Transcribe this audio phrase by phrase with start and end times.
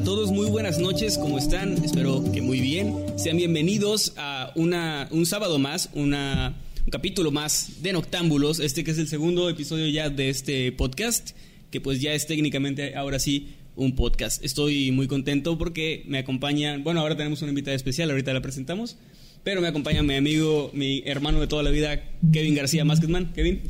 [0.00, 1.84] Hola, hola a todos, muy buenas noches, ¿cómo están?
[1.84, 2.94] Espero que muy bien.
[3.16, 8.92] Sean bienvenidos a una, un sábado más, una, un capítulo más de Noctámbulos, este que
[8.92, 11.32] es el segundo episodio ya de este podcast,
[11.70, 14.42] que pues ya es técnicamente ahora sí un podcast.
[14.42, 18.96] Estoy muy contento porque me acompañan, bueno, ahora tenemos una invitada especial, ahorita la presentamos,
[19.44, 23.32] pero me acompaña mi amigo, mi hermano de toda la vida, Kevin García Masketman.
[23.34, 23.62] Kevin.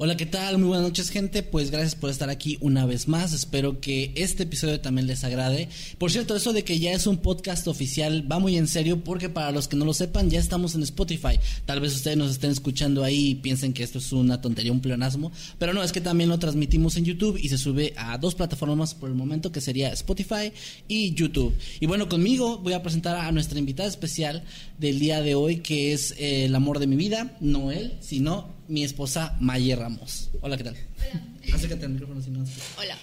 [0.00, 0.58] Hola, ¿qué tal?
[0.58, 1.42] Muy buenas noches, gente.
[1.42, 3.32] Pues gracias por estar aquí una vez más.
[3.32, 5.68] Espero que este episodio también les agrade.
[5.98, 9.28] Por cierto, eso de que ya es un podcast oficial va muy en serio porque
[9.28, 11.40] para los que no lo sepan, ya estamos en Spotify.
[11.66, 14.78] Tal vez ustedes nos estén escuchando ahí y piensen que esto es una tontería, un
[14.78, 15.32] pleonasmo.
[15.58, 18.94] Pero no, es que también lo transmitimos en YouTube y se sube a dos plataformas
[18.94, 20.52] por el momento, que sería Spotify
[20.86, 21.52] y YouTube.
[21.80, 24.44] Y bueno, conmigo voy a presentar a nuestra invitada especial
[24.78, 28.56] del día de hoy, que es eh, el amor de mi vida, no él, sino
[28.68, 30.30] mi esposa Maye Ramos.
[30.40, 30.76] Hola, ¿qué tal?
[30.76, 31.54] Hola.
[31.56, 32.44] Acércate al micrófono si no.
[32.78, 32.96] Hola.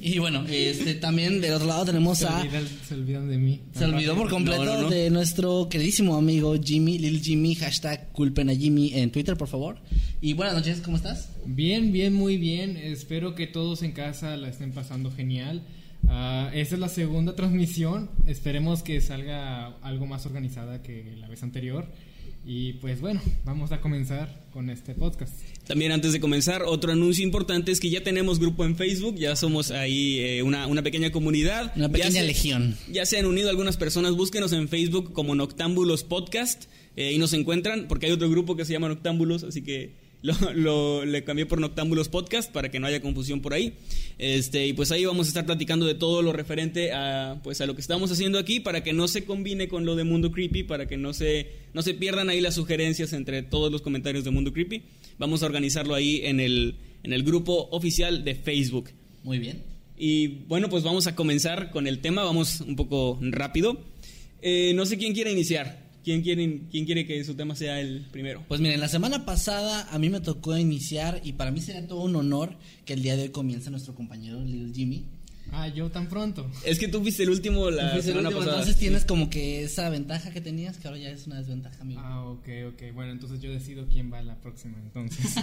[0.00, 3.60] Y bueno, este también del otro lado tenemos Se, a olvidan, se olvidan de mí.
[3.76, 4.90] se olvidó por completo No, no, no.
[4.90, 9.78] de nuestro queridísimo amigo Jimmy, Lil Jimmy, hashtag culpen a Jimmy en Twitter, por favor.
[10.20, 11.28] Y buenas noches, ¿cómo estás?
[11.44, 12.76] Bien, bien, muy bien.
[12.76, 15.62] Espero que todos en casa la estén pasando genial.
[16.08, 18.10] Ah, esta es la segunda transmisión.
[18.26, 21.86] Esperemos que salga algo más organizada que la vez anterior.
[22.48, 25.34] Y pues bueno, vamos a comenzar con este podcast.
[25.66, 29.34] También antes de comenzar, otro anuncio importante es que ya tenemos grupo en Facebook, ya
[29.34, 31.72] somos ahí eh, una, una pequeña comunidad.
[31.74, 32.76] Una Ya pequeña se- legión.
[32.92, 37.32] Ya se han unido algunas personas, búsquenos en Facebook como Noctámbulos Podcast eh, y nos
[37.32, 41.46] encuentran porque hay otro grupo que se llama Noctámbulos, así que lo, lo- le cambié
[41.46, 43.74] por Noctámbulos Podcast para que no haya confusión por ahí.
[44.18, 47.66] Este, y pues ahí vamos a estar platicando de todo lo referente a, pues a
[47.66, 50.62] lo que estamos haciendo aquí para que no se combine con lo de Mundo Creepy,
[50.64, 54.30] para que no se, no se pierdan ahí las sugerencias entre todos los comentarios de
[54.30, 54.82] Mundo Creepy.
[55.18, 58.90] Vamos a organizarlo ahí en el, en el grupo oficial de Facebook.
[59.22, 59.62] Muy bien.
[59.98, 63.80] Y bueno, pues vamos a comenzar con el tema, vamos un poco rápido.
[64.42, 65.85] Eh, no sé quién quiere iniciar.
[66.06, 68.44] ¿Quién quiere, ¿Quién quiere que su tema sea el primero?
[68.46, 72.02] Pues miren, la semana pasada a mí me tocó iniciar y para mí sería todo
[72.02, 75.04] un honor que el día de hoy comience nuestro compañero Lil Jimmy.
[75.50, 76.48] Ah, yo tan pronto.
[76.64, 78.58] Es que tú fuiste el último la el semana último, pasada.
[78.58, 82.00] entonces tienes como que esa ventaja que tenías que ahora ya es una desventaja, amigo.
[82.04, 82.82] Ah, ok, ok.
[82.94, 85.34] Bueno, entonces yo decido quién va a la próxima, entonces.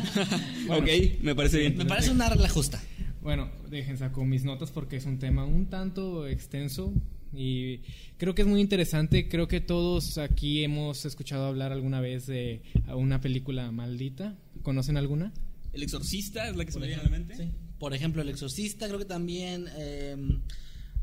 [0.68, 1.78] Bueno, ok, me parece bien.
[1.78, 2.82] Me parece una regla justa.
[3.22, 6.94] Bueno, dejen saco mis notas porque es un tema un tanto extenso
[7.36, 7.80] y
[8.18, 9.28] creo que es muy interesante.
[9.28, 12.62] Creo que todos aquí hemos escuchado hablar alguna vez de
[12.96, 14.38] una película maldita.
[14.62, 15.34] ¿Conocen alguna?
[15.74, 17.36] El exorcista es la que se me viene a la mente.
[17.36, 17.50] Sí.
[17.80, 20.16] Por ejemplo, El Exorcista, creo que también eh,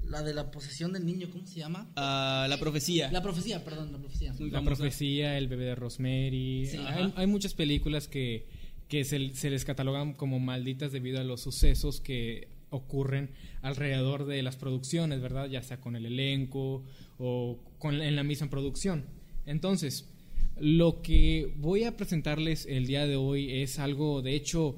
[0.05, 1.91] la de la posesión del niño, ¿cómo se llama?
[1.97, 3.11] Ah, la profecía.
[3.13, 4.33] La profecía, perdón, la profecía.
[4.33, 4.77] Muy La famosa.
[4.77, 6.67] profecía, El bebé de Rosemary.
[6.71, 6.79] Sí.
[6.79, 8.47] hay, hay muchas películas que,
[8.89, 13.31] que se, se les catalogan como malditas debido a los sucesos que ocurren
[13.63, 15.49] alrededor de las producciones, ¿verdad?
[15.49, 16.85] Ya sea con el elenco
[17.19, 19.05] o con, en la misma producción.
[19.47, 20.09] Entonces,
[20.59, 24.77] lo que voy a presentarles el día de hoy es algo, de hecho,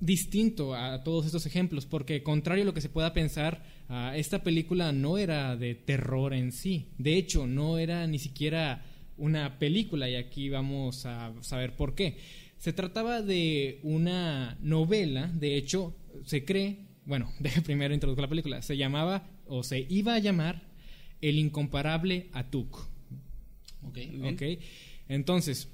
[0.00, 4.42] distinto a todos estos ejemplos, porque contrario a lo que se pueda pensar, ah, esta
[4.42, 6.88] película no era de terror en sí.
[6.98, 8.84] De hecho, no era ni siquiera
[9.18, 12.18] una película, y aquí vamos a saber por qué.
[12.58, 18.62] Se trataba de una novela, de hecho, se cree, bueno, deje primero introduzco la película,
[18.62, 20.62] se llamaba o se iba a llamar
[21.20, 22.88] El incomparable Atuk.
[23.82, 23.94] Ok.
[23.94, 24.34] Bien.
[24.34, 24.42] Ok.
[25.08, 25.68] Entonces,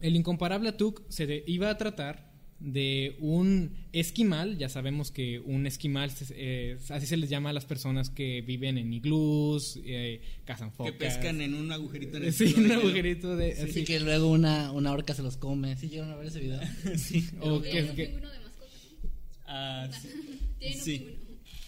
[0.00, 2.26] el incomparable Atuk se de- iba a tratar
[2.58, 7.66] de un esquimal, ya sabemos que un esquimal, eh, así se les llama a las
[7.66, 10.92] personas que viven en iglús, eh, cazan focas.
[10.92, 13.52] Que pescan en un agujerito en el Sí, un agujerito de...
[13.52, 15.76] Así que luego una, una orca se los come.
[15.76, 16.60] ¿Sí llegaron a ver ese video?
[16.96, 17.28] sí.
[17.40, 18.14] O que.
[19.56, 19.88] Ah,
[20.82, 21.06] sí.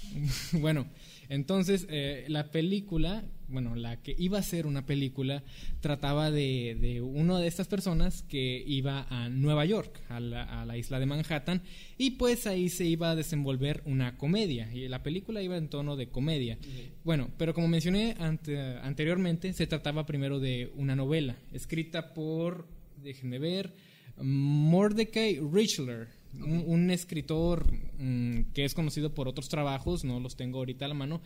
[0.53, 0.87] Bueno,
[1.29, 5.43] entonces eh, la película, bueno, la que iba a ser una película,
[5.81, 10.65] trataba de, de una de estas personas que iba a Nueva York, a la, a
[10.65, 11.61] la isla de Manhattan,
[11.99, 15.95] y pues ahí se iba a desenvolver una comedia, y la película iba en tono
[15.97, 16.57] de comedia.
[17.05, 22.67] Bueno, pero como mencioné ante- anteriormente, se trataba primero de una novela, escrita por,
[23.03, 23.75] déjenme ver,
[24.21, 27.67] Mordecai Richler, un, un escritor
[27.99, 31.21] mm, que es conocido por otros trabajos, no los tengo ahorita a la mano,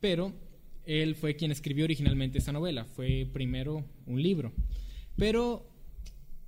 [0.00, 0.32] pero
[0.86, 4.52] él fue quien escribió originalmente esta novela, fue primero un libro.
[5.16, 5.66] Pero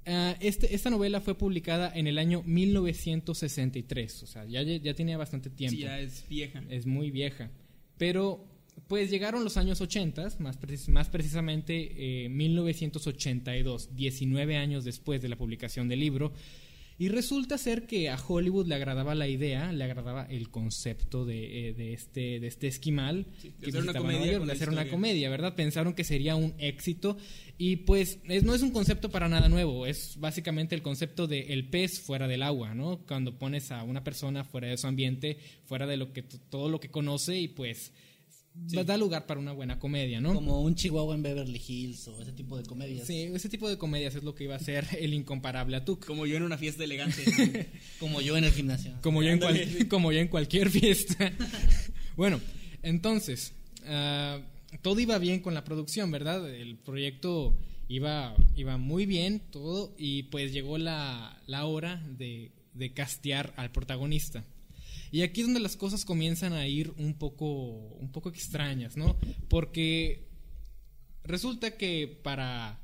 [0.07, 5.17] ah, este, esta novela fue publicada en el año 1963, o sea, ya, ya tenía
[5.17, 6.63] bastante tiempo Sí, ya es vieja.
[6.69, 7.51] es muy vieja.
[7.99, 8.45] Pero
[8.89, 15.29] pues llegaron los años 80, más, precis- más precisamente eh, 1982, 19 años después de
[15.31, 16.33] la publicación del libro.
[16.99, 21.69] Y resulta ser que a Hollywood le agradaba la idea, le agradaba el concepto de,
[21.69, 24.69] eh, de este, de este esquimal Sí, de que hacer una comedia York, de hacer
[24.71, 25.55] una comedia, ¿verdad?
[25.55, 27.19] Pensaron que sería un éxito
[27.59, 31.53] y pues es- no es un concepto para nada nuevo, es básicamente el concepto de
[31.53, 32.99] el pez fuera del agua, ¿no?
[33.07, 36.81] Cuando pones a una persona fuera de su ambiente, fuera de lo que todo lo
[36.81, 37.93] que conoce y pues
[38.85, 40.35] da lugar para una buena comedia, ¿no?
[40.35, 43.07] Como un chihuahua en Beverly Hills o ese tipo de comedias.
[43.07, 46.05] Sí, ese tipo de comedias es lo que iba a ser el incomparable Atuk.
[46.05, 47.71] Como yo en una fiesta elegante.
[48.01, 48.95] Como yo en el gimnasio.
[49.03, 49.89] Como yo, en cual- Ándale.
[49.89, 51.33] como yo en cualquier fiesta.
[52.17, 52.41] bueno,
[52.83, 53.55] entonces,
[53.87, 54.41] ah,
[54.83, 56.49] todo iba bien con la producción, ¿verdad?
[56.53, 57.57] El proyecto
[57.89, 63.71] iba, iba muy bien, todo, y pues llegó la, la hora de, de castear al
[63.71, 64.45] protagonista.
[65.11, 69.17] Y aquí es donde las cosas comienzan a ir un poco, un poco extrañas, ¿no?
[69.49, 70.29] Porque
[71.25, 72.81] resulta que para,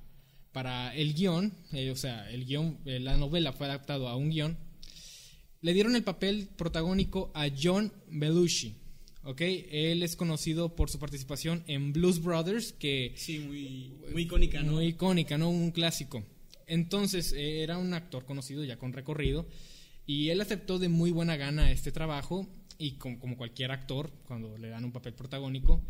[0.53, 4.31] para el guion, eh, o sea, el guion, eh, la novela fue adaptado a un
[4.31, 4.57] guion,
[5.61, 8.77] le dieron el papel protagónico a John Belushi.
[9.25, 9.41] ¿ok?
[9.41, 14.73] Él es conocido por su participación en Blues Brothers, que Sí, muy, muy icónica, ¿no?
[14.73, 15.51] muy icónica, ¿no?
[15.51, 16.25] Un clásico.
[16.67, 19.47] Entonces, eh, era un actor conocido ya con recorrido
[20.07, 22.47] y él aceptó de muy buena gana este trabajo
[22.79, 25.83] y com- como cualquier actor cuando le dan un papel protagónico.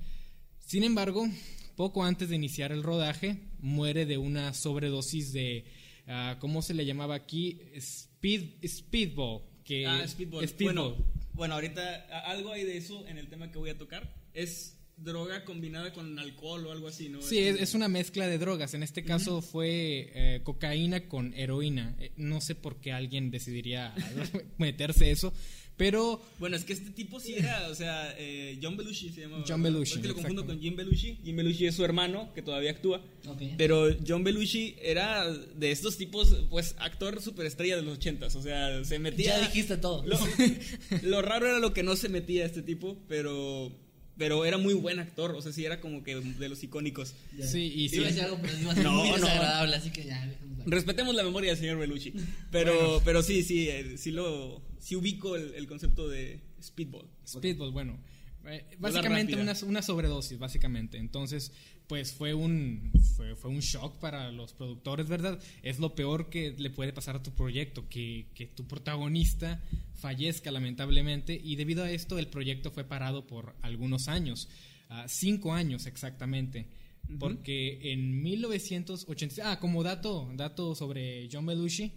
[0.59, 1.27] Sin embargo,
[1.77, 5.65] poco antes de iniciar el rodaje, muere de una sobredosis de,
[6.07, 7.59] ah, ¿cómo se le llamaba aquí?
[7.75, 9.43] Speed, speedball.
[9.65, 10.47] Que, Ah, Speedball.
[10.49, 10.75] Speedball.
[10.75, 11.05] Bueno,
[11.35, 14.13] bueno, ahorita algo hay de eso en el tema que voy a tocar.
[14.35, 17.21] Es droga combinada con alcohol o algo así, ¿no?
[17.23, 18.75] Sí, es, es una mezcla de drogas.
[18.75, 21.97] En este caso fue eh, cocaína con heroína.
[21.99, 23.95] Eh, no sé por qué alguien decidiría
[24.59, 25.33] meterse eso,
[25.77, 29.45] pero Bueno, es que este tipo sí era, o sea, eh, John Belushi se llama.
[29.47, 31.19] John Belushi, Es que lo confundo con Jim Belushi.
[31.25, 33.03] Jim Belushi es su hermano, que todavía actúa.
[33.57, 38.37] Pero John Belushi era de estos tipos, pues, actor superestrella de los ochentas.
[38.37, 39.39] O sea, se metía.
[39.39, 40.05] Ya dijiste todo.
[40.07, 40.19] Lo,
[41.03, 43.73] lo raro era lo que no se metía este tipo, pero.
[44.19, 47.15] Pero era muy buen actor, o sea, sí era como que de los icónicos.
[47.37, 47.47] Ya.
[47.47, 47.97] Sí, y sí.
[47.97, 49.15] Iba a algo, pero iba a ser No, muy no.
[49.17, 50.35] desagradable, así que ya.
[50.67, 52.13] Respetemos la memoria del señor Belushi.
[52.51, 54.63] Pero, pero sí, sí, eh, sí lo.
[54.79, 57.07] Sí ubico el, el concepto de Speedball.
[57.27, 57.99] Speedball, bueno.
[58.47, 60.99] eh, básicamente una, una sobredosis, básicamente.
[60.99, 61.53] Entonces,
[61.93, 65.39] pues fue un, fue, fue un shock para los productores, ¿verdad?
[65.63, 69.61] Es lo peor que le puede pasar a tu proyecto, que, que tu protagonista
[69.97, 71.39] fallezca lamentablemente.
[71.45, 74.49] Y debido a esto, el proyecto fue parado por algunos años,
[74.89, 76.67] ah, cinco años exactamente.
[77.19, 81.93] Porque en 1980, ah, como dato, dato sobre John Belushi,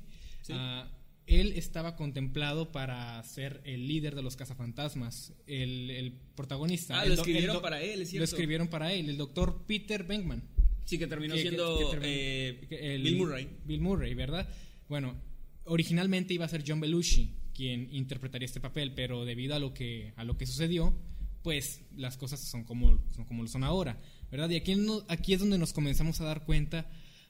[0.49, 0.91] ah,
[1.27, 6.99] él estaba contemplado para ser el líder de los cazafantasmas, el, el protagonista.
[6.99, 8.23] Ah, El lo escribieron para él, es Lo cierto.
[8.25, 10.43] escribieron para él, el doctor Peter Venkman.
[10.85, 13.47] Sí, que terminó Que- siendo que terminó- eh, el- Bill Murray.
[13.65, 14.47] Bill Murray, ¿verdad?
[14.87, 15.15] Bueno,
[15.63, 20.13] originalmente iba a ser John Belushi quien interpretaría este papel, pero debido a lo que,
[20.17, 20.93] a lo que sucedió,
[21.41, 24.49] pues las cosas son como, son como lo son ahora, ¿verdad?
[24.49, 26.89] Y aquí, no- aquí es donde nos comenzamos a dar cuenta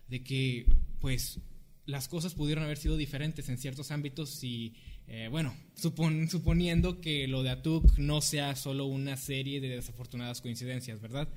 [0.09, 0.65] de que,
[0.99, 1.39] pues,
[1.86, 4.74] las cosas pudieron haber sido diferentes en ciertos ámbitos y,
[5.08, 10.42] eh, bueno, supon- suponiendo que lo de Atuk no sea solo una serie de desafortunadas
[10.42, 11.27] coincidencias, ¿verdad?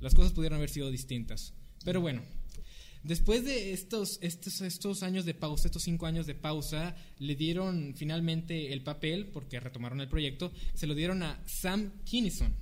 [0.00, 1.54] Las cosas pudieron haber sido distintas.
[1.84, 2.22] Pero bueno,
[3.02, 7.94] Después de estos, estos, estos años de pausa, estos cinco años de pausa, le dieron
[7.96, 12.54] finalmente el papel, porque retomaron el proyecto, se lo dieron a Sam Kinison.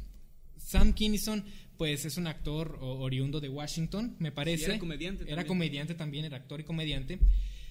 [0.56, 1.44] Sam Kinison,
[1.78, 4.66] pues es un actor oriundo de Washington, me parece.
[4.66, 5.46] era comediante Era también.
[5.48, 7.18] comediante también, era actor y comediante.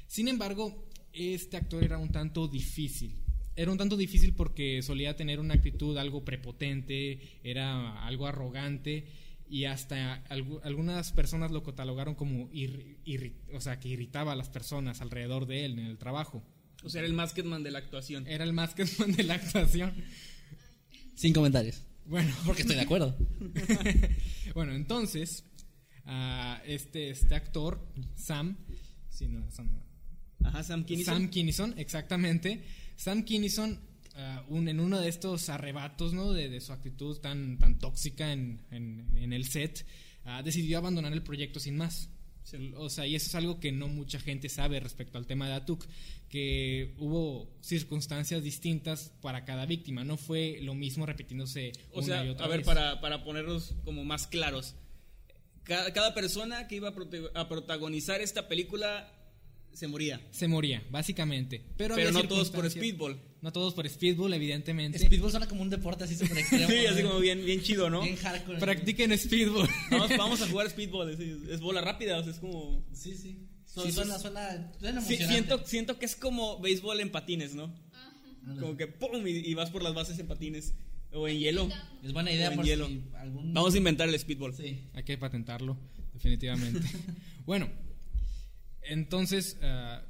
[0.08, 3.18] Sin embargo, este actor era un tanto difícil.
[3.56, 9.06] Era un tanto difícil porque solía tener una actitud algo prepotente, era algo arrogante
[9.50, 14.36] y hasta algu- algunas personas lo catalogaron como irri- irri- o sea, que irritaba a
[14.36, 16.44] las personas alrededor de él en el trabajo.
[16.84, 18.28] O sea, era el Masketman de la actuación.
[18.28, 19.94] Era el que de la actuación.
[21.16, 21.82] Sin comentarios.
[22.08, 23.18] Bueno, Porque estoy de acuerdo.
[24.54, 25.44] bueno, entonces,
[26.06, 27.86] ah, este, este actor,
[28.16, 28.58] Sam,
[29.10, 30.48] sí, no, Sam, no.
[30.48, 31.14] Ajá, Sam Kinison.
[31.14, 32.64] Sam Kinison, exactamente.
[32.96, 33.80] Sam Kinison,
[34.16, 36.32] ah, un- en uno de estos arrebatos, ¿no?
[36.34, 39.86] De, de su actitud tan, tan tóxica en, en- en el set,
[40.26, 42.10] ah, decidió abandonar el proyecto sin más.
[42.76, 45.54] O sea, y eso es algo que no mucha gente sabe respecto al tema de
[45.56, 45.86] Atuk,
[46.30, 52.26] que hubo circunstancias distintas para cada víctima, no fue lo mismo repitiéndose O una sea,
[52.26, 52.66] y otra a ver, vez.
[52.66, 54.76] para, para ponerlos como más claros.
[55.64, 59.12] Cada, cada persona que iba a, prote- a protagonizar esta película
[59.78, 60.20] se moría.
[60.32, 61.64] Se moría, básicamente.
[61.78, 63.22] Pero, no todos por Speedball.
[63.44, 64.98] No todos por Speedball, evidentemente.
[64.98, 66.68] Speedball suena como un deporte así súper extremo.
[66.68, 68.02] Sí, así como bien, bien chido, ¿no?
[68.02, 68.58] Bien hardcore.
[68.58, 69.70] Practiquen Speedball.
[69.92, 71.12] Vamos, vamos a jugar Speedball.
[71.12, 72.84] Es, es bola rápida, o sea, es como...
[72.92, 73.38] Sí, sí.
[73.66, 75.28] Sí, suena, suena, suena Sí, emocionante.
[75.28, 77.72] siento, siento que es como béisbol en patines, ¿no?
[78.46, 78.60] Ándale.
[78.60, 79.28] Como que ¡pum!
[79.28, 80.74] Y, y vas por las bases en patines.
[81.12, 81.70] O en hielo.
[82.04, 82.88] Es buena idea por hielo.
[82.88, 83.54] si algún...
[83.54, 84.56] Vamos a inventar el speedball.
[84.56, 84.80] Sí.
[84.96, 85.78] Hay que patentarlo,
[86.16, 86.82] definitivamente.
[87.46, 87.70] bueno,
[88.90, 90.02] entonces ah,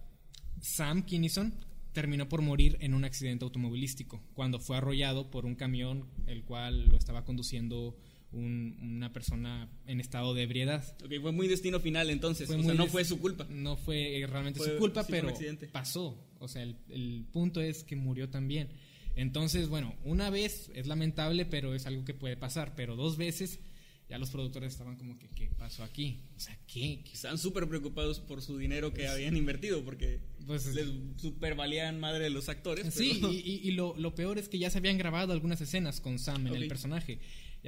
[0.62, 1.54] Sam Kinison
[1.94, 6.88] terminó por morir en un accidente automovilístico cuando fue arrollado por un camión el cual
[6.90, 7.96] lo estaba conduciendo
[8.32, 10.84] un- una persona en estado de ebriedad.
[11.04, 12.48] Ok, fue muy destino final entonces.
[12.48, 13.48] Fue o sea, no fue su culpa.
[13.50, 15.34] No fue realmente Fue- su culpa, sí, pero
[15.72, 16.22] pasó.
[16.40, 18.68] O sea, el, el punto es que murió también.
[19.16, 22.76] Entonces, bueno, una vez es lamentable, pero es algo que puede pasar.
[22.76, 23.60] Pero dos veces
[24.10, 26.22] ya los productores estaban como que, ¿qué pasó aquí?
[26.36, 27.02] O sea, ¿qué?
[27.04, 27.12] ¿Qué?
[27.14, 30.88] Están súper preocupados por su dinero que habían invertido porque Pues, les
[31.18, 32.94] super valían madre de los actores.
[32.94, 35.60] Sí, pero- y, y- y lo, lo peor es que ya se habían grabado algunas
[35.60, 37.20] escenas con Sam en el personaje.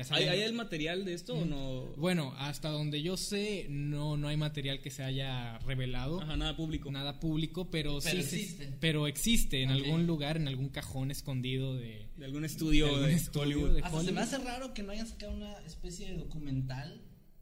[0.08, 1.86] Ya ¿Hay, el material de esto o no?
[1.98, 6.22] Bueno, hasta donde yo sé, no, no hay material que se haya revelado.
[6.22, 6.92] Ajá, nada público.
[6.92, 8.74] Nada público, pero, Pero sí se- existe.
[8.80, 13.06] pero existe en algún lugar, en algún cajón escondido de, De algún estudio de algún
[13.08, 13.72] de estudio Hollywood.
[13.74, 14.14] de Hasta se Hollywood.
[14.16, 17.02] me hace raro que no hayan sacado una especie de documental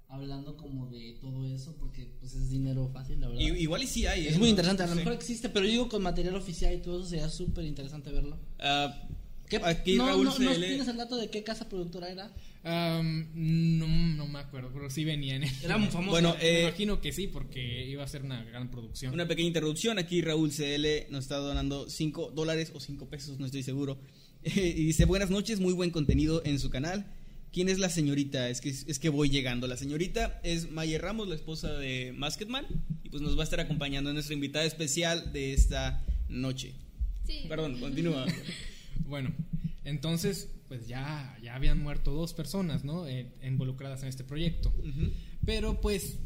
[0.09, 3.41] hablando como de todo eso, porque pues es dinero fácil, la verdad.
[3.41, 4.25] Y- igual y sí hay.
[4.25, 4.29] ¿eh?
[4.29, 6.77] es muy No- interesante, a lo mejor existe, pero yo digo con material oficial y
[6.81, 8.39] todo eso sería súper interesante verlo.
[8.59, 9.01] Ah,
[9.49, 12.31] ¿Qué- Aquí no, Raúl no, no tienes el dato de qué casa productora era?
[12.63, 16.11] No, no me acuerdo, pero sí venía en el- Era muy famoso.
[16.11, 19.13] Bueno, Me eh, imagino que sí, porque iba a ser una gran producción.
[19.13, 19.99] Una pequeña interrupción.
[19.99, 23.99] Aquí Raúl CL nos está donando 5 dólares o 5 pesos, no estoy seguro.
[24.43, 27.05] y dice: Buenas noches, muy buen contenido en su canal.
[27.53, 28.49] ¿Quién es la señorita?
[28.49, 29.67] Es que, es que voy llegando.
[29.67, 32.65] La señorita es Maya Ramos, la esposa de Masketman.
[33.03, 36.73] Y pues nos va a estar acompañando, es nuestra invitada especial de esta noche.
[37.25, 37.45] Sí.
[37.47, 38.25] Perdón, continúa.
[39.05, 39.33] Bueno,
[39.83, 43.07] entonces, pues ya, ya habían muerto dos personas, ¿no?
[43.07, 44.73] Eh, involucradas en este proyecto.
[45.45, 46.19] Pero pues,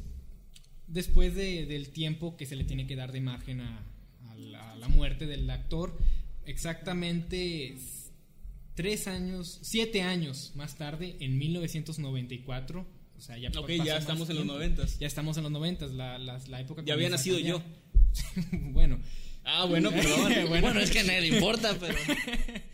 [0.87, 3.83] después de- del tiempo que se le tiene que dar de margen a,
[4.29, 5.97] a la, a la muerte del actor,
[6.45, 7.75] exactamente
[8.75, 12.85] tres años, siete años más tarde, en 1994,
[13.17, 14.97] o sea, ya Ok, ya estamos en los noventas.
[14.99, 17.61] Ya estamos en los noventas, la, la, la época Ya había nacido yo.
[18.51, 18.99] bueno,
[19.43, 20.33] Ah, bueno, perdón.
[20.49, 21.95] bueno, es que a nadie le importa, pero.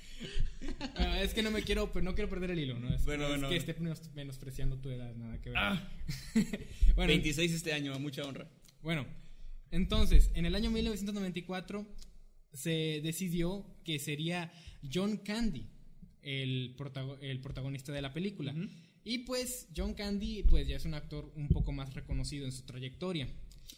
[1.21, 2.93] Es que no me quiero, pero no quiero perder el hilo, ¿no?
[2.93, 3.49] Es, Bueno, no es bueno.
[3.49, 5.57] que esté menos- menospreciando tu edad, nada que ver.
[5.57, 5.89] Ah.
[6.95, 8.49] bueno, 26 este año, a mucha honra.
[8.81, 9.05] bueno,
[9.71, 11.85] entonces, en el año 1994
[12.53, 14.51] se decidió que sería
[14.91, 15.67] John Candy
[16.21, 18.53] el, protago- el protagonista de la película.
[19.03, 22.63] Y pues John Candy pues ya es un actor un poco más reconocido en su
[22.65, 23.27] trayectoria.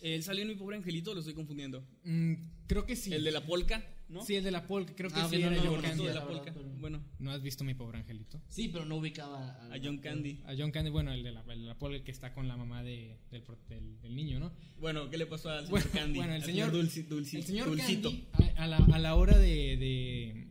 [0.01, 1.85] ¿Él salió en mi pobre angelito o lo estoy confundiendo?
[2.03, 2.33] Mm,
[2.67, 3.13] creo que sí.
[3.13, 4.23] El de la polka, ¿no?
[4.25, 6.03] Sí, el de la polka, creo que Ah, sí no, era no, John no, Candy.
[6.05, 6.53] de la la verdad, polka.
[6.53, 8.41] pero- Bueno, ¿No has visto mi pobre angelito?
[8.47, 10.39] Sí, pero no ubicaba a John Candy.
[10.45, 12.55] A John Candy, bueno, el de la, el de la polka que está con la
[12.55, 14.51] mamá de- del, pro- del- del niño, ¿no?
[14.79, 16.19] Bueno, ¿qué le pasó al señor Bueno, Candy?
[16.19, 18.09] bueno, el señor, Dulci- Dulci- el señor Dulcito.
[18.09, 20.47] Candy, a, a la, a la hora de, de,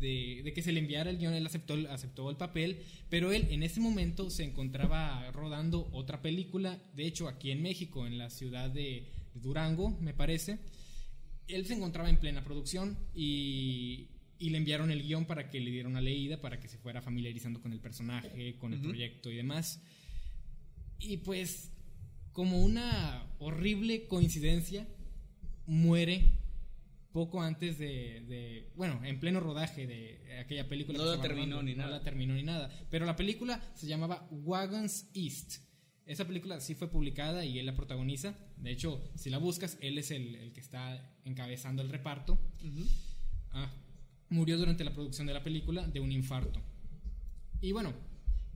[0.00, 3.32] de- de que se le enviara el guion, él aceptó, el- aceptó el papel, pero
[3.32, 8.18] él en ese momento se encontraba rodando otra película, de hecho aquí en México, en
[8.18, 10.58] la ciudad de, de Durango, me parece.
[11.48, 14.08] Él se encontraba en plena producción y,
[14.38, 17.02] y le enviaron el guion para que le diera una leída, para que se fuera
[17.02, 19.80] familiarizando con el personaje, con el proyecto y demás.
[21.00, 21.70] Y pues,
[22.32, 24.86] como una horrible coincidencia,
[25.66, 26.22] muere
[27.14, 30.98] poco antes de, de- bueno, en pleno rodaje de aquella película.
[30.98, 31.98] No la terminó ni No nada.
[31.98, 32.68] la terminó ni nada.
[32.90, 35.62] Pero la película se llamaba Wagons East.
[36.06, 38.36] Esa película sí fue publicada y él la protagoniza.
[38.56, 42.36] De hecho, si la buscas, él es el, el que está encabezando el reparto.
[43.52, 43.72] Ah,
[44.28, 46.60] murió durante la producción de la película de un infarto.
[47.60, 47.94] Y bueno,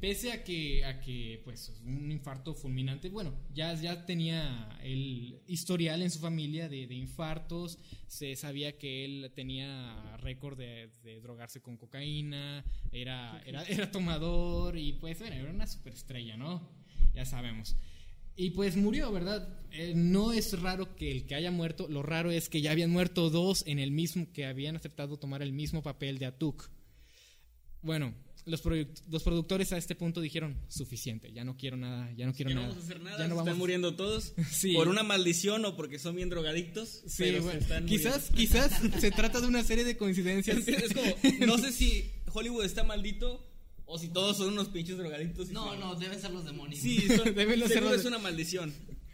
[0.01, 6.03] pese a que, a que pues, un infarto fulminante, bueno, ya, ya tenía el historial
[6.03, 11.61] en su familia de, de infartos, se sabía que él tenía récord de, de drogarse
[11.61, 16.69] con cocaína, era, era, era tomador y pues bueno, era una superestrella, ¿no?
[17.15, 17.77] Ya sabemos.
[18.41, 19.49] Y pues murió, ¿verdad?
[19.73, 22.91] Eh, no es raro que el que haya muerto, lo raro es que ya habían
[22.91, 26.71] muerto dos en el mismo, que habían aceptado tomar el mismo papel de Atuk.
[27.83, 28.15] Bueno,
[28.49, 32.33] los, produ- los productores a este punto dijeron, suficiente, ya no quiero nada, ya no
[32.33, 32.73] quiero Ya no nada.
[32.75, 34.73] vamos a hacer nada, Ya se no vamos están muriendo todos Sí.
[34.75, 37.03] por una maldición o porque son bien drogadictos.
[37.07, 40.59] Sí, pero se bueno, están quizás, quizás se trata de una serie de coincidencias.
[40.59, 40.87] muriendo.
[40.87, 43.45] Es como, no sé si Hollywood está maldito
[43.85, 45.49] o si todos son unos pinches drogadictos.
[45.51, 46.81] No, no, deben ser los demonios.
[46.81, 48.73] Sí, son, Deben ser los- es una maldición.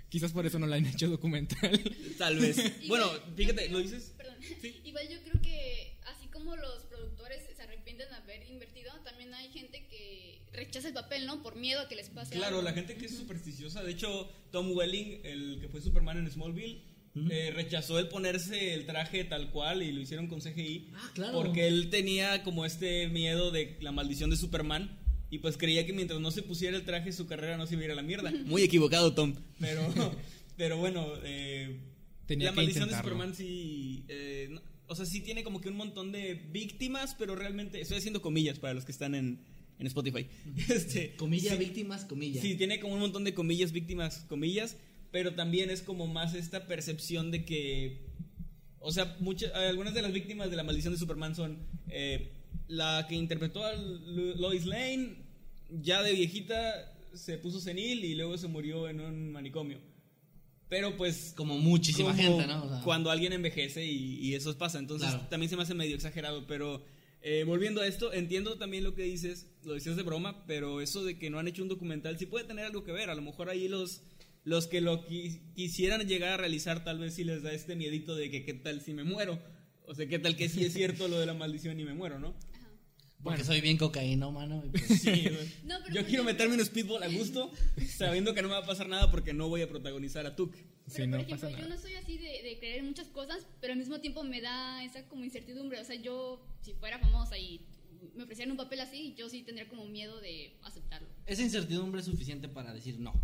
[0.09, 1.81] Quizás por eso no la han hecho documental.
[2.19, 2.57] Tal vez.
[2.89, 4.13] bueno, fíjate, creo- ¿lo dices?
[4.17, 4.37] Perdón.
[4.61, 4.81] Sí.
[4.85, 7.54] Igual yo creo que así como los productores se
[7.95, 11.43] arrepienten de haber invertido, también hay gente que rechaza el papel, ¿no?
[11.43, 12.63] Por miedo a que les pase Claro, algo.
[12.63, 13.83] la gente que es supersticiosa.
[13.83, 16.83] De hecho, Tom Welling, el que fue Superman en Smallville,
[17.31, 20.91] eh, rechazó el ponerse el traje tal cual y lo hicieron con CGI.
[20.95, 21.33] Ah, claro.
[21.35, 24.99] Porque él tenía como este miedo de la maldición de Superman.
[25.31, 27.83] Y pues creía que mientras no se pusiera el traje su carrera no se iba
[27.83, 28.31] a ir a la mierda.
[28.45, 29.35] Muy equivocado, Tom.
[29.59, 29.83] Pero,
[30.57, 31.77] pero bueno, eh,
[32.27, 32.97] Tenía la que maldición de.
[32.97, 34.05] Superman sí...
[34.09, 34.61] eh, no-
[34.95, 37.81] o sea, sí tiene como que un montón de víctimas, pero realmente...
[37.81, 39.41] Estoy haciendo comillas para los que están en,
[39.79, 40.27] en Spotify.
[40.69, 41.59] Este, Comilla, sí.
[41.59, 42.41] víctimas, comilla.
[42.41, 44.77] Sí, tiene como un montón de comillas, víctimas, comillas,
[45.11, 48.07] pero también es como más esta percepción de que,
[48.79, 51.59] o sea, muchas, algunas de las víctimas de la maldición de Superman son
[51.89, 52.31] eh,
[52.69, 55.17] la que interpretó a Lo- Lois Lane,
[55.83, 59.79] ya de viejita se puso senil y luego se murió en un manicomio.
[60.69, 62.65] Pero pues Como muchísima como gente, ¿no?
[62.65, 64.79] O sea, Cuando alguien envejece y, y eso pasa.
[64.79, 65.27] Entonces Claro.
[65.29, 66.47] también se me hace medio exagerado.
[66.47, 66.83] Pero
[67.23, 69.47] eh, volviendo a esto, entiendo también lo que dices.
[69.65, 72.45] Lo decías de broma, pero eso de que no han hecho un documental sí puede
[72.47, 73.11] tener algo que ver.
[73.11, 74.03] A lo mejor ahí los,
[74.45, 78.15] los que lo qui- quisieran llegar a realizar, tal vez sí les da este miedito
[78.17, 79.39] de que qué tal si me muero.
[79.87, 82.19] O sea, qué tal que sí es cierto lo de la maldición y me muero,
[82.19, 82.35] ¿no?
[83.25, 83.45] Porque Bueno.
[83.45, 84.63] soy bien cocaíno, mano.
[84.67, 85.49] y pues- Sí, güey.
[85.65, 87.51] No, pero Yo por quiero ejemplo- meterme en un speedball a gusto,
[87.97, 90.53] sabiendo que no me va a pasar nada porque no voy a protagonizar a Tuk.
[90.53, 91.75] Pero, Sí, por no ejemplo, pasa yo nada.
[91.75, 94.85] no soy así de, de creer en muchas cosas, pero al mismo tiempo me da
[94.85, 95.81] esa como incertidumbre.
[95.81, 97.63] O sea, yo, si fuera famosa y
[98.15, 101.09] me ofrecieran un papel así, yo sí tendría como miedo de aceptarlo.
[101.25, 103.15] Esa incertidumbre es suficiente para decir no.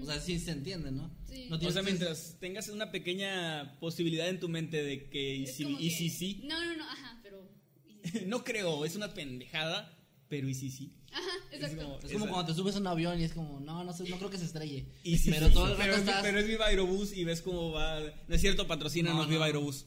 [0.00, 1.10] O sea, sí se entiende, ¿no?
[1.28, 1.46] Sí.
[1.50, 5.64] No O sea, mientras tengas una pequeña posibilidad en tu mente de que y si,
[5.64, 7.50] y que- si sí, No, no, no, ajá, pero...
[7.84, 7.97] y si sí.
[8.26, 9.96] no creo, es una pendejada,
[10.28, 10.92] pero y si sí.
[11.12, 11.82] Ajá, exacto.
[11.84, 14.08] como- Es como cuando te subes a un avión y es como, no, no, sé,
[14.08, 14.86] no creo que se estrelle.
[15.02, 15.54] Y si pero sí.
[15.54, 16.22] todo el rato pero, es- estás...
[16.22, 18.00] pero es Viva Aerobús y ves cómo va.
[18.00, 19.44] No es cierto, patrocina No, nos Viva no.
[19.46, 19.86] Aerobús.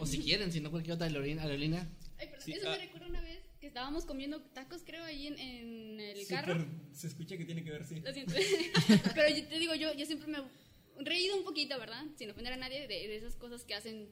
[0.00, 1.42] O si quieren, si no cualquier otra aerolínea.
[2.18, 2.72] Ay, perdón, Sí, eso ah.
[2.72, 6.64] me recuerda una vez que estábamos comiendo tacos, creo, ahí en, en el carro.
[6.92, 8.00] se escucha que tiene que ver, sí.
[8.00, 8.34] Lo siento.
[9.14, 12.04] Pero yo te digo, yo, yo siempre me he reído un poquito, ¿verdad?
[12.16, 14.08] Sin ofender a nadie, de, de esas cosas que hacen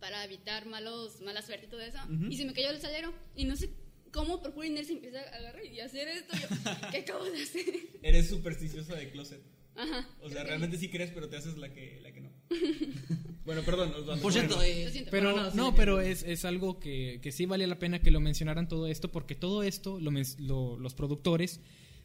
[0.00, 1.98] para evitar malos, mala suerte y todo eso.
[2.28, 3.12] Y se me cayó el salero.
[3.36, 3.70] Y no sé
[4.12, 6.36] cómo, por pura inercia, empieza a agarrar y hacer esto.
[6.36, 6.48] Yo,
[6.90, 7.64] ¿Qué acabo de hacer?
[8.02, 9.40] Eres supersticiosa de closet.
[9.76, 10.08] Ajá.
[10.22, 12.30] O sea, realmente sí crees, pero te haces la que, la que no.
[13.44, 13.92] bueno, perdón.
[14.20, 15.10] Por cierto, eh, Lo siento.
[15.10, 18.20] Pero no, sí, pero es, es algo que, que sí vale la pena que lo
[18.20, 21.60] mencionaran todo esto, porque todo esto, lo lo- los productores,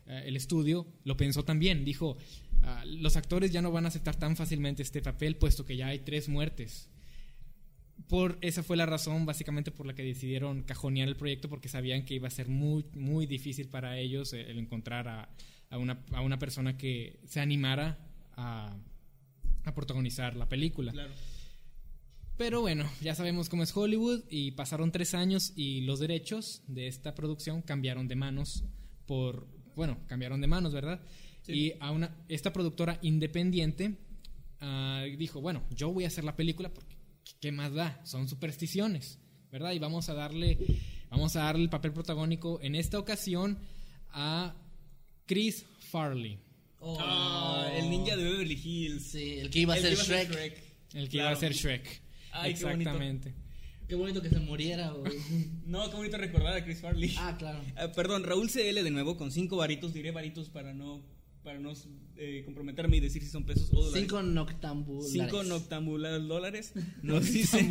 [0.07, 1.83] eh, el estudio, lo pensó también.
[1.83, 2.17] Dijo,
[2.61, 5.87] ah, los actores ya no van a aceptar tan fácilmente este papel, puesto que ya
[5.87, 6.89] hay tres muertes.
[8.07, 12.05] Por esa fue la razón, básicamente, por la que decidieron cajonear el proyecto, porque sabían
[12.05, 15.29] que iba a ser muy, muy difícil para ellos el, encontrar a,
[15.69, 17.97] a una, a una persona que se animara
[18.33, 18.77] a,
[19.63, 20.91] a protagonizar la película.
[20.91, 21.13] Claro.
[22.37, 26.87] Pero bueno, ya sabemos cómo es Hollywood y pasaron tres años y los derechos de
[26.87, 28.65] esta producción cambiaron de manos
[29.05, 31.01] por, bueno, cambiaron de manos, ¿verdad?
[31.47, 33.95] Y a una, esta productora independiente
[34.59, 36.94] ah, dijo, bueno, yo voy a hacer la película porque
[37.41, 37.99] ¿qué más da?
[38.05, 39.19] Son supersticiones,
[39.51, 39.71] ¿verdad?
[39.73, 40.57] Y vamos a darle,
[41.09, 43.57] vamos a darle el papel protagónico en esta ocasión
[44.11, 44.55] a
[45.25, 46.39] Chris Farley,
[46.79, 49.03] oh, Ah, el ninja de Beverly Hills.
[49.11, 50.29] Sí, el que iba a ser Shrek.
[50.93, 51.29] el que Claro.
[51.29, 52.01] iba a ser Shrek.
[52.31, 52.79] Ay, qué bonito.
[52.89, 53.33] Exactamente.
[53.87, 55.13] Qué bonito que se muriera, güey.
[55.65, 57.15] No, qué bonito recordar a Chris Farley.
[57.19, 57.61] ah, claro.
[57.75, 61.01] Ah, perdón, Raúl CL de nuevo con cinco varitos, diré varitos para no
[61.45, 61.71] para no
[62.17, 64.01] eh, comprometerme y decir si son pesos o dólares.
[64.01, 65.11] Cinco noctambulares.
[65.11, 66.73] Cinco noctambulares dólares.
[67.03, 67.63] Nos dice,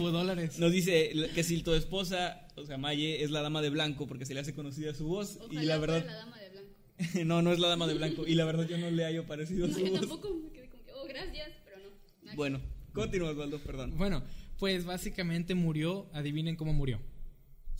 [0.58, 4.24] nos dice que si tu esposa, o sea, Maye, es la dama de blanco porque
[4.24, 6.70] se le hace conocida su voz Ojalá y la verdad fuera la dama de blanco.
[7.26, 8.26] no, no es la dama de blanco.
[8.26, 10.00] Y la verdad yo no le hallo parecido a su yo voz.
[10.00, 11.90] tampoco me quedé como que, oh, gracias, pero no.
[12.22, 12.36] nada.
[12.36, 12.60] Bueno,
[12.92, 13.98] continúa Osvaldo, perdón.
[13.98, 14.22] Bueno,
[14.60, 17.00] pues básicamente murió, adivinen cómo murió.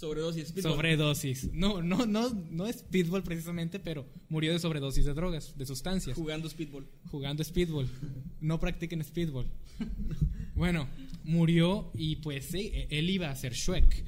[0.04, 0.48] Sobredosis.
[0.48, 0.72] Speedball.
[0.72, 1.50] Sobredosis.
[1.52, 6.16] No, no, no, no es speedball precisamente, pero murió de sobredosis de drogas, de sustancias.
[6.16, 6.86] Jugando speedball.
[7.10, 7.88] jugando speedball.
[8.40, 9.46] No practiquen speedball.
[10.56, 10.86] Bueno,
[11.24, 14.04] murió y pues sí, él iba a ser Shrek.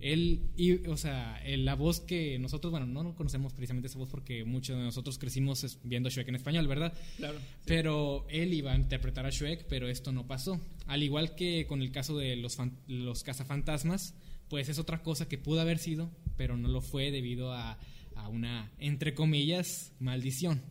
[0.00, 4.44] Él, y, o sea, la voz que nosotros, bueno, no conocemos precisamente esa voz porque
[4.44, 6.92] muchos de nosotros crecimos viendo Shrek en español, ¿verdad?
[7.16, 7.38] Claro.
[7.64, 10.60] Pero él iba a interpretar a Shrek, pero esto no pasó.
[10.86, 14.14] Al igual que con el caso de los, fan- los cazafantasmas,
[14.48, 17.78] pues es otra cosa que pudo haber sido, pero no lo fue debido a,
[18.14, 20.62] a una, entre comillas, maldición.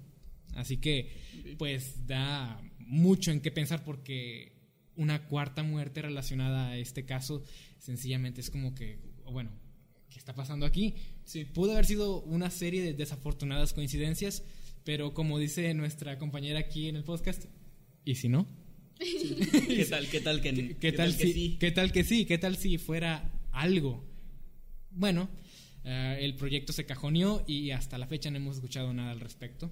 [0.56, 1.12] Así que,
[1.58, 4.54] pues da mucho en qué pensar porque
[4.96, 7.44] una cuarta muerte relacionada a este caso
[7.78, 9.00] sencillamente es como que,
[9.32, 9.52] bueno,
[10.10, 10.96] ¿qué está pasando aquí?
[11.24, 11.46] Sí.
[11.46, 14.44] Pudo haber sido una serie de desafortunadas coincidencias,
[14.84, 17.46] pero como dice nuestra compañera aquí en el podcast,
[18.04, 18.48] ¿y si no?
[19.00, 21.58] ¿Qué tal, qué tal que, ¿Qué, qué tal, que si, sí?
[21.60, 22.26] ¿Qué tal que sí?
[22.26, 24.04] ¿Qué tal si fuera algo?
[24.92, 25.30] Bueno,
[25.84, 29.72] eh, el proyecto se cajoneó y hasta la fecha no hemos escuchado nada al respecto.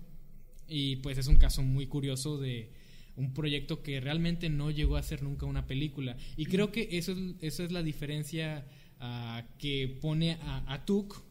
[0.68, 2.72] Y pues es un caso muy curioso de
[3.16, 6.18] un proyecto que realmente no llegó a ser nunca una película.
[6.38, 8.66] Y creo que eso es, eso es la diferencia
[9.00, 11.22] ah, que pone a, a Tuk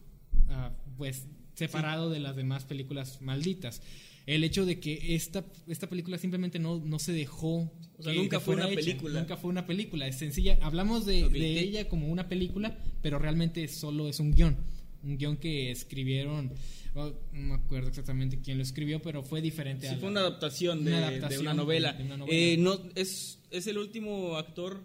[0.49, 3.81] ah, pues separado de las demás películas malditas.
[4.25, 7.71] El hecho de que esta, esta película simplemente no, no se dejó.
[7.97, 8.75] O sea, que- nunca fue una hecha.
[8.75, 9.19] película.
[9.19, 10.07] Nunca fue una película.
[10.07, 10.57] Es sencilla.
[10.61, 11.25] Hablamos de,
[11.59, 14.57] ella como una película, pero realmente solo es un guion.
[15.03, 16.51] Un guion que escribieron.
[16.95, 19.87] oh, no me acuerdo exactamente quién lo escribió, pero fue diferente.
[19.87, 21.93] Sí, a fue la- una adaptación de, una de adaptación una novela.
[21.93, 22.35] de una novela.
[22.37, 24.83] Eh, no, es, es el último actor,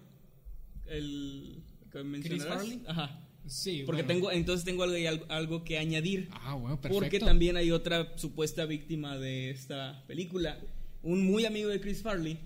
[0.86, 2.56] el que mencionarás.
[2.58, 2.82] Farley?
[2.86, 3.26] Ajá.
[3.50, 4.14] Sí, Porque bueno.
[4.14, 6.28] tengo, entonces tengo algo, algo, que añadir.
[6.32, 6.98] Ah, bueno, perfecto.
[7.00, 10.58] Porque también hay otra supuesta víctima de esta película.
[11.02, 12.38] Un muy amigo de Chris Farley.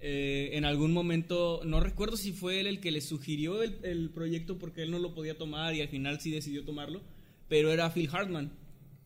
[0.00, 4.08] eh, en algún momento, no recuerdo si fue él el que le sugirió el, el
[4.10, 7.02] proyecto porque él no lo podía tomar y al final sí decidió tomarlo.
[7.48, 8.50] Pero era Phil Hartman,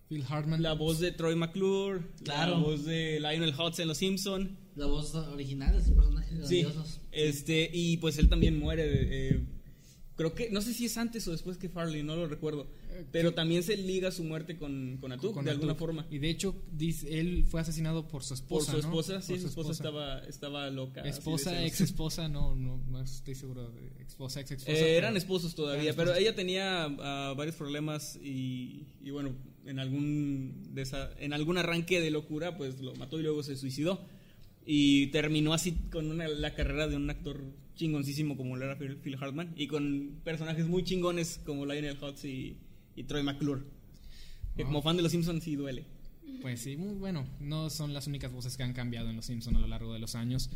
[0.09, 0.63] Phil Hartman.
[0.63, 2.53] la voz de Troy McClure, Claro.
[2.53, 4.57] la voz de Lionel Hutz en Los Simpson.
[4.77, 7.01] La voz original de estos personajes Sí, grandiosos.
[7.11, 8.85] este y pues él también muere.
[9.31, 9.41] eh,
[10.17, 12.67] creo que no sé si es antes o después que Farley, no lo recuerdo.
[13.11, 16.07] Pero también se liga su muerte con, con Atuk con de alguna forma.
[16.11, 18.67] Y de hecho, dice, él fue asesinado por su Por esposa.
[18.67, 18.85] su ¿no?
[18.85, 21.01] esposa, sí, Por su esposa estaba, estaba loca.
[21.03, 23.71] Esposa, ex esposa, no, no, no estoy seguro.
[23.73, 24.79] De esposa, ex esposa.
[24.79, 26.23] Eh, eran esposos todavía, Eran pero esposos.
[26.23, 29.35] ella tenía ah, varios problemas y, y bueno,
[29.67, 34.07] en algún desa- en algún arranque de locura, pues lo mató y luego se suicidó.
[34.65, 37.43] Y terminó así con una- la carrera de un actor
[37.75, 42.59] chingoncísimo como lo era Phil, Hartman y con personajes muy chingones como Lionel Hutz y,
[42.97, 43.63] y Troy McClure.
[44.57, 45.85] Que como fan de los Simpsons sí duele.
[46.41, 47.27] Pues sí, muy bueno.
[47.41, 49.99] No son las únicas voces que han cambiado en Los Simpson a lo largo de
[49.99, 50.51] los años.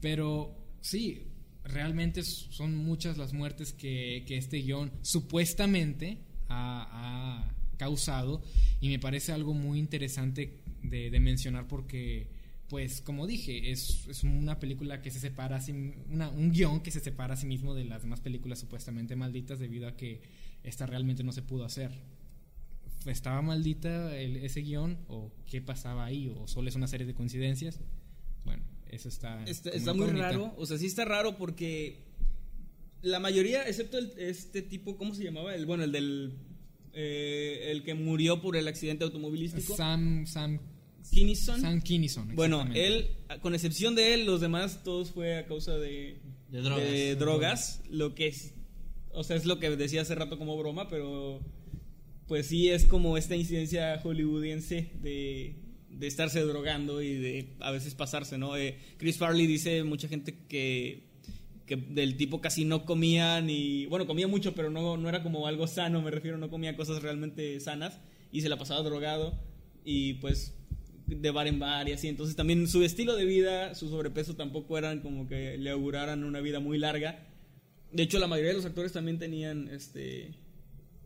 [0.00, 1.28] Pero sí,
[1.64, 8.42] realmente son muchas las muertes que, que este guion supuestamente ha, ha causado.
[8.80, 12.28] Y me parece algo muy interesante de, de mencionar porque,
[12.72, 16.90] pues, como dije, es, es una película que se separa, sí- una, un guion que
[16.90, 20.22] se separa a sí mismo de las demás películas supuestamente malditas debido a que
[20.64, 21.90] esta realmente no se pudo hacer
[23.06, 27.12] estaba maldita el- ese guion o qué pasaba ahí o solo es una serie de
[27.14, 27.78] coincidencias.
[28.46, 31.98] Bueno, eso está Está, muy raro, o sea, sí está raro porque
[33.02, 35.54] la mayoría, excepto el- este tipo, ¿cómo se llamaba?
[35.54, 36.32] El bueno, el del
[36.94, 40.58] eh, el que murió por el accidente automovilístico, Sam Sam
[41.12, 41.60] Kinison.
[41.60, 42.34] Sam Kinison.
[42.34, 43.10] Bueno, él,
[43.42, 46.18] con excepción de él, los demás todos fue a causa de,
[46.50, 46.90] De drogas.
[46.90, 48.54] de drogas, lo que es,
[49.12, 51.40] o sea, es lo que decía hace rato como broma, pero
[52.26, 55.56] pues sí es como esta incidencia hollywoodiense de,
[55.90, 58.56] de estarse drogando y de a veces pasarse, ¿no?
[58.56, 61.10] Eh, Chris Farley dice mucha gente que,
[61.66, 65.46] que del tipo casi no comía ni, bueno, comía mucho, pero no, no era como
[65.46, 68.00] algo sano, me refiero, no comía cosas realmente sanas
[68.32, 69.38] y se la pasaba drogado
[69.84, 70.54] y pues
[71.20, 72.08] de bar en bar y así.
[72.08, 76.40] Entonces también su estilo de vida, su sobrepeso tampoco eran como que le auguraran una
[76.40, 77.26] vida muy larga.
[77.92, 80.34] De hecho, la mayoría de los actores también tenían este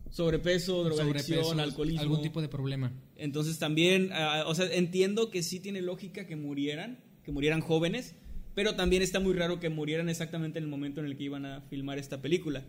[0.09, 2.01] sobrepeso, drogadicción, Sobrepeso, alcoholismo.
[2.01, 2.93] algún tipo de problema.
[3.17, 8.15] Entonces también, ah, o sea, entiendo que sí tiene lógica que murieran, que murieran jóvenes,
[8.55, 11.45] pero también está muy raro que murieran exactamente en el momento en el que iban
[11.45, 12.63] a filmar esta película.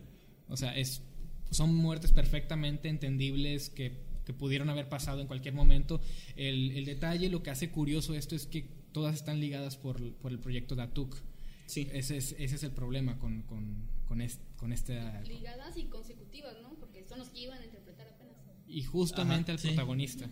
[0.47, 1.01] O sea, es
[1.51, 3.93] son muertes perfectamente entendibles que,
[4.29, 5.99] que pudieron haber pasado en cualquier momento.
[6.35, 8.61] El, el detalle, lo que hace curioso esto es que
[8.91, 11.15] todas están ligadas por, por el proyecto de Atuk.
[11.65, 11.87] Sí.
[11.91, 15.21] Ese es, ese es el problema con, con, con, es- con esta...
[15.23, 16.75] Ligadas y consecutivas, ¿no?
[16.79, 18.35] Porque son los que iban a interpretar apenas.
[18.67, 19.67] Y justamente Ajá, al sí.
[19.69, 20.29] protagonista.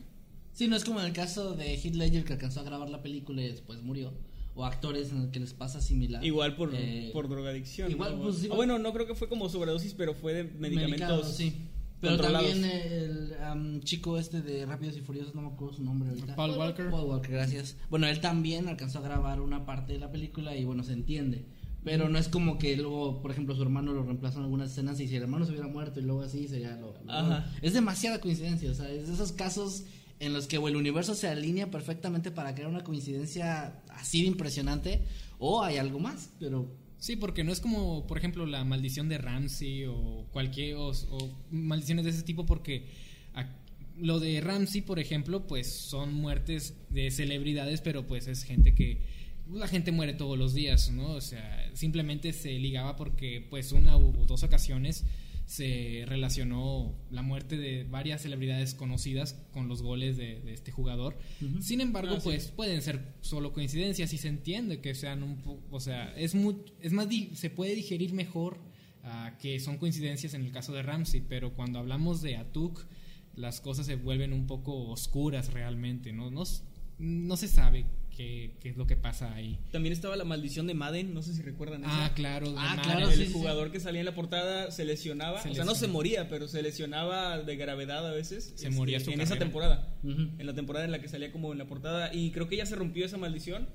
[0.54, 3.02] Sí, no es como en el caso de Heath Ledger que alcanzó a grabar la
[3.02, 4.14] película y después murió.
[4.54, 6.24] O actores en el que les pasa similar.
[6.24, 7.90] Igual por, Eh, por drogadicción.
[7.92, 8.24] igual, ¿no?
[8.26, 10.90] pues, igual- bueno, no creo que fue como sobredosis, pero fue de medicamentos.
[11.00, 11.56] medicado, sí.
[12.00, 16.10] Pero también el am, chico este de Rápidos y Furiosos, no me acuerdo su nombre
[16.10, 16.36] ahorita.
[16.36, 16.90] Paul Walker.
[16.92, 17.76] Paul Walker, gracias.
[17.90, 21.46] Bueno, él también alcanzó a grabar una parte de la película y bueno, se entiende.
[21.84, 25.00] Pero no es como que luego, por ejemplo, su hermano lo reemplazó en algunas escenas
[25.00, 26.94] y si el hermano se hubiera muerto y luego así sería lo...
[27.04, 27.50] lo- Ajá.
[27.62, 29.86] Es demasiada coincidencia, o sea, es de esos casos
[30.20, 34.28] en los que o el universo se alinea perfectamente para crear una coincidencia así de
[34.28, 35.02] impresionante
[35.40, 36.68] o hay algo más, pero
[37.00, 40.92] Sí, porque no es como, por ejemplo, la maldición de Ramsey o cualquier o,
[41.52, 42.86] maldiciones de ese tipo, porque
[44.00, 49.00] lo de Ramsey, por ejemplo, pues son muertes de celebridades, pero pues es gente que
[49.52, 51.12] la gente muere todos los días, ¿no?
[51.12, 55.06] O sea, simplemente se ligaba porque pues una u dos ocasiones
[55.48, 61.18] se relacionó la muerte de varias celebridades conocidas con los goles de, de este jugador.
[61.62, 62.26] Sin embargo, Ah, sí.
[62.26, 66.36] pues pueden ser solo coincidencias y se entiende que sean un poco, o sea, es
[66.36, 68.58] muy, es más, se puede digerir mejor
[69.04, 72.86] ah, que son coincidencias en el caso de Ramsey, pero cuando hablamos de Atuk,
[73.36, 76.30] las cosas se vuelven un poco oscuras realmente, ¿no?
[76.30, 76.44] No,
[77.00, 77.86] no se sabe
[78.18, 79.60] qué, qué es lo que pasa ahí.
[79.72, 82.14] También estaba la maldición de Madden, no sé si recuerdan Ah, esa.
[82.16, 82.84] claro, Ah, Madden.
[82.84, 85.64] claro, el sí, sí, jugador que salía en la portada se lesionaba, Se o sea,
[85.66, 88.48] no se moría, pero se lesionaba de gravedad a veces.
[88.48, 89.46] este, Se moría su en esa carrera.
[89.46, 89.94] temporada.
[90.04, 90.22] Ujú.
[90.40, 92.66] En la temporada en la que salía como en la portada y creo que ya
[92.66, 93.70] se rompió esa maldición.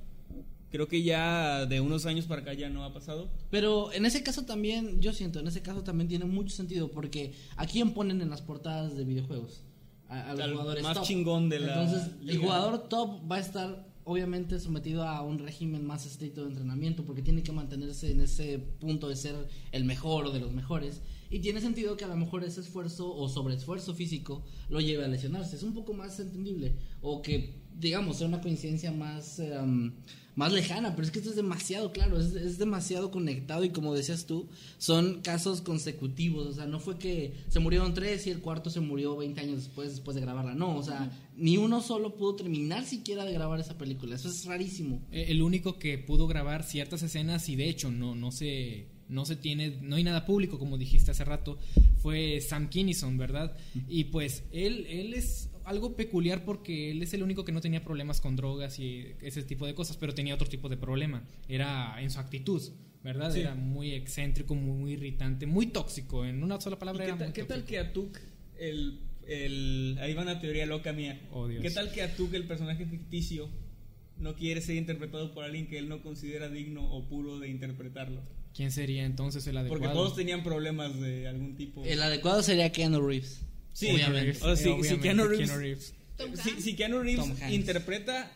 [0.70, 3.30] Creo que ya de unos años para acá ya no ha pasado.
[3.50, 7.32] Pero en ese caso también, yo siento, en ese caso también tiene mucho sentido porque
[7.56, 9.62] ¿a quién ponen en las portadas de videojuegos?
[10.08, 11.04] A, a los Al jugadores más top.
[11.04, 12.40] chingón de la Entonces, el liga.
[12.40, 17.22] jugador top va a estar obviamente sometido a un régimen más estricto de entrenamiento porque
[17.22, 19.36] tiene que mantenerse en ese punto de ser
[19.70, 21.00] el mejor o de los mejores.
[21.30, 25.08] Y tiene sentido que a lo mejor ese esfuerzo o sobreesfuerzo físico lo lleve a
[25.08, 25.56] lesionarse.
[25.56, 26.74] Es un poco más entendible.
[27.00, 29.92] O que, digamos, sea una coincidencia más, em,
[30.34, 30.94] más lejana.
[30.94, 32.18] Pero es que esto es demasiado claro.
[32.20, 33.64] Es, es demasiado conectado.
[33.64, 36.46] Y como decías tú, son casos consecutivos.
[36.46, 39.56] O sea, no fue que se murieron tres y el cuarto se murió 20 años
[39.56, 40.54] después, después de grabarla.
[40.54, 44.14] No, o sea, ni uno solo pudo terminar siquiera de grabar esa película.
[44.16, 45.00] Eso es rarísimo.
[45.10, 49.26] Eh, El único que pudo grabar ciertas escenas y de hecho no, no se no
[49.26, 51.58] se tiene, no hay nada público como dijiste hace rato,
[51.98, 53.54] fue Sam Kinison, ¿verdad?
[53.86, 57.82] Y pues él, él es algo peculiar porque él es el único que no tenía
[57.82, 62.00] problemas con drogas y ese tipo de cosas, pero tenía otro tipo de problema, era
[62.00, 62.62] en su actitud,
[63.02, 63.32] ¿verdad?
[63.32, 63.40] Sí.
[63.40, 67.18] Era muy excéntrico, muy, muy irritante, muy tóxico, en una sola ¿Y palabra ¿Qué, era
[67.18, 68.18] tal, muy qué tal que Atuk,
[68.58, 69.98] el, el.
[70.00, 71.20] Ahí va una teoría loca mía.
[71.32, 71.62] Oh, Dios.
[71.62, 73.48] ¿Qué tal que Atuk, el personaje ficticio,
[74.18, 78.22] no quiere ser interpretado por alguien que él no considera digno o puro de interpretarlo?
[78.54, 79.82] ¿Quién sería entonces el adecuado?
[79.82, 81.84] Porque todos tenían problemas de algún tipo.
[81.84, 83.46] El adecuado sería Keanu Reeves.
[83.72, 84.38] Sí, obviamente.
[84.42, 85.94] O sea, si- si Obviamente, Keanu Reeves- Keanu Reeves.
[86.16, 88.30] Tom Si, si Keanu Reeves interpreta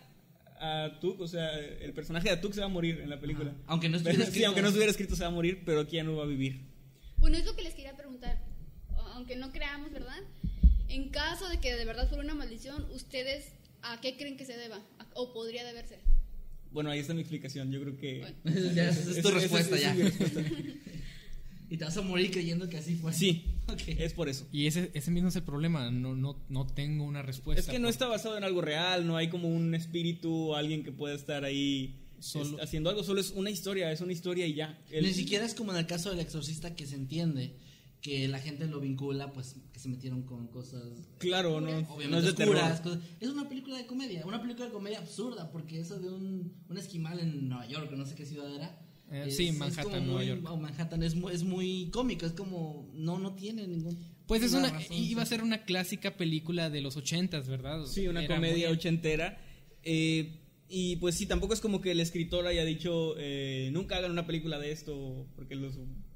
[0.58, 3.50] a Atuk, o sea, el personaje de Atuk se va a morir en la película.
[3.50, 3.60] Ajá.
[3.66, 4.46] Aunque no Pero- estuviera sí, escrito.
[4.46, 6.60] aunque no estuviera escrito se va a morir, pero Keanu va a vivir.
[7.18, 8.42] Bueno, es lo que les quería preguntar.
[9.14, 10.18] Aunque no creamos, ¿verdad?
[10.88, 14.56] En caso de que de verdad fuera una maldición, ¿ustedes a qué creen que se
[14.56, 14.80] deba?
[15.14, 15.98] ¿O podría deberse?
[16.70, 17.70] Bueno, ahí está mi explicación.
[17.72, 18.18] Yo creo que.
[18.20, 18.72] Bueno.
[18.74, 19.90] Ya, es tu respuesta esa ya.
[19.92, 20.40] es mi respuesta.
[21.68, 23.12] Y te vas a morir creyendo que así fue.
[23.12, 23.82] Sí, Ok.
[23.88, 24.46] es por eso.
[24.52, 27.60] Y ese, ese mismo es el problema, no, no, no tengo una respuesta.
[27.60, 30.84] Es que no está basado en algo real, no hay como un espíritu o alguien
[30.84, 34.46] que pueda estar ahí Solo- es- haciendo algo, solo es una historia, es una historia
[34.46, 34.80] y ya.
[34.90, 37.56] El- Ni siquiera es como en el caso del exorcista que se entiende
[38.00, 40.82] que la gente lo vincula, pues que se metieron con cosas.
[41.18, 44.66] Claro, no, Obviamente no es de oscuras, cosas- Es una película de comedia, una película
[44.66, 48.24] de comedia absurda, porque eso de un, un esquimal en Nueva York, no sé qué
[48.24, 48.80] ciudad era.
[49.10, 50.50] Eh, sí, Manhattan, como Nueva muy- York.
[50.50, 52.90] o Manhattan es muy, es muy cómico, es como.
[52.94, 53.96] No, no tiene ningún.
[54.26, 57.84] Pues es una, razón, iba a ser una clásica película de los ochentas, ¿verdad?
[57.86, 59.38] Sí, una Era comedia muy- ochentera.
[59.84, 64.10] Eh, y pues sí, tampoco es como que el escritor haya dicho, eh, nunca hagan
[64.10, 65.74] una película de esto porque los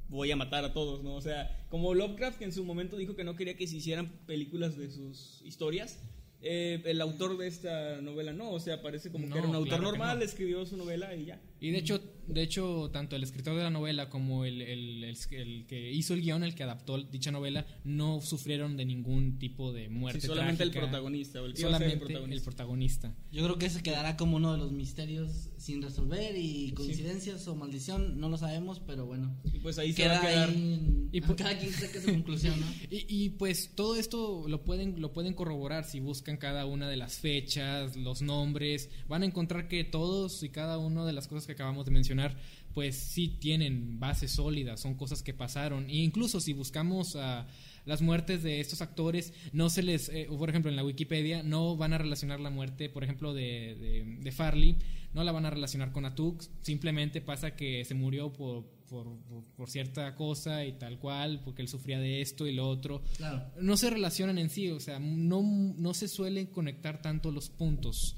[0.09, 1.15] voy a matar a todos, ¿no?
[1.15, 4.11] O sea, como Lovecraft que en su momento dijo que no quería que se hicieran
[4.27, 6.01] películas de sus historias,
[6.43, 9.55] eh, el autor de esta novela no, o sea, parece como No, que era un
[9.55, 10.25] autor claro normal, no.
[10.25, 11.41] escribió su novela y ya.
[11.61, 15.17] Y de hecho, de hecho, tanto el escritor de la novela como el, el- el-
[15.33, 19.73] el que hizo el guion, el que adaptó dicha novela, no sufrieron de ningún tipo
[19.73, 20.21] de muerte.
[20.23, 20.91] Sí, solamente el trágica.
[20.91, 22.45] protagonista, o el que iba a ser el solamente el protagonista.
[22.45, 23.15] protagonista.
[23.33, 27.55] Yo creo que ese quedará como uno de los misterios sin resolver y coincidencias o
[27.55, 29.37] maldición, no lo sabemos, pero bueno.
[29.53, 30.49] Y pues ahí se va a quedar.
[30.49, 32.67] en- Y pu- cada quien saque su conclusión, ¿no?
[32.91, 36.97] Y, y, pues todo esto lo pueden, lo pueden corroborar si buscan cada una de
[36.97, 38.89] las fechas, los nombres.
[39.07, 42.39] Van a encontrar que todos y cada una de las cosas que acabamos de mencionar,
[42.73, 45.91] pues sí tienen bases sólidas, son cosas que pasaron.
[45.91, 47.47] E incluso si buscamos a
[47.91, 51.77] las muertes de estos actores, no se les, eh, por ejemplo, en la Wikipedia, no
[51.77, 54.77] van a relacionar la muerte, por ejemplo, de, de, de Farley,
[55.13, 59.45] no la van a relacionar con Atuk, simplemente pasa que se murió por, por, por,
[59.57, 63.03] por cierta cosa y tal cual, porque él sufría de esto y lo otro.
[63.17, 63.51] Claro.
[63.61, 68.15] No se relacionan en sí, o sea, no, no se suelen conectar tanto los puntos,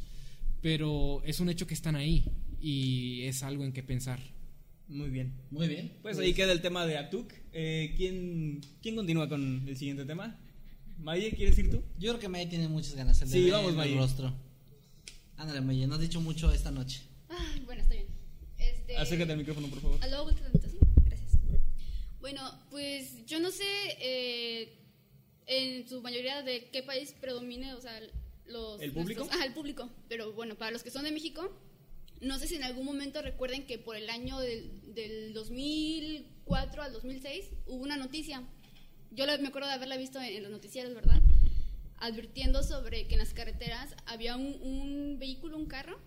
[0.61, 2.31] pero es un hecho que están ahí
[2.61, 4.21] y es algo en que pensar.
[4.89, 5.33] Muy bien.
[5.51, 5.97] Muy bien.
[6.03, 7.33] Pues ahí queda el tema de Atuk.
[7.53, 10.39] Eh, ¿quién, ¿Quién continúa con el siguiente tema?
[10.99, 11.83] Maye, ¿quieres ir tú?
[11.99, 14.33] Yo creo que May tiene muchas ganas de Sí, ver vamos, el rostro.
[15.37, 17.03] Ándale, May, no has dicho mucho esta noche.
[17.29, 18.07] Ay, bueno, está bien.
[18.59, 19.99] Este, Acércate al micrófono, por favor.
[20.03, 20.29] ¿Aló?
[20.31, 20.37] Sí,
[21.07, 21.39] gracias.
[22.21, 22.41] Bueno,
[22.71, 23.65] pues yo no sé
[24.01, 24.79] eh,
[25.47, 27.99] en su mayoría de qué país predomine, o sea,
[28.47, 28.81] los...
[28.81, 29.21] ¿El público?
[29.21, 29.89] nuestros- Ajá, el público.
[30.09, 31.51] Pero bueno, para los que son de México,
[32.23, 36.93] no sé si en algún momento recuerden que por el año del, del 2004 al
[36.93, 38.43] 2006 hubo una noticia.
[39.11, 41.21] Yo me acuerdo de haberla visto en, en los noticieros, ¿verdad?
[41.99, 46.01] Advirtiendo sobre que en las carreteras había un, un vehículo, un carro,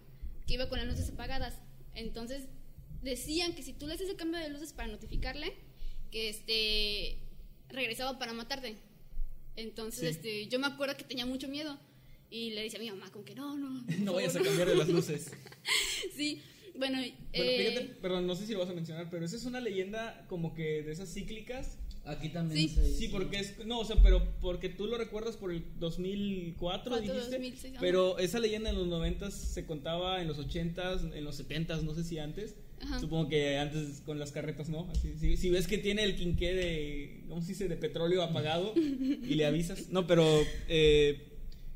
[0.48, 1.54] que iba con las luces apagadas.
[1.94, 2.48] Entonces
[3.02, 5.54] decían que si tú le haces el cambio de luces para notificarle,
[6.12, 7.20] que este
[7.70, 8.78] regresaba para matarte.
[9.58, 10.08] Entonces, Sí.
[10.08, 11.78] este, yo me acuerdo que tenía mucho miedo
[12.30, 13.84] y le decía a mi mamá como que no, no.
[14.00, 15.32] No vayas a favor, cambiar de las luces.
[16.16, 16.42] Sí,
[16.78, 19.46] bueno, Bueno, eh, fíjate, perdón, no sé si lo vas a mencionar, pero esa es
[19.46, 21.78] una leyenda como que de esas cíclicas.
[22.06, 22.76] Aquí también Sí.
[22.76, 23.66] se- Sí, porque es.
[23.66, 27.32] No, o sea, pero porque tú lo recuerdas por el 2004, Cuatro, dijiste.
[27.32, 27.82] 2006, ajá.
[27.82, 31.96] pero esa leyenda en los 90 se contaba en los 80s, en los 70s, no
[31.96, 32.56] sé si antes.
[32.82, 33.00] Ajá.
[33.00, 34.88] Supongo que antes con las carretas, ¿no?
[34.92, 37.24] Así, si, si ves que tiene el quinqué de.
[37.28, 37.68] ¿Cómo se dice?
[37.68, 39.90] De petróleo apagado y le avisas.
[39.90, 40.26] No, pero.
[40.68, 41.32] eh,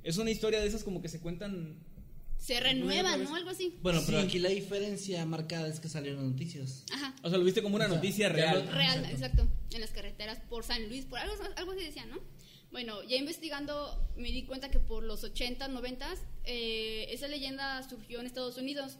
[0.09, 1.77] es una historia de esas como que se cuentan.
[2.37, 3.29] se Una y renueva, otra vez.
[3.29, 3.35] ¿no?
[3.35, 3.77] Algo así.
[3.81, 4.25] Bueno, pero Sí.
[4.27, 6.85] aquí la diferencia marcada es que salieron noticias.
[6.93, 7.13] Ajá.
[7.21, 8.65] O sea, lo viste como una O sea, noticia real.
[8.65, 9.41] lo- Real, Exacto.
[9.43, 9.47] exacto.
[9.75, 12.17] En las carreteras por San Luis, por algo, algo así decían, ¿no?
[12.71, 16.07] Bueno, ya investigando me di cuenta que por los 80, 90
[16.45, 18.97] eh, esa leyenda surgió en Estados Unidos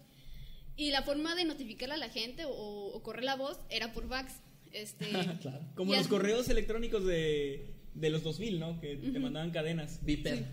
[0.76, 4.08] y la forma de notificarle a la gente o, o correr la voz era por
[4.10, 4.34] fax.
[4.72, 5.06] Este,
[5.42, 5.60] Claro.
[5.76, 8.80] Como los correos electrónicos de, de los 2000, ¿no?
[8.82, 10.00] Que te mandaban cadenas.
[10.04, 10.46] Viper.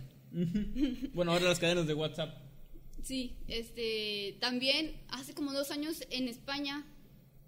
[1.13, 2.37] Bueno, ahora las cadenas de WhatsApp.
[3.03, 6.85] Sí, este, también hace como dos años en España.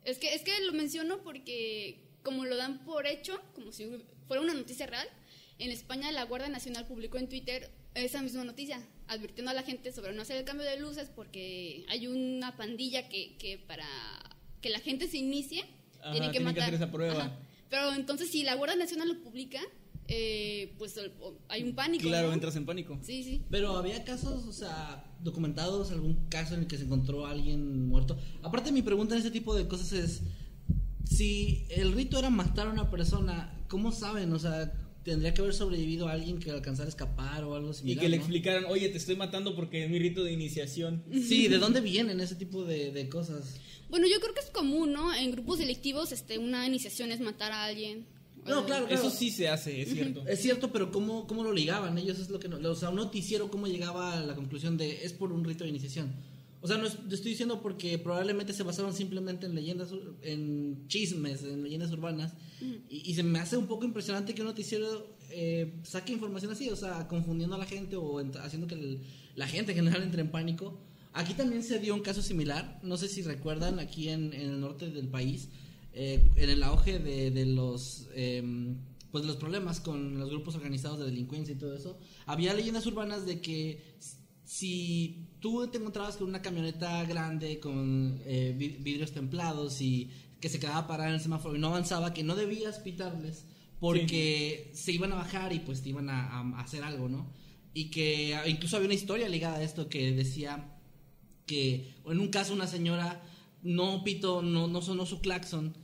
[0.04, 3.88] Es que, es que lo menciono porque como lo dan por hecho, como si
[4.26, 5.06] fuera una noticia real,
[5.58, 9.92] en España la Guardia Nacional publicó en Twitter esa misma noticia, advirtiendo a la gente
[9.92, 13.86] sobre no hacer el cambio de luces porque hay una pandilla que, que para
[14.60, 15.64] que la gente se inicie
[16.00, 16.62] Ajá, tiene que tienen que matar.
[16.62, 17.20] hacer esa prueba.
[17.20, 17.38] Ajá.
[17.68, 19.60] Pero entonces si la Guardia Nacional lo publica,
[20.08, 20.98] eh, pues
[21.48, 22.04] hay un pánico.
[22.08, 22.34] Claro, ¿no?
[22.34, 22.98] entras en pánico.
[23.02, 23.42] Sí, sí.
[23.50, 27.86] Pero había casos, o sea, documentados, algún caso en el que se encontró a alguien
[27.86, 28.18] muerto.
[28.42, 30.22] Aparte, mi pregunta en este tipo de cosas es:
[31.04, 34.32] si el rito era matar a una persona, ¿cómo saben?
[34.32, 34.72] O sea,
[35.04, 38.02] tendría que haber sobrevivido a alguien que alcanzara a escapar o algo Y similar.
[38.02, 38.22] que le ¿no?
[38.22, 41.02] explicaran, oye, te estoy matando porque es mi rito de iniciación.
[41.12, 43.58] Sí, ¿de dónde vienen ese tipo de, de cosas?
[43.88, 45.14] Bueno, yo creo que es común, ¿no?
[45.14, 48.06] En grupos delictivos, este, una iniciación es matar a alguien.
[48.48, 50.26] No, Eh, claro, Eso sí se hace, es cierto.
[50.26, 51.96] Es cierto, pero ¿cómo, cómo lo ligaban?
[51.98, 55.04] Ellos es lo que no, o sea, un noticiero cómo llegaba a la conclusión de
[55.04, 56.12] es por un rito de iniciación.
[56.60, 59.90] O sea, no es- estoy diciendo porque probablemente se basaron simplemente en leyendas,
[60.22, 62.32] en chismes, en leyendas urbanas.
[62.90, 66.68] y, y se me hace un poco impresionante que un noticiero eh, saque información así,
[66.70, 69.00] o sea, confundiendo a la gente o haciendo que el-
[69.36, 70.80] la gente en general entre en pánico.
[71.12, 74.60] Aquí también se dio un caso similar, no sé si recuerdan, aquí en, en el
[74.60, 75.48] norte del país,
[76.00, 78.76] eh, en el auge de, de los em,
[79.10, 82.86] pues de los problemas con los grupos organizados de delincuencia y todo eso, había leyendas
[82.86, 83.96] urbanas de que
[84.44, 90.48] si tú te encontrabas con una camioneta grande con eh, vi- vidrios templados y que
[90.48, 93.44] se quedaba parada en el semáforo y no avanzaba, que no debías pitarles
[93.80, 97.30] porque se iban a bajar y pues te iban a, a hacer algo, ¿no?
[97.74, 100.76] Y que ah, incluso había una historia ligada a esto que decía
[101.46, 103.22] que en un caso una señora
[103.62, 105.74] no pitó, no, no sonó su claxon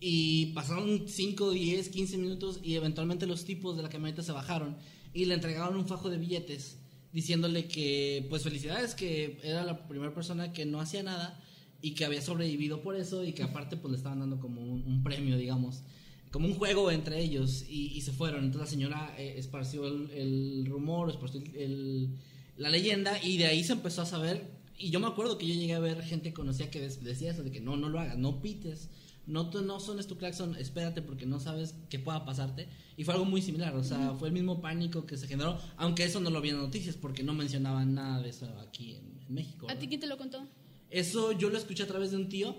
[0.00, 4.76] y pasaron 5, 10, 15 minutos y eventualmente los tipos de la camioneta se bajaron
[5.12, 6.78] y le entregaron un fajo de billetes
[7.12, 11.38] diciéndole que pues felicidades que era la primera persona que no hacía nada
[11.82, 15.02] y que había sobrevivido por eso y que aparte pues le estaban dando como un,
[15.02, 15.82] premio digamos
[16.30, 18.44] como un juego entre ellos y, se fueron.
[18.44, 22.10] Entonces la señora eh, esparció el, rumor esparció el- el-
[22.56, 24.48] la leyenda y de ahí se empezó a saber.
[24.78, 27.42] Y yo me acuerdo que yo llegué a ver gente que conocía que decía eso
[27.42, 28.88] de que no no lo hagas no pites
[29.30, 32.68] no, no sones tu claxon, espérate porque no sabes qué pueda pasarte.
[32.96, 36.04] Y fue algo muy similar, o sea, fue el mismo pánico que se generó, aunque
[36.04, 39.34] eso no lo vi en noticias porque no mencionaban nada de eso aquí en, en
[39.34, 39.66] México.
[39.70, 40.46] ¿A ti quién te lo contó?
[40.90, 42.56] Eso yo lo escuché a través de un tío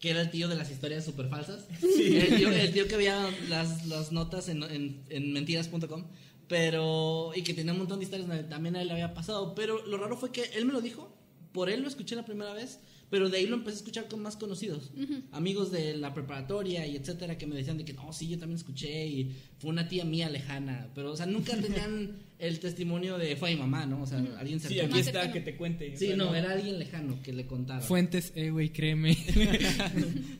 [0.00, 1.66] que era el tío de las historias súper falsas.
[1.82, 6.04] El, tío, el tío que veía las, las notas en, en, en mentiras.com.
[6.46, 9.54] Pero, y que tenía un montón de historias donde también a él le había pasado.
[9.54, 11.16] Pero lo raro fue que él me lo dijo,
[11.52, 12.80] por él lo escuché la primera vez,
[13.10, 14.90] pero de ahí lo empecé a escuchar con más conocidos.
[15.32, 18.56] Amigos de la preparatoria y etcétera, que me decían de que no, sí, yo también
[18.58, 20.88] escuché y fue una tía mía lejana.
[20.94, 24.02] Pero, o sea, nunca tenían el testimonio de fue mi mamá, ¿no?
[24.02, 24.90] O sea, alguien Sí, cercano.
[24.94, 25.96] aquí está, que te cuente.
[25.96, 27.80] Sí, no, era alguien lejano que le contara.
[27.80, 29.16] Fuentes, eh, güey, créeme.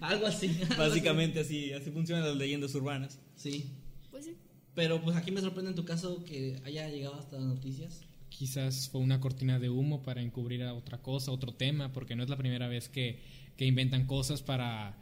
[0.01, 0.49] algo así.
[0.49, 0.75] algo así.
[0.77, 3.19] Básicamente así, así funcionan las leyendas urbanas.
[3.37, 3.67] Sí.
[4.11, 4.33] Pues sí.
[4.75, 8.01] Pero pues aquí me sorprende en tu caso que haya llegado hasta las noticias.
[8.37, 12.25] Quizás fue una cortina de humo para encubrir a otra cosa, otro tema, porque no
[12.25, 13.21] es la primera vez que,
[13.57, 14.97] que inventan cosas para,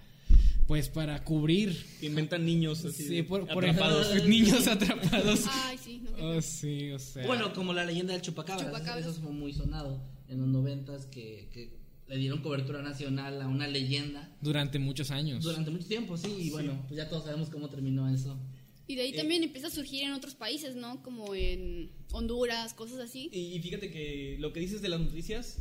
[0.66, 1.74] pues, para cubrir.
[1.98, 3.04] Que inventan niños así.
[3.08, 4.08] Sí, por, por atrapados.
[4.08, 5.44] ejemplo, niños atrapados.
[5.48, 6.02] Ay, sí.
[6.04, 7.26] No, Oh, sí, o sea.
[7.26, 8.66] Bueno, como la leyenda del chupacabras.
[8.66, 9.06] Chupacabras.
[9.06, 13.66] Eso fue muy sonado en los noventas que, que le dieron cobertura nacional a una
[13.66, 15.42] leyenda durante muchos años.
[15.42, 16.28] durante mucho tiempo, sí.
[16.38, 18.38] Y bueno, pues ya todos sabemos cómo terminó eso.
[18.86, 19.16] Y de ahí Eh.
[19.16, 21.02] también empieza a surgir en otros países, ¿no?
[21.02, 23.28] Como en Honduras, cosas así.
[23.32, 25.58] Y, y fíjate que lo que dices de las noticias,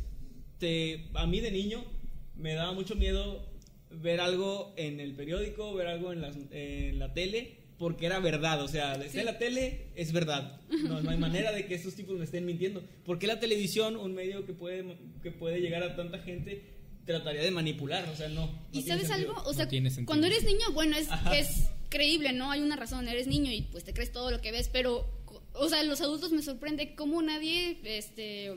[0.58, 1.84] te, a mí de niño
[2.36, 3.48] me daba mucho miedo
[3.90, 8.62] ver algo en el periódico, ver algo en, las- en la tele, porque era verdad.
[8.62, 9.24] O sea, desde Sí.
[9.24, 10.60] la tele es verdad.
[10.84, 12.82] No, no hay manera de que estos tipos me estén mintiendo.
[13.04, 14.84] Porque la televisión, un medio que puede,
[15.22, 16.62] que puede llegar a tanta gente,
[17.04, 18.08] trataría de manipular.
[18.08, 18.46] O sea, no.
[18.46, 19.30] no ¿Y sabes sentido.
[19.36, 19.48] algo?
[19.48, 20.06] O sea, sentido.
[20.06, 21.08] cuando eres niño, bueno, es
[21.92, 22.50] creíble, ¿no?
[22.50, 25.06] Hay una razón, eres niño y pues te crees todo lo que ves, pero,
[25.54, 28.52] o sea, los adultos me sorprende cómo nadie, este,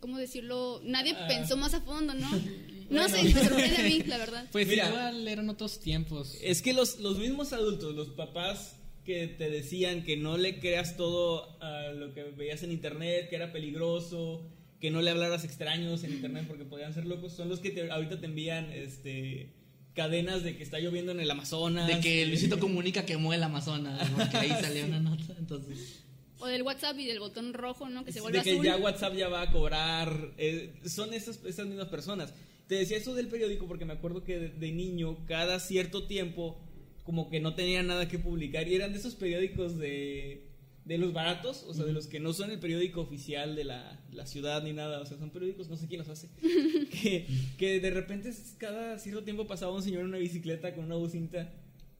[0.00, 0.80] ¿cómo decirlo?
[0.84, 1.26] Nadie Ah.
[1.28, 2.28] pensó más a fondo, ¿no?
[2.90, 3.16] No Bueno.
[3.16, 4.46] sé, me sorprende a mí, la verdad.
[4.52, 4.86] Pues Mira.
[4.88, 6.36] igual eran otros tiempos.
[6.42, 8.76] Es que los, los mismos adultos, los papás
[9.06, 13.36] que te decían que no le creas todo a lo que veías en internet, que
[13.36, 14.46] era peligroso,
[14.78, 17.90] que no le hablaras extraños en internet porque podían ser locos, son los que te-
[17.90, 19.54] ahorita te envían este
[19.94, 21.86] cadenas de que está lloviendo en el Amazonas.
[21.86, 25.34] De que Luisito Comunica quemó el Amazonas, porque ahí salió una nota.
[25.38, 26.00] Entonces,
[26.38, 28.04] O del WhatsApp y del botón rojo, ¿no?
[28.04, 28.64] Que se vuelve de que azul.
[28.64, 30.32] ya WhatsApp ya va a cobrar.
[30.38, 32.32] eh, son esas, esas mismas personas.
[32.68, 36.58] Te decía eso del periódico porque me acuerdo que de, de niño, cada cierto tiempo,
[37.04, 38.66] como que no tenía nada que publicar.
[38.68, 40.51] Y eran de esos periódicos de,
[40.84, 44.00] de los baratos, o sea, de los que no son el periódico oficial de la,
[44.12, 45.00] la ciudad ni nada.
[45.00, 46.28] O sea, son periódicos, no sé quién los hace.
[47.02, 47.26] que,
[47.56, 51.52] que de repente, cada cierto tiempo pasaba un señor en una bicicleta con una bucinta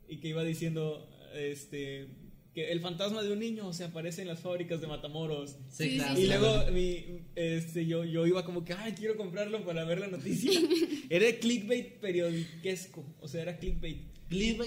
[0.09, 2.09] y que iba diciendo, este.
[2.55, 5.57] Que el fantasma de un niño se aparece en las fábricas de Matamoros.
[5.71, 6.17] sí, Sí, claro.
[6.17, 7.05] sí, Y luego mi,
[7.35, 10.51] este, yo, yo iba como que, ay, quiero comprarlo para ver la noticia.
[11.09, 14.12] Era clickbait periodiquesco, o sea, era clickbait.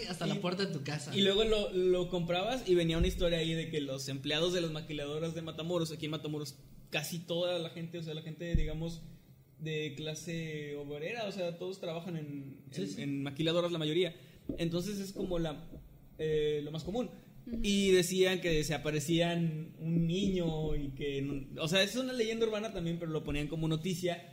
[0.10, 1.16] Hasta la Y- puerta de tu casa.
[1.16, 4.62] Y luego lo, lo comprabas y venía una historia ahí de que los empleados de
[4.62, 6.56] las maquiladoras de Matamoros, aquí en Matamoros,
[6.90, 9.02] casi toda la gente, o sea, la gente, digamos,
[9.60, 13.02] de clase obrera, o sea, todos trabajan en, Sí, en- sí.
[13.02, 14.16] en maquiladoras la mayoría.
[14.58, 15.68] Entonces es como la,
[16.20, 17.10] eh, lo más común.
[17.62, 22.74] Y decían que se aparecían un niño y que, o sea, es una leyenda urbana
[22.74, 24.32] también, pero lo ponían como noticia.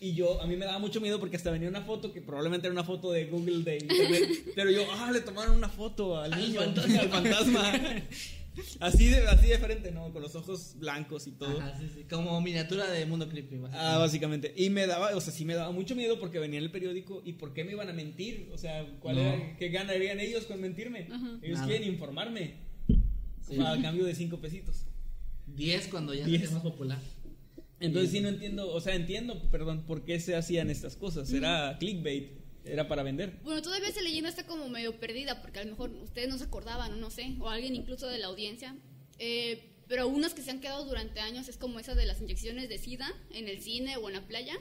[0.00, 2.66] Y yo, a mí me daba mucho miedo porque hasta venía una foto que probablemente
[2.66, 4.28] era una foto de Google de internet.
[4.54, 7.00] pero yo, ah, le tomaron una foto al niño, fantasma.
[7.00, 7.72] al fantasma.
[8.80, 10.10] Así de, así de frente, ¿no?
[10.14, 11.60] Con los ojos blancos y todo.
[11.60, 12.04] Ajá, sí, sí.
[12.08, 13.58] Como miniatura de Mundo Creepy.
[13.72, 14.54] Ah, básicamente.
[14.56, 17.20] Y me daba, o sea, sí me daba mucho miedo porque venía en el periódico
[17.24, 18.48] y ¿por qué me iban a mentir?
[18.54, 19.22] O sea, ¿cuál No.
[19.22, 21.00] era, ¿qué ganarían ellos con mentirme?
[21.42, 21.66] Ellos Nada.
[21.66, 22.54] quieren informarme
[23.46, 23.58] Sí.
[23.60, 24.86] a cambio de cinco pesitos.
[25.54, 26.44] 10 cuando ya Diez.
[26.44, 26.98] hace más popular.
[27.78, 31.30] Entonces sí no entiendo, o sea, entiendo, perdón, por qué se hacían estas cosas.
[31.32, 32.30] Era clickbait,
[32.64, 33.38] era para vender.
[33.44, 36.44] Bueno, todavía esa leyenda está como medio perdida, porque a lo mejor ustedes no se
[36.44, 38.74] acordaban, o no sé, o alguien incluso de la audiencia.
[39.18, 42.68] Eh, pero unos que se han quedado durante años es como esa de las inyecciones
[42.68, 44.54] de SIDA en el cine o en la playa.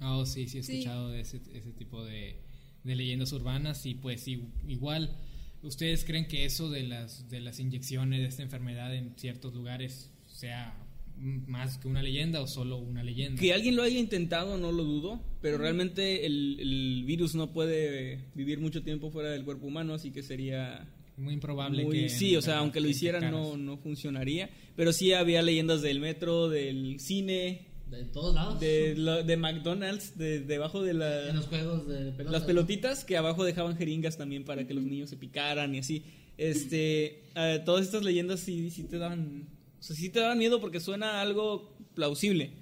[0.00, 0.72] Ah, oh, sí, sí he Sí.
[0.72, 2.42] escuchado de ese, ese tipo de,
[2.84, 5.16] de leyendas urbanas y pues igual,
[5.62, 10.10] ¿ustedes creen que eso de las, de las inyecciones de esta enfermedad en ciertos lugares
[10.26, 10.76] sea
[11.20, 13.40] más que una leyenda o solo una leyenda?
[13.40, 18.20] Que alguien lo haya intentado, no lo dudo, pero realmente el, el virus no puede
[18.34, 22.08] vivir mucho tiempo fuera del cuerpo humano, así que sería Muy improbable muy- que...
[22.08, 26.00] sí, o sea, en- aunque lo hicieran no, no funcionaría, pero sí había leyendas del
[26.00, 28.58] metro, del cine, De todos lados.
[28.60, 32.30] de, lo- de McDonald's, de debajo de En la, los juegos de pelota.
[32.38, 36.02] las pelotitas que abajo dejaban jeringas también para que los niños se picaran y así.
[36.38, 39.46] Este, eh, todas estas leyendas sí, sí te daban,
[39.80, 42.52] o sea, sí te daban miedo porque suena algo plausible.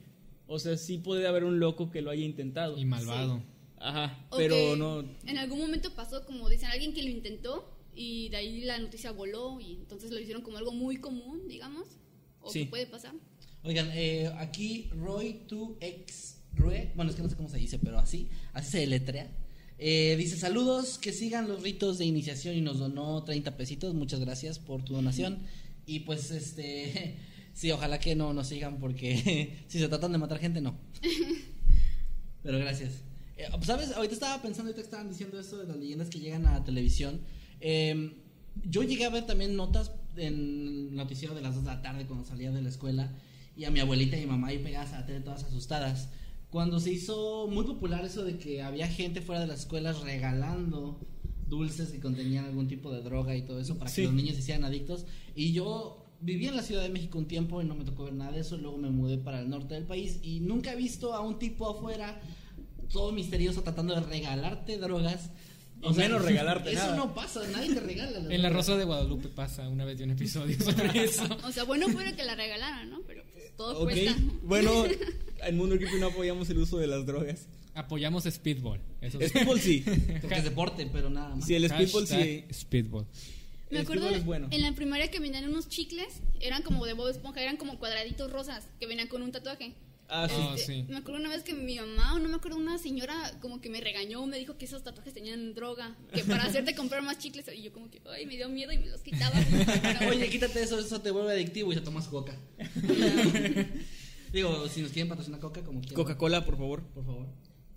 [0.47, 2.79] O sea, sí puede haber un loco que lo haya intentado.
[2.79, 3.43] Y malvado.
[3.81, 5.05] Ajá, pero no.
[5.27, 9.11] En algún momento pasó, como dicen, alguien que lo intentó y de ahí la noticia
[9.13, 11.87] voló y entonces lo hicieron como algo muy común, digamos.
[12.41, 12.61] O Sí.
[12.65, 13.13] que puede pasar.
[13.65, 17.99] Oigan, eh, aquí Roy 2X Rue, bueno, es que no sé cómo se dice, pero
[17.99, 19.31] así, así se deletrea.
[19.79, 23.95] Eh, dice saludos, que sigan los ritos de iniciación y nos donó 30 pesitos.
[23.95, 25.39] Muchas gracias por tu donación.
[25.89, 27.17] Y pues este,
[27.55, 30.77] sí, ojalá que no nos sigan porque si se tratan de matar gente, no.
[32.43, 33.03] Pero gracias.
[33.39, 33.93] Eh, ¿Sabes?
[33.93, 37.23] Ahorita estaba pensando, ahorita estaban diciendo eso de las leyendas que llegan a televisión.
[37.61, 38.13] Eh,
[38.65, 42.27] yo llegué a ver también notas en noticiero de las 2 de la tarde cuando
[42.27, 43.11] salía de la escuela
[43.57, 46.11] y a mi abuelita y mi mamá ahí pegadas a la tele todas asustadas.
[46.51, 51.01] Cuando se hizo muy popular eso de que había gente fuera de las escuelas regalando
[51.49, 54.41] dulces que contenían algún tipo de droga y todo eso para que los niños se
[54.41, 55.07] hicieran adictos.
[55.35, 58.15] Y yo viví en la Ciudad de México un tiempo y no me tocó ver
[58.15, 58.57] nada de eso.
[58.57, 61.69] Luego me mudé para el norte del país y nunca he visto a un tipo
[61.71, 62.21] afuera
[62.93, 65.31] todo misterioso tratando de regalarte drogas.
[65.81, 66.97] Y menos regalarte Eso nada.
[66.97, 68.19] no pasa, nadie te regala.
[68.35, 68.51] En La.
[68.51, 71.25] Rosa de Guadalupe pasa una vez de un episodio sobre eso.
[71.45, 73.01] O sea, bueno fuera que la regalaran, ¿no?
[73.07, 74.17] Pero pues, todo Ok, cuesta.
[74.43, 74.71] bueno,
[75.47, 77.47] en Mundo Creepy no apoyamos el uso de las drogas.
[77.79, 78.81] Apoyamos Speedball.
[79.01, 79.29] Eso sí.
[79.29, 79.85] Speedball sí.
[80.21, 81.47] Porque es deporte, pero nada más.
[81.47, 82.15] Sí, el Speedball sí.
[82.15, 83.07] Hashtag Speedball.
[83.71, 84.49] Me acuerdo bueno.
[84.51, 88.33] en la primaria que venían unos chicles, eran como de Bob Esponja, eran como cuadraditos
[88.33, 89.75] rosas que venían con un tatuaje.
[90.09, 90.35] Ah, sí.
[90.37, 90.87] Oh, sí.
[90.89, 93.69] Me acuerdo una vez que mi mamá, o no me acuerdo, una señora como que
[93.69, 97.45] me regañó, me dijo que esos tatuajes tenían droga, que para hacerte comprar más chicles,
[97.55, 99.37] y yo como que, ay, me dio miedo y me los quitaba.
[100.09, 102.37] Oye, quítate eso, eso te vuelve adictivo y te tomas coca.
[104.33, 105.97] Digo, si nos quieren patrocinar coca, como quieran.
[105.97, 106.83] Coca-Cola, por favor.
[106.95, 107.27] Por favor.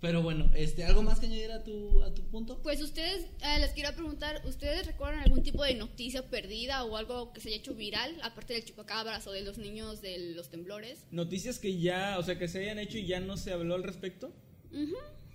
[0.02, 2.60] Pero bueno, este, ¿algo más que añadir a tu, a tu punto?
[2.60, 7.32] Pues ustedes, eh, les quiero preguntar, ¿ustedes recuerdan algún tipo de noticia perdida o algo
[7.32, 11.04] que se haya hecho viral, aparte del chupacabras o de los niños de los temblores?
[11.12, 13.84] Noticias que ya, o sea, que se hayan hecho y ya no se habló al
[13.84, 14.32] respecto.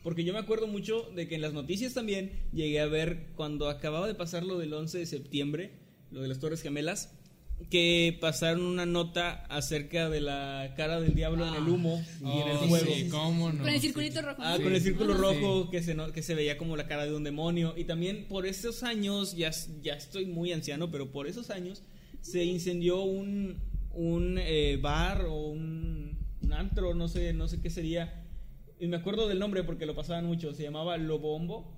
[0.03, 3.69] Porque yo me acuerdo mucho de que en las noticias también llegué a ver cuando
[3.69, 5.79] acababa de pasar lo del 11 de septiembre,
[6.11, 7.16] lo de las Torres Gemelas,
[7.69, 12.47] que pasaron una nota acerca de la cara del diablo en el humo y en
[12.47, 12.85] el Oh, fuego.
[12.93, 13.59] sí, cómo no.
[13.63, 14.41] Con el circulito rojo.
[14.43, 15.19] Ah, con el círculo Sí.
[15.21, 17.73] rojo que se, que se veía como la cara de un demonio.
[17.75, 19.51] Y también por esos años, ya,
[19.81, 21.83] ya estoy muy anciano, pero por esos años
[22.21, 23.57] se incendió un,
[23.91, 28.23] un eh, bar o un, un antro, no sé, no sé qué sería.
[28.79, 30.53] Y me acuerdo del nombre porque lo pasaban mucho.
[30.53, 31.73] Se llamaba Lobombo.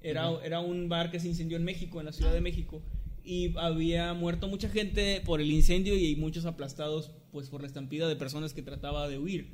[0.00, 2.80] Era, era un bar que se incendió en México, en la Ciudad de México.
[3.24, 8.08] Y había muerto mucha gente por el incendio y muchos aplastados pues por la estampida
[8.08, 9.52] de personas que trataba de huir.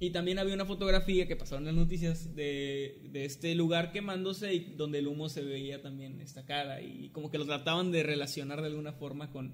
[0.00, 4.58] Y también había una fotografía que pasaron las noticias de, de este lugar quemándose y
[4.76, 8.60] donde el humo se veía también esta cara y como que lo trataban de relacionar
[8.60, 9.52] de alguna forma con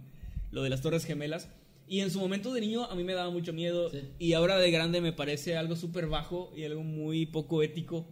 [0.51, 1.51] lo de las Torres Gemelas.
[1.86, 3.98] Y en su momento de niño a mí me daba mucho miedo Sí.
[4.18, 8.09] y ahora de grande me parece algo súper bajo y algo muy poco ético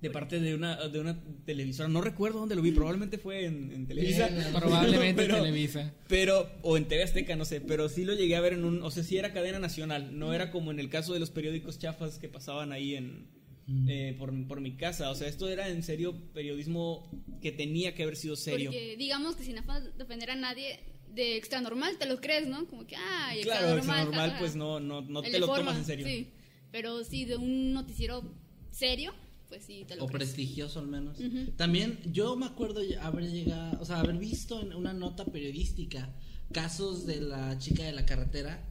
[0.00, 1.88] de parte de una, de una televisora.
[1.88, 4.28] No recuerdo dónde lo vi, probablemente fue en, en Televisa.
[4.28, 5.92] Bien, Probablemente Pero- Televisa.
[6.08, 8.82] pero, o en TV Azteca, no sé, pero sí lo llegué a ver en un,
[8.82, 11.78] o sea, sí era cadena nacional, no era como en el caso de los periódicos
[11.78, 13.28] chafas que pasaban ahí en,
[13.88, 17.08] eh, por, por mi casa, o sea, esto era en serio periodismo
[17.42, 18.70] que tenía que haber sido serio.
[18.70, 20.80] Porque digamos que sin afán de ofender a nadie,
[21.14, 22.66] de extra normal te lo crees, ¿no?
[22.66, 22.96] Como que,
[23.34, 23.78] extra Claro, normal.
[23.80, 26.06] extra normal, pues no, no, no te lo forma, tomas en serio.
[26.06, 26.28] Sí,
[26.72, 28.22] pero sí, de un noticiero
[28.70, 29.12] serio,
[29.50, 30.30] pues sí, te lo O crees.
[30.30, 31.18] prestigioso al menos.
[31.20, 31.50] Ujú.
[31.56, 36.08] También yo me acuerdo haber llegado, o sea, haber visto en una nota periodística
[36.52, 38.66] casos de la chica de la carretera,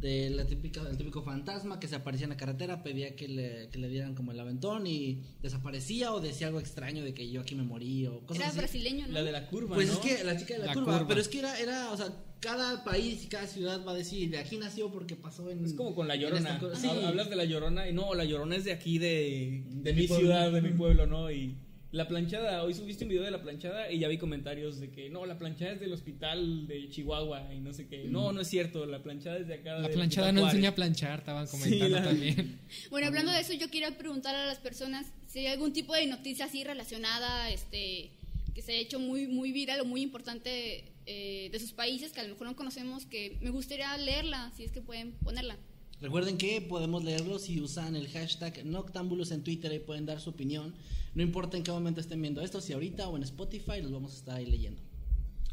[0.00, 3.68] de la típica, el típico fantasma que se aparecía en la carretera, pedía que le,
[3.70, 7.40] que le dieran como el aventón y desaparecía o decía algo extraño de que yo
[7.40, 8.58] aquí me morí o cosas Era así.
[8.58, 9.14] brasileño, ¿no?
[9.14, 9.94] La de la curva, Pues ¿no?
[9.94, 11.08] es que la chica de la, La curva, curva.
[11.08, 14.30] pero es que era, era, o sea, cada país y cada ciudad va a decir,
[14.30, 15.64] de aquí nació porque pasó en...
[15.64, 16.54] Es como con la llorona.
[16.54, 16.88] esta sí.
[17.04, 20.06] Hablas de la llorona y no, la llorona es de aquí, de, de, De mi
[20.06, 20.26] pueblo.
[20.26, 21.30] ciudad, de mi pueblo, ¿no?
[21.32, 21.56] Y
[21.90, 25.08] la planchada, hoy subiste un video de la planchada y ya vi comentarios de que
[25.10, 28.04] no, la planchada es del hospital de Chihuahua y no sé qué.
[28.04, 29.78] No, no es cierto, la planchada es de acá.
[29.78, 32.60] La planchada no enseña a planchar, estaban comentando la- también.
[32.90, 36.06] Bueno, hablando de eso, yo quería preguntar a las personas si hay algún tipo de
[36.06, 38.10] noticia así relacionada, este,
[38.54, 42.20] que se ha hecho muy, muy viral o muy importante eh, de sus países que
[42.20, 45.56] a lo mejor no conocemos, que me gustaría leerla, si es que pueden ponerla.
[46.02, 50.28] Recuerden que podemos leerlo si usan el hashtag Noctámbulos en Twitter y pueden dar su
[50.28, 50.74] opinión.
[51.14, 54.12] No importa en qué momento estén viendo esto, si ahorita o en Spotify, los vamos
[54.12, 54.82] a estar ahí leyendo.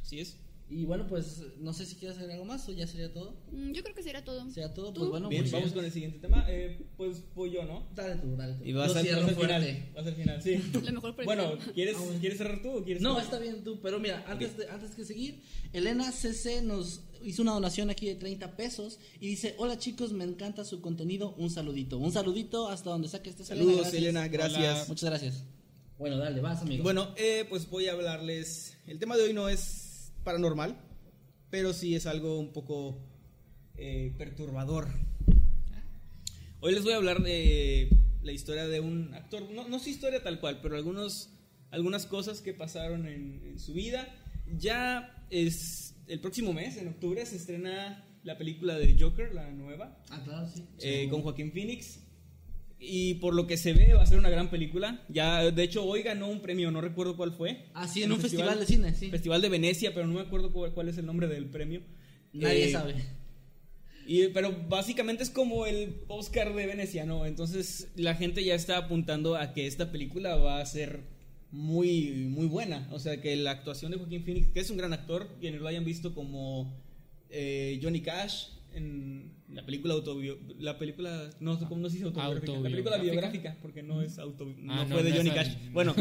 [0.01, 0.36] Así es.
[0.68, 3.36] Y bueno, pues no sé si quieres hacer algo más o ya sería todo.
[3.51, 4.49] Mm, Yo creo que será todo.
[4.49, 5.01] Sea todo, ¿Tú?
[5.01, 6.43] pues bueno, Bien, pues vamos con el siguiente tema.
[6.49, 7.88] Eh, pues voy yo, ¿no?
[7.93, 8.63] Dale tú, dale tú.
[8.66, 9.89] Y vas al vas al final.
[9.95, 10.55] Vas al final, sí.
[10.74, 11.74] Lo mejor por el Bueno, final.
[11.76, 12.20] ¿quieres, Ah, bueno.
[12.20, 15.05] ¿quieres cerrar tú o quieres No, está bien tú, pero mira, antes, de, antes que
[15.05, 15.39] seguir,
[15.72, 20.24] Elena CC nos hizo una donación aquí de 30 pesos y dice, hola chicos, me
[20.24, 21.99] encanta su contenido, un saludito.
[21.99, 24.89] Un saludito hasta donde saque este Saludos, Elena, gracias.
[24.89, 25.43] Muchas gracias.
[25.99, 26.82] Bueno, dale, vas amigo.
[26.84, 28.76] Bueno, eh, pues voy a hablarles.
[28.88, 29.84] El tema de hoy no es
[30.26, 30.76] paranormal,
[31.49, 32.99] pero sí es algo un poco
[33.78, 34.89] eh, perturbador.
[36.59, 37.89] Hoy les voy a hablar de
[38.23, 41.30] la historia de un actor, no, no su historia tal cual, pero algunos,
[41.71, 44.13] algunas cosas que pasaron en, en su vida.
[44.57, 49.95] Ya es el próximo mes, en octubre, se estrena la película de Joker, la nueva,
[50.09, 50.65] Ah, claro, sí.
[50.82, 51.99] eh, con Joaquín Phoenix.
[52.80, 55.03] Y por lo que se ve, va a ser una gran película.
[55.09, 57.65] Ya, de hecho, hoy ganó un premio, no recuerdo cuál fue.
[57.73, 59.09] Ah, sí, en un festival de cine, sí.
[59.09, 61.82] Festival de Venecia, pero no me acuerdo cuál, cuál es el nombre del premio.
[62.34, 62.95] Nadie Eh, sabe.
[64.05, 67.26] y, pero básicamente es como el Oscar de Venecia, ¿no?
[67.26, 70.99] Entonces la gente ya está apuntando a que esta película va a ser
[71.51, 72.88] muy, muy buena.
[72.91, 75.67] O sea, que la actuación de Joaquín Phoenix, que es un gran actor, quienes lo
[75.69, 76.78] hayan visto como
[77.30, 79.32] eh, Johnny Cash en
[79.66, 83.01] la película autobio la película no sé cómo no se dice autobiográfica, la película ¿Autobiográfica?
[83.51, 85.95] biográfica porque no es auto no, Ah, no, fue de no Johnny Cash bueno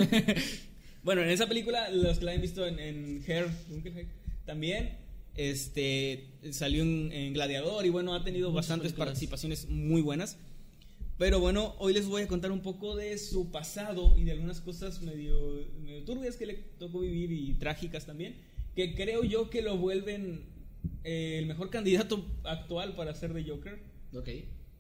[1.03, 3.49] bueno en esa película los que la han visto en, en Hair
[4.45, 4.99] también
[5.37, 9.09] este salió en, en Gladiador y bueno ha tenido Muchas bastantes películas.
[9.09, 10.39] participaciones muy buenas
[11.17, 14.61] pero bueno, hoy les voy a contar un poco de su pasado y de algunas
[14.61, 18.35] cosas medio, medio turbias que le tocó vivir y trágicas también,
[18.75, 20.43] que creo yo que lo vuelven
[21.03, 23.79] eh, el mejor candidato actual para ser de Joker.
[24.15, 24.29] Ok.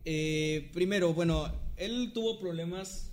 [0.05, 3.12] Eh, primero, bueno, él tuvo problemas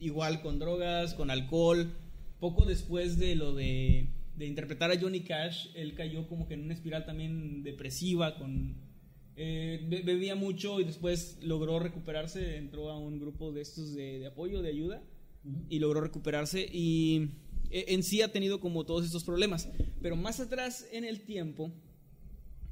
[0.00, 1.92] igual con drogas, con alcohol.
[2.40, 6.62] Poco después de lo de, de interpretar a Johnny Cash, él cayó como que en
[6.62, 8.76] una espiral también depresiva, con
[9.36, 14.20] eh, be- bebía mucho y después logró recuperarse, entró a un grupo de estos de,
[14.20, 15.02] de apoyo, de ayuda,
[15.68, 17.30] y logró recuperarse y
[17.70, 19.68] en sí ha tenido como todos estos problemas.
[20.00, 21.72] Pero más atrás en el tiempo,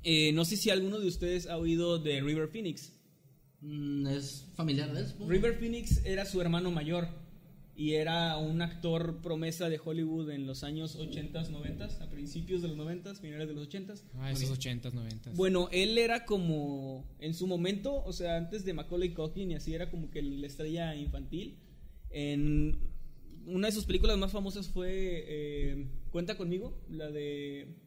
[0.08, 2.92] eh, no sé si alguno de ustedes ha oído de River Phoenix.
[3.60, 5.32] Mm, es familiar de él, supongo.
[5.32, 7.08] River Phoenix era su hermano mayor
[7.74, 12.68] y era un actor promesa de Hollywood en los años 80s, 90s, a principios de
[12.68, 14.02] los 90s, finales de los 80s.
[14.14, 15.34] Ah, esos 80s, 90s.
[15.34, 19.74] Bueno, él era como en su momento, o sea, antes de Macaulay Culkin y así
[19.74, 21.58] era como que la estrella infantil.
[22.10, 22.78] En
[23.44, 27.85] una de sus películas más famosas fue eh, Cuenta conmigo, la de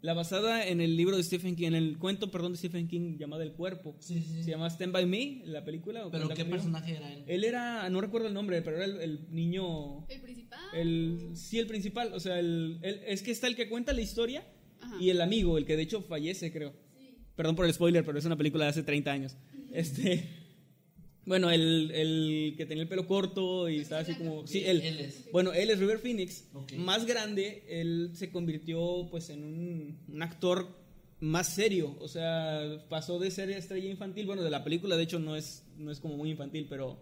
[0.00, 3.16] la basada en el libro de Stephen King, en el cuento, perdón, de Stephen King
[3.18, 3.96] llamada El cuerpo.
[3.98, 4.42] Sí, sí, sí.
[4.44, 6.06] Se llama Stand by Me, la película.
[6.06, 7.24] o Pero ¿qué personaje era él?
[7.26, 10.60] Él era, no recuerdo el nombre, pero era el, el niño, ¿El principal?
[10.74, 14.00] el sí el principal, o sea, el, el- es que está el que cuenta la
[14.02, 14.46] historia
[14.80, 14.96] Ajá.
[15.00, 16.72] y el amigo, el que de hecho fallece, creo.
[17.34, 19.36] Perdón por el spoiler, pero es una película de hace 30 años.
[19.72, 20.28] Este,
[21.28, 24.80] bueno, el, el que tenía el pelo corto y estaba así como, sí, él.
[24.80, 25.30] Él es.
[25.30, 26.48] Bueno, él es River Phoenix.
[26.78, 30.66] Más grande, él se convirtió pues en un, un actor
[31.20, 31.94] más serio.
[32.00, 34.24] O sea, pasó de ser estrella infantil.
[34.24, 36.98] Bueno, de la película de hecho no es, no es como muy infantil, pero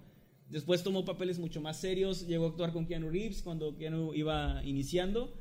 [0.51, 2.27] después tomó papeles mucho más serios.
[2.27, 5.33] Llegó a actuar con Keanu Reeves cuando Keanu iba iniciando.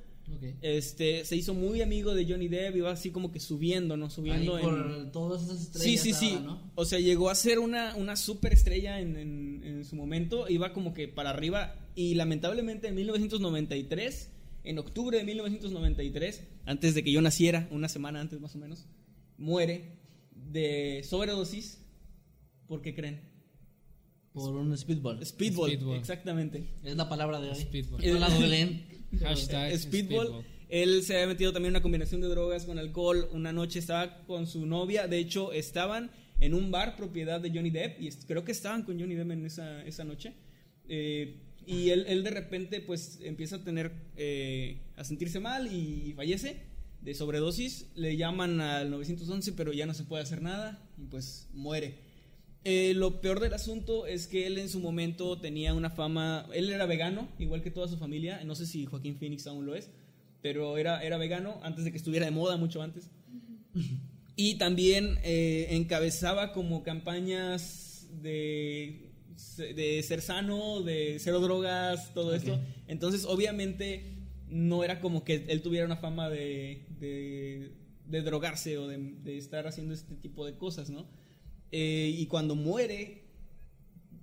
[0.61, 4.09] Este, se hizo muy amigo de Johnny Depp, iba así como que subiendo, ¿no?
[4.09, 4.69] Subiendo Ahí en...
[4.69, 6.01] por todas esas Sí, estrellas.
[6.01, 6.29] sí, sí.
[6.33, 6.71] ahora, ¿no?
[6.75, 10.49] O sea, llegó a ser una, una superestrella en, en, en su momento.
[10.49, 11.75] Iba como que para arriba.
[11.95, 14.31] Y lamentablemente en 1993,
[14.63, 18.87] en octubre de 1993, antes de que yo naciera, una semana antes más o menos,
[19.37, 19.99] muere
[20.31, 21.81] de sobredosis.
[22.67, 23.21] ¿Por qué creen?
[24.33, 25.23] Por un speedball.
[25.25, 25.97] Speedball, Speedball.
[25.97, 26.67] exactamente.
[26.83, 27.55] Es la palabra de hoy.
[27.61, 28.01] Speedball.
[28.05, 28.87] No la googleen.
[29.21, 30.45] Hashtag Speedball.
[30.69, 33.29] Él se había metido también en una combinación de drogas con alcohol.
[33.31, 35.07] Una noche estaba con su novia.
[35.07, 38.01] De hecho, estaban en un bar propiedad de Johnny Depp.
[38.01, 40.33] Y creo que estaban con Johnny Depp en esa, esa noche.
[40.87, 46.13] Eh, y él, él de repente pues empieza a tener, eh, a sentirse mal y
[46.15, 46.61] fallece
[47.01, 47.87] de sobredosis.
[47.95, 52.04] Le llaman al 911 pero ya no se puede hacer nada y pues muere.
[52.67, 56.69] Eh, lo peor del asunto es que él en su momento tenía una fama, él
[56.71, 59.91] era vegano, igual que toda su familia, no sé si Joaquín Phoenix aún lo es,
[60.41, 63.11] pero era, era vegano antes de que estuviera de moda, mucho antes.
[64.35, 69.11] Y también eh, encabezaba como campañas de,
[69.57, 72.35] de ser sano, de cero drogas, todo Ok.
[72.37, 72.59] esto.
[72.87, 74.13] Entonces, obviamente,
[74.49, 77.71] no era como que él tuviera una fama de, de,
[78.07, 81.05] de drogarse o de, de estar haciendo este tipo de cosas, ¿no?
[81.77, 83.23] Eh, y cuando muere,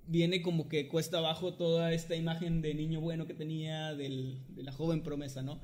[0.07, 4.63] viene como que cuesta abajo toda esta imagen de niño bueno que tenía, del- de
[4.63, 5.59] la joven promesa, ¿no?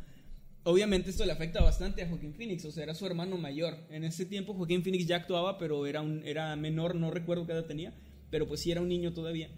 [0.65, 3.75] Obviamente esto le afecta bastante a Joaquín Phoenix, o sea, era su hermano mayor.
[3.89, 7.53] En ese tiempo Joaquín Phoenix ya actuaba, pero era, un, era menor, no recuerdo qué
[7.53, 7.91] edad tenía,
[8.29, 9.49] pero pues sí era un niño todavía.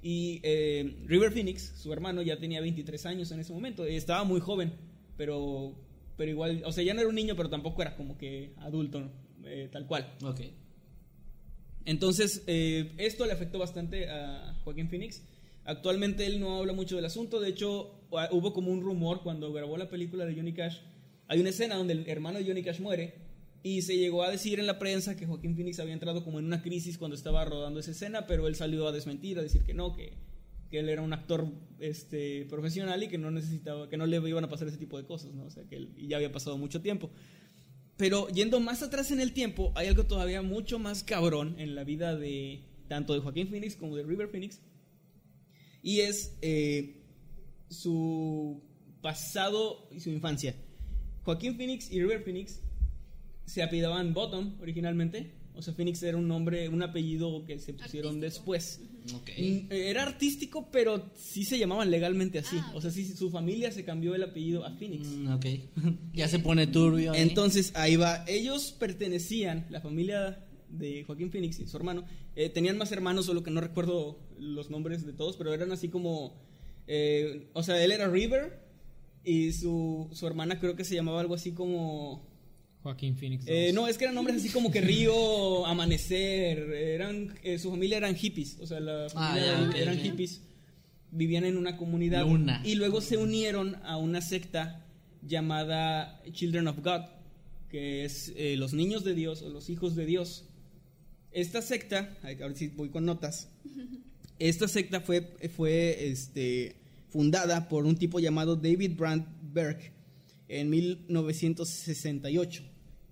[0.00, 4.38] Y eh, River Phoenix, su hermano, ya tenía 23 años en ese momento, estaba muy
[4.40, 4.74] joven,
[5.16, 5.74] pero,
[6.16, 9.10] pero igual, o sea, ya no era un niño, pero tampoco era como que adulto.
[9.44, 10.14] Eh, tal cual.
[10.22, 10.40] Ok.
[11.84, 15.22] Entonces, eh, esto le afectó bastante a Joaquín Phoenix.
[15.64, 17.40] Actualmente él no habla mucho del asunto.
[17.40, 20.78] De hecho, hu- hubo como un rumor cuando grabó la película de Johnny Cash.
[21.28, 23.14] Hay una escena donde el hermano de Johnny Cash muere
[23.62, 26.46] y se llegó a decir en la prensa que Joaquín Phoenix había entrado como en
[26.46, 29.74] una crisis cuando estaba rodando esa escena, pero él salió a desmentir, a decir que
[29.74, 30.14] no, que,
[30.70, 31.46] que él era un actor
[31.78, 35.04] este, profesional y que no necesitaba, que no le iban a pasar ese tipo de
[35.04, 35.44] cosas, ¿no?
[35.44, 37.10] O sea, que ya había pasado mucho tiempo.
[38.00, 41.84] Pero yendo más atrás en el tiempo, hay algo todavía mucho más cabrón en la
[41.84, 44.58] vida de tanto de Joaquín Phoenix como de River Phoenix.
[45.82, 47.04] Y es eh,
[47.68, 48.62] su
[49.02, 50.56] pasado y su infancia.
[51.24, 52.62] Joaquín Phoenix y River Phoenix
[53.44, 55.34] se apellidaban Bottom originalmente.
[55.60, 58.52] O sea, Phoenix era un nombre, un apellido que se pusieron Artístico.
[58.52, 58.80] después.
[59.38, 62.56] Mm, Era artístico, pero sí se llamaban legalmente así.
[62.58, 65.06] Ah, O sea, sí, su familia se cambió el apellido a Phoenix.
[65.08, 65.46] Mm, ok.
[66.14, 67.12] ya se pone turbio.
[67.12, 67.20] ahí.
[67.22, 68.24] Entonces, ahí va.
[68.26, 72.04] Ellos pertenecían, la familia de Joaquín Phoenix y su hermano,
[72.36, 75.88] eh, tenían más hermanos, solo que no recuerdo los nombres de todos, pero eran así
[75.88, 76.40] como.
[76.86, 78.60] eh, o sea, él era River
[79.24, 82.29] y su, su hermana creo que se llamaba algo así como.
[82.82, 83.44] Joaquín Phoenix.
[83.46, 87.98] Eh, no, es que eran nombres así como que Río, Amanecer, eran, eh, su familia
[87.98, 90.40] eran hippies, o sea, la Ah, familia ya, eran, hippies,
[91.10, 92.62] vivían en una comunidad Luna.
[92.64, 94.86] y luego se unieron a una secta
[95.26, 97.02] llamada Children of God,
[97.68, 100.46] que es eh, los niños de Dios o los hijos de Dios.
[101.32, 103.48] Esta secta, ahora sí voy con notas,
[104.38, 105.20] esta secta fue,
[105.54, 106.76] fue este,
[107.10, 109.92] fundada por un tipo llamado David Brandt Berg
[110.48, 112.64] en 1968,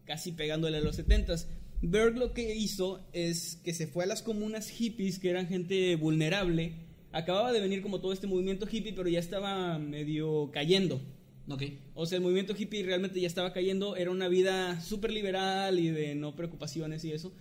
[0.09, 1.47] casi pegándole a los 70s.
[1.83, 5.95] Berg lo que hizo es que se fue a las comunas hippies, que eran gente
[5.97, 6.73] vulnerable.
[7.13, 11.01] Acababa de venir como todo este movimiento hippie, pero ya estaba medio cayendo.
[11.49, 11.63] Ok.
[11.95, 15.91] O sea, el movimiento hippie realmente ya estaba cayendo, era una vida súper liberal y
[15.91, 17.33] de no preocupaciones y eso.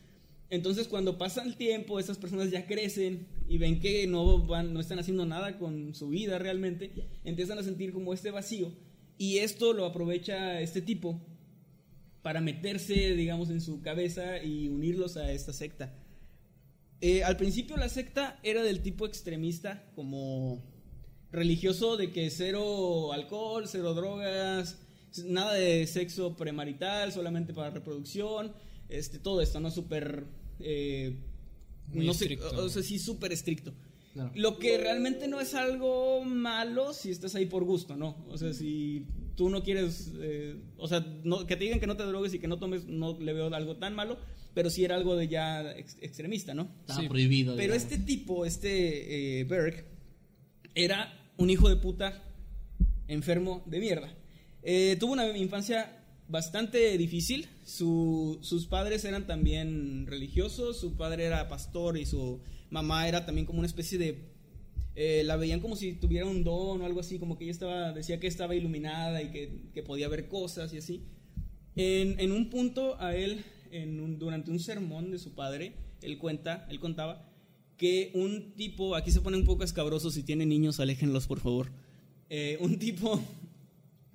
[0.50, 4.82] Entonces, cuando pasa el tiempo, esas personas ya crecen y ven que no, van, no
[4.82, 6.92] están haciendo nada con su vida realmente,
[7.24, 8.72] empiezan a sentir como este vacío.
[9.18, 11.22] Y esto lo aprovecha este tipo
[12.28, 15.96] para meterse, digamos, en su cabeza y unirlos a esta secta.
[17.00, 20.62] Eh, al principio la secta era del tipo extremista, como
[21.32, 24.78] religioso de que cero alcohol, cero drogas,
[25.24, 28.52] nada de sexo premarital, solamente para reproducción,
[28.90, 29.72] este, todo esto, ¿no?
[29.72, 30.26] Súper...
[30.60, 31.24] eh,
[31.94, 33.74] no sé, o sea, sí, súper estricto.
[34.12, 34.32] Claro.
[34.36, 38.26] Lo que realmente no es algo malo si estás ahí por gusto, ¿no?
[38.28, 39.06] O sea, si
[39.38, 42.40] tú no quieres, eh, o sea, no- que te digan que no te drogues y
[42.40, 44.18] que no tomes, no le veo algo tan malo,
[44.54, 46.68] pero sí era algo de ya ex- extremista, ¿no?
[46.82, 47.08] Estaba Sí.
[47.08, 47.56] prohibido.
[47.56, 47.84] Pero digamos.
[47.94, 49.86] este tipo, este eh, Berg,
[50.76, 52.22] era un hijo de puta
[53.08, 54.14] enfermo de mierda.
[54.64, 55.94] Eh, tuvo una infancia
[56.28, 57.48] bastante difícil.
[57.64, 60.80] Su- sus padres eran también religiosos.
[60.80, 64.36] Su padre era pastor y su mamá era también como una especie de.
[65.00, 67.94] Eh, la veían como si tuviera un don o algo así, como que ella estaba,
[67.94, 71.04] decía que estaba iluminada y que, que podía ver cosas y así.
[71.76, 76.18] En, en un punto a él, en un- durante un sermón de su padre, él
[76.18, 77.30] cuenta, él contaba
[77.78, 81.70] que un tipo, aquí se pone un poco escabroso, si tienen niños, aléjenlos por favor.
[82.30, 83.22] Eh, un tipo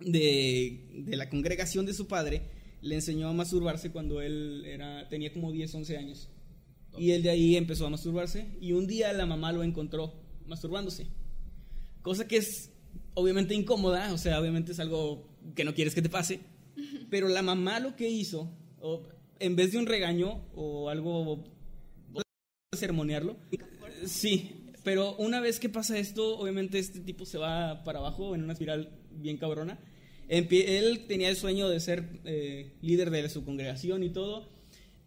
[0.00, 2.42] de, de la congregación de su padre
[2.80, 6.28] le enseñó a masturbarse cuando él era, tenía como 10, 11 años.
[6.98, 10.12] Y él de ahí empezó a masturbarse y un día la mamá lo encontró
[10.46, 11.06] masturbándose.
[12.02, 12.70] Cosa que es
[13.14, 16.40] obviamente incómoda, o sea, obviamente es algo que no quieres que te pase.
[17.10, 18.50] Pero la mamá lo que hizo,
[19.38, 21.44] en vez de un regaño o algo
[22.74, 23.36] sermonearlo.
[24.06, 24.50] Sí,
[24.82, 28.54] pero una vez que pasa esto, obviamente este tipo se va para abajo en una
[28.54, 29.78] espiral bien cabrona.
[30.28, 34.48] Él tenía el sueño de ser eh, líder de su congregación y todo.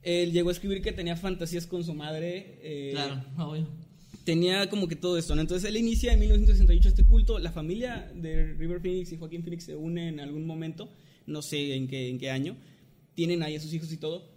[0.04, 2.60] Él llegó a escribir que tenía fantasías con su madre.
[2.62, 3.68] eh, Claro, obvio.
[4.26, 5.42] Tenía como que todo esto, ¿no?
[5.42, 9.64] Entonces él inicia en 1968 este culto, la familia de River Phoenix y Joaquín Phoenix
[9.64, 10.90] se unen en algún momento,
[11.28, 12.58] no sé en qué, en qué año,
[13.14, 14.28] tienen ahí a sus hijos y todo,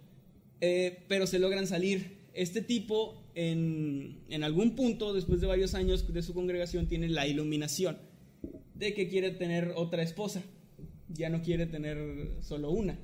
[0.61, 2.19] eh, pero se logran salir.
[2.35, 7.27] Este tipo, en, en algún punto, después de varios años de su congregación, tiene la
[7.27, 7.99] iluminación
[8.75, 10.43] de que quiere tener otra esposa,
[11.09, 12.99] ya no quiere tener solo una.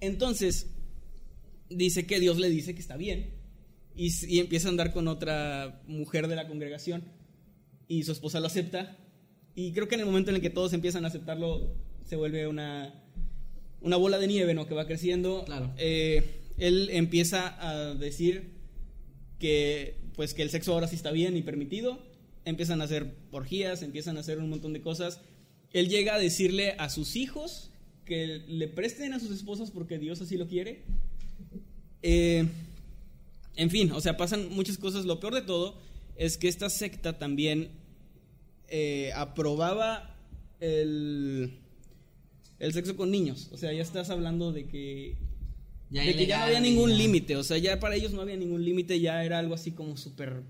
[0.00, 0.70] Entonces,
[1.70, 3.39] dice que Dios le dice que está bien.
[4.00, 7.04] Y, empieza a andar con otra mujer de la congregación.
[7.86, 8.96] Y su esposa lo acepta.
[9.54, 11.74] Y creo que en el momento en el que todos empiezan a aceptarlo,
[12.06, 12.94] se vuelve una,
[13.82, 14.66] una bola de nieve, ¿no?
[14.66, 15.44] Que va creciendo.
[15.44, 15.74] Claro.
[15.76, 16.24] Eh,
[16.56, 18.52] él empieza a decir
[19.38, 21.98] que, pues, que el sexo ahora sí está bien y permitido.
[22.46, 25.20] Empiezan a hacer orgías, empiezan a hacer un montón de cosas.
[25.74, 27.70] Él llega a decirle a sus hijos
[28.06, 30.84] que le presten a sus esposas porque Dios así lo quiere.
[32.02, 32.46] Eh,
[33.60, 35.04] en fin, o sea, pasan muchas cosas.
[35.04, 35.78] Lo peor de todo
[36.16, 37.68] es que esta secta también
[38.68, 40.16] eh, aprobaba
[40.60, 41.58] el,
[42.58, 43.50] el sexo con niños.
[43.52, 45.18] O sea, ya estás hablando de que
[45.90, 47.36] Ya de que ya no había ningún límite.
[47.36, 50.42] O sea, ya para ellos no había ningún límite, ya era algo así como súper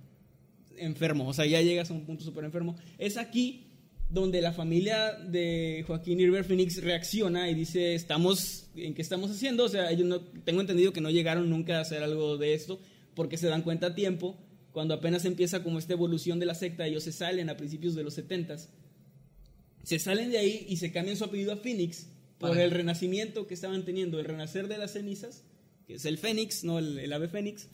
[0.76, 2.76] enfermo, o sea, ya llegas a un punto súper enfermo.
[2.96, 3.66] Es aquí
[4.08, 9.64] donde la familia de Joaquín River Phoenix reacciona y dice, estamos, ¿en qué estamos haciendo?
[9.64, 12.80] O sea, ellos no, tengo entendido que no llegaron nunca a hacer algo de esto
[13.14, 14.36] porque se dan cuenta a tiempo,
[14.72, 18.04] cuando apenas empieza como esta evolución de la secta, ellos se salen a principios de
[18.04, 18.56] los 70
[19.82, 22.06] se salen de ahí y se cambian su apellido a Phoenix
[22.38, 25.44] por el renacimiento que estaban teniendo, el renacer de las cenizas,
[25.86, 27.68] que es el Fénix, no el, el ave Fénix.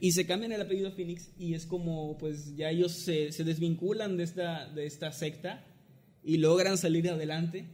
[0.00, 3.44] Y se cambian el apellido a Phoenix y es como, pues ya ellos se, se
[3.44, 5.64] desvinculan de esta, de esta secta
[6.22, 7.66] y logran salir adelante.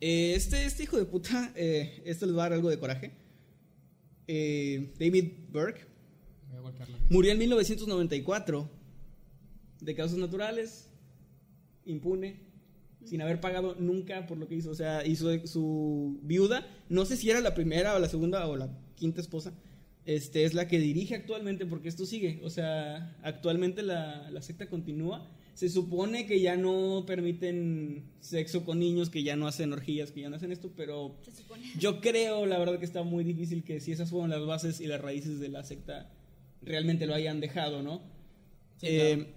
[0.00, 3.12] Eh, este, este hijo de puta, eh, esto les va a dar algo de coraje.
[4.26, 5.91] Eh, David Burke
[6.52, 8.70] Voy a golpear la murió en 1994
[9.80, 10.88] de causas naturales,
[11.84, 12.40] impune,
[13.04, 14.70] sin haber pagado nunca por lo que hizo.
[14.70, 18.56] O sea, hizo su viuda, no sé si era la primera o la segunda o
[18.56, 19.52] la quinta esposa,
[20.04, 22.40] este, es la que dirige actualmente porque esto sigue.
[22.44, 25.28] O sea, actualmente la, la secta continúa.
[25.54, 30.22] Se supone que ya no permiten sexo con niños, que ya no hacen orgías, que
[30.22, 31.62] ya no hacen esto, pero Se supone.
[31.78, 34.86] yo creo, la verdad, que está muy difícil que si esas fueron las bases y
[34.86, 36.10] las raíces de la secta,
[36.64, 38.02] realmente lo hayan dejado, ¿no?
[38.78, 39.32] Sí, Eh, claro.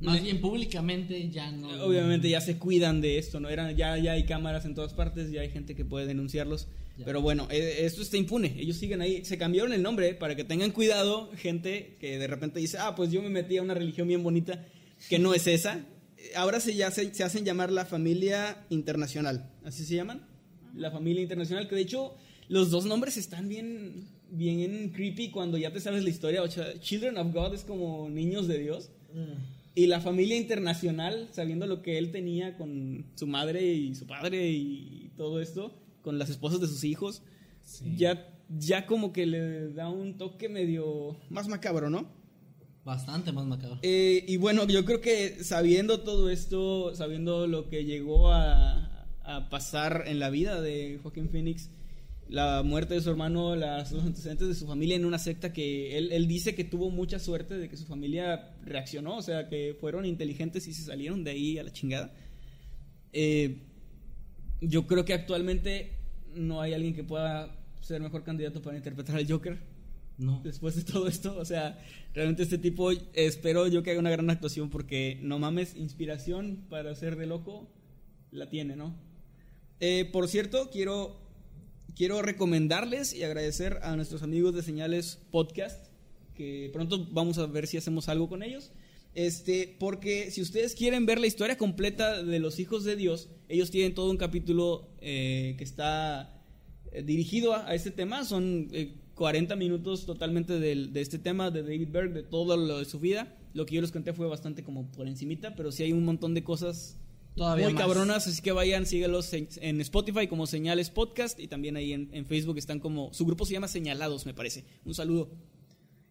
[0.00, 1.68] Más bien públicamente ya no.
[1.84, 3.48] Obviamente ya se cuidan de esto, ¿no?
[3.48, 6.68] Eran, ya, ya hay cámaras en todas partes, ya hay gente que puede denunciarlos.
[6.98, 7.04] Ya.
[7.04, 9.24] Pero bueno, eh, esto está impune, ellos siguen ahí.
[9.24, 13.10] Se cambiaron el nombre para que tengan cuidado, gente que de repente dice, ah, pues
[13.10, 14.64] yo me metí a una religión bien bonita,
[15.08, 15.78] que no es esa.
[16.18, 20.26] Eh, Ahora se, ya se, se hacen llamar la familia internacional, así se llaman.
[20.74, 22.14] La familia internacional, que de hecho
[22.48, 26.42] los dos nombres están bien, bien creepy cuando ya te sabes la historia.
[26.42, 28.90] O sea, Children of God es como niños de Dios.
[29.12, 29.54] Mm.
[29.76, 34.50] Y la familia internacional, sabiendo lo que él tenía con su madre y su padre
[34.50, 37.22] y todo esto, con las esposas de sus hijos,
[37.96, 42.06] ya, ya como que le da un toque medio más macabro, ¿no?
[42.84, 43.80] Bastante más macabro.
[43.82, 49.48] Eh, y bueno, yo creo que sabiendo todo esto, sabiendo lo que llegó a, a
[49.48, 51.70] pasar en la vida de Joaquín Phoenix,
[52.28, 55.98] la muerte de su hermano, las, los antecedentes de su familia en una secta que
[55.98, 59.76] él, él dice que tuvo mucha suerte de que su familia reaccionó, o sea, que
[59.80, 62.12] fueron inteligentes y se salieron de ahí a la chingada.
[63.12, 63.58] Eh,
[64.60, 65.98] yo creo que actualmente
[66.34, 69.58] no hay alguien que pueda ser mejor candidato para interpretar al Joker
[70.18, 70.40] No.
[70.42, 71.36] después de todo esto.
[71.38, 71.78] O sea,
[72.14, 76.94] realmente este tipo, espero yo que haga una gran actuación porque no mames, inspiración para
[76.94, 77.68] ser de loco
[78.30, 78.94] la tiene, ¿no?
[79.80, 81.20] Eh, por cierto, quiero,
[81.94, 85.86] quiero recomendarles y agradecer a nuestros amigos de Señales Podcast,
[86.34, 88.72] que pronto vamos a ver si hacemos algo con ellos.
[89.14, 93.70] Este, porque si ustedes quieren ver la historia completa de los hijos de Dios, ellos
[93.70, 96.42] tienen todo un capítulo eh, que está
[96.90, 98.24] eh, dirigido a, este tema.
[98.24, 102.80] Son eh, 40 minutos totalmente del- de, este tema de David Berg, de todo lo
[102.80, 103.36] de su vida.
[103.52, 106.34] Lo que yo les conté fue bastante como por encimita, pero sí hay un montón
[106.34, 106.96] de cosas
[107.34, 107.82] Todavía muy más.
[107.82, 112.08] cabronas, así que vayan, síguelos en, en Spotify como Señales Podcast y también ahí en,
[112.12, 114.64] en Facebook están como, su grupo se llama Señalados, me parece.
[114.84, 115.30] Un saludo.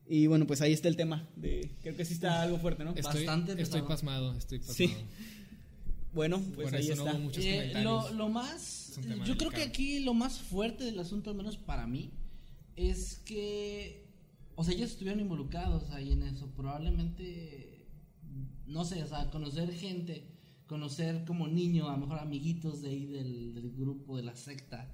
[0.05, 1.29] Y bueno, pues ahí está el tema.
[1.37, 2.89] De, creo que sí está algo fuerte, ¿no?
[2.93, 3.87] Estoy, Bastante estoy pesado.
[3.87, 4.75] pasmado, estoy pasmado.
[4.77, 4.93] Sí.
[6.13, 7.17] Bueno, pues Por ahí eso no está.
[7.17, 8.99] hubo muchos Eh, lo, lo más.
[9.25, 12.11] Yo creo que aquí lo más fuerte del asunto, al menos para mí,
[12.75, 14.03] es que.
[14.55, 16.47] O sea, ellos estuvieron involucrados ahí en eso.
[16.55, 17.87] Probablemente.
[18.67, 20.27] No sé, o sea, conocer gente,
[20.73, 24.91] conocer como niño, a lo mejor amiguitos de ahí del, del grupo, de la secta,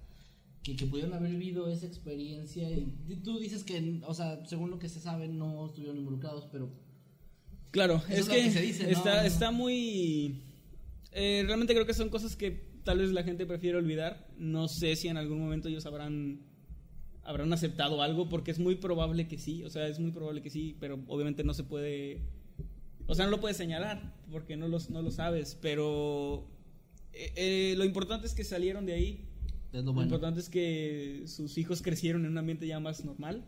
[0.61, 2.69] que, que pudieron haber vivido esa experiencia.
[2.69, 6.69] Y tú dices que, o sea, según lo que se sabe, no estuvieron involucrados, pero.
[7.71, 8.89] Claro, es que, que se dice, ¿no?
[8.89, 10.41] está, está muy...
[11.13, 12.49] eh, realmente creo que son cosas que
[12.84, 14.27] tal vez la gente prefiere olvidar.
[14.38, 16.41] No sé si en algún momento ellos habrán,
[17.23, 19.63] habrán aceptado algo, porque es muy probable que sí.
[19.63, 22.19] O sea, es muy probable que sí, pero obviamente no se puede...
[23.12, 25.57] O sea, no lo puedes señalar, porque no, los, no lo sabes.
[25.62, 26.45] Pero
[27.14, 29.26] eh, eh, lo importante es que salieron de ahí.
[29.74, 30.03] Es lo Lo bueno.
[30.07, 33.43] importante es que sus hijos crecieron en un ambiente ya más normal.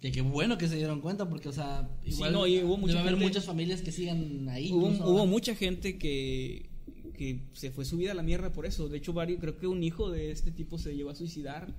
[0.00, 2.76] Que qué bueno que se dieron cuenta, porque, o sea, Sí, igual no, y hubo
[2.76, 4.72] mucha debe haber gente- muchas familias que sigan ahí.
[4.72, 6.68] Hubo, hubo mucha gente que,
[7.14, 8.88] que se fue subida a la mierda por eso.
[8.88, 11.72] De hecho, varios, creo que un hijo de este tipo se llevó a suicidar.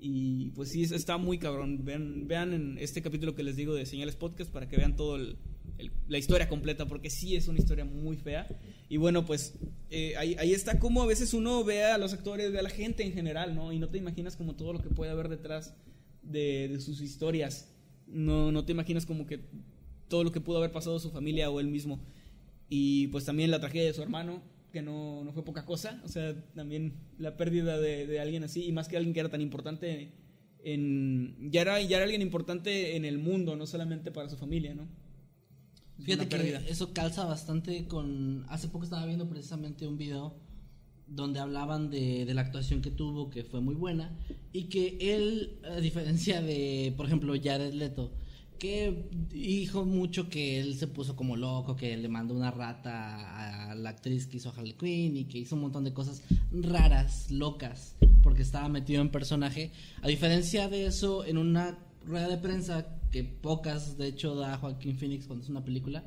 [0.00, 1.84] Y pues sí, está muy cabrón.
[1.84, 5.16] Vean, vean en este capítulo que les digo de Señales Podcast para que vean todo
[5.16, 5.36] el,
[5.78, 8.46] el- la historia completa, porque sí es una historia muy fea.
[8.88, 9.54] Y bueno, pues
[9.90, 12.70] eh, ahí, ahí está como a veces uno ve a los actores, ve a la
[12.70, 13.72] gente en general, ¿no?
[13.72, 15.74] Y no te imaginas como todo lo que puede haber detrás
[16.22, 17.74] de, de sus historias.
[18.06, 19.40] No, no te imaginas como que
[20.08, 22.00] todo lo que pudo haber pasado a su familia o él mismo.
[22.68, 24.42] Y pues también la tragedia de su hermano,
[24.72, 26.00] que no, no fue poca cosa.
[26.04, 29.28] O sea, también la pérdida de, de alguien así, y más que alguien que era
[29.28, 30.12] tan importante
[30.64, 31.50] en...
[31.50, 34.88] Ya era, ya era alguien importante en el mundo, no solamente para su familia, ¿no?
[36.00, 38.44] Fíjate que eso calza bastante con...
[38.48, 40.36] Hace poco estaba viendo precisamente un video
[41.08, 44.16] donde hablaban de, de la actuación que tuvo, que fue muy buena,
[44.52, 48.12] y que él, a diferencia de, por ejemplo, Jared Leto,
[48.58, 53.74] que dijo mucho que él se puso como loco, que le mandó una rata a
[53.74, 57.96] la actriz que hizo Harley Quinn y que hizo un montón de cosas raras, locas,
[58.22, 59.70] porque estaba metido en personaje.
[60.02, 64.96] A diferencia de eso, en una rueda de prensa, que pocas de hecho da Joaquín
[64.96, 66.04] Phoenix cuando es una película,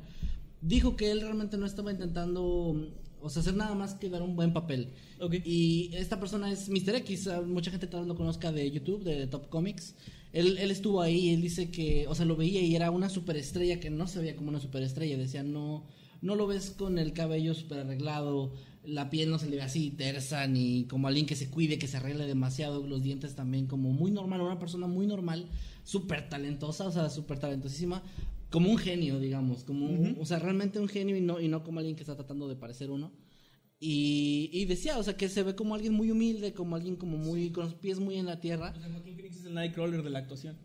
[0.60, 2.76] dijo que él realmente no estaba intentando,
[3.20, 4.92] o sea, hacer nada más que dar un buen papel.
[5.44, 6.96] Y esta persona es Mr.
[6.96, 9.94] X, mucha gente tal vez lo conozca de YouTube, de Top Comics.
[10.32, 13.80] Él, él estuvo ahí, él dice que, o sea, lo veía y era una superestrella
[13.80, 15.16] que no se veía como una superestrella.
[15.18, 15.84] Decía, no,
[16.22, 18.52] no lo ves con el cabello super arreglado,
[18.84, 21.86] la piel no se le ve así tersa, ni como alguien que se cuide, que
[21.86, 25.46] se arregle demasiado, los dientes también, como muy normal, una persona muy normal,
[25.84, 28.02] súper talentosa, o sea, súper talentosísima,
[28.50, 31.62] como un genio, digamos, como, un- o sea, realmente un genio y no, y no
[31.62, 33.12] como alguien que está tratando de parecer uno.
[33.84, 37.16] Y, y decía, o sea, que se ve como alguien muy humilde, como alguien como
[37.16, 38.72] muy, con los pies muy en la tierra.
[38.76, 40.56] O sea, Joaquín Phoenix es el Nightcrawler de la actuación.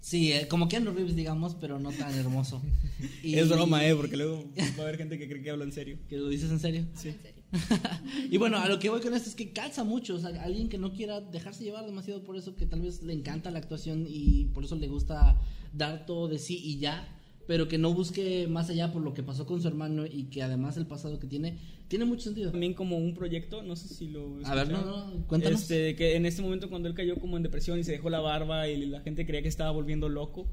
[0.00, 2.60] Sí, eh, como Keanu Reeves, digamos, pero no tan hermoso.
[3.22, 3.94] Y- Es broma, ¿eh?
[3.94, 4.44] Porque luego
[4.76, 5.98] va a haber gente que cree que hablo en serio.
[6.08, 6.84] ¿Que lo dices en serio?
[6.96, 7.10] Sí.
[7.10, 7.44] En serio.
[8.30, 10.68] y bueno, a lo que voy con esto es que calza mucho, o sea, alguien
[10.68, 14.06] que no quiera dejarse llevar demasiado por eso, que tal vez le encanta la actuación
[14.08, 15.40] y por eso le gusta
[15.72, 17.13] dar todo de sí y ya,
[17.46, 20.42] pero que no busque más allá por lo que pasó con su hermano y que
[20.42, 22.50] además el pasado que tiene, tiene mucho sentido.
[22.50, 25.62] También como un proyecto, no sé si lo A ver, no, no, cuéntanos.
[25.62, 28.20] Este, que en este momento cuando él cayó como en depresión y se dejó la
[28.20, 30.46] barba y la gente creía que estaba volviendo loco,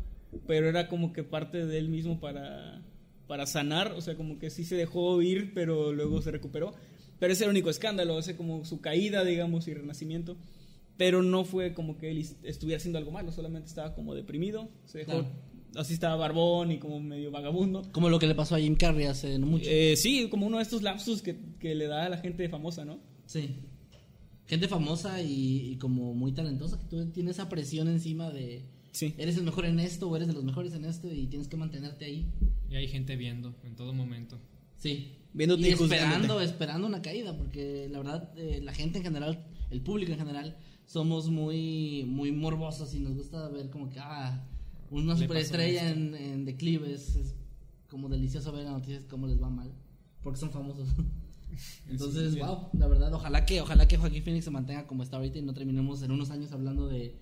[0.47, 2.81] pero era como que parte de él mismo para,
[3.27, 6.73] para sanar, o sea, como que sí se dejó ir, pero luego se recuperó.
[7.19, 10.37] Pero ese era el único escándalo, ese como su caída, digamos, y renacimiento.
[10.97, 14.99] Pero no fue como que él estuviera haciendo algo malo, solamente estaba como deprimido, se
[14.99, 15.51] dejó, Claro.
[15.76, 17.84] Así estaba barbón y como medio vagabundo.
[17.91, 19.69] Como lo que le pasó a Jim Carrey hace no mucho.
[19.69, 22.86] Eh, sí, como uno de estos lapsus que, que le da a la gente famosa,
[22.86, 22.99] ¿no?
[23.26, 23.55] Sí.
[24.47, 28.65] Gente famosa y, y como muy talentosa, que tú tienes esa presión encima de...
[28.91, 29.15] Sí.
[29.17, 31.55] Eres el mejor en esto o eres de los mejores en esto y tienes que
[31.55, 32.28] mantenerte ahí.
[32.69, 34.38] Y hay gente viendo en todo momento.
[34.76, 35.13] Sí.
[35.34, 39.45] Viéndote y y esperando, esperando una caída, porque la verdad, eh, la gente en general,
[39.69, 44.45] el público en general, somos muy, muy morbosos y nos gusta ver como que, ah,
[44.91, 46.93] una superestrella en, en declive.
[46.93, 47.35] Es, es
[47.89, 49.71] como delicioso ver las noticias cómo les va mal,
[50.23, 50.87] porque son famosos.
[51.89, 55.17] Entonces, Sí, wow, la verdad, ojalá que, ojalá que Joaquín Phoenix se mantenga como está
[55.17, 57.15] ahorita y no terminemos en unos años hablando de,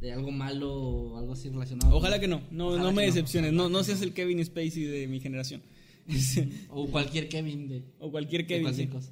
[0.00, 1.94] de algo malo o algo así relacionado.
[1.94, 4.84] Ojalá con- que no, no, Ojalá no me decepciones, no, no seas el Kevin Spacey
[4.84, 5.62] de mi generación.
[6.70, 8.62] O cualquier Kevin de, o cualquier de Kevin.
[8.64, 8.92] cualquier sí.
[8.92, 9.10] cosa.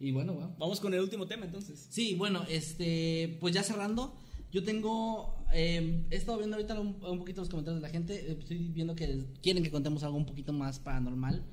[0.00, 0.50] Y bueno, wow.
[0.58, 1.86] Vamos con el último tema entonces.
[1.90, 4.14] Sí, bueno, este, pues ya cerrando,
[4.52, 8.14] yo tengo, eh, he estado viendo ahorita un, un poquito los comentarios de la gente,
[8.14, 11.44] eh, estoy viendo que quieren que contemos algo un poquito más paranormal.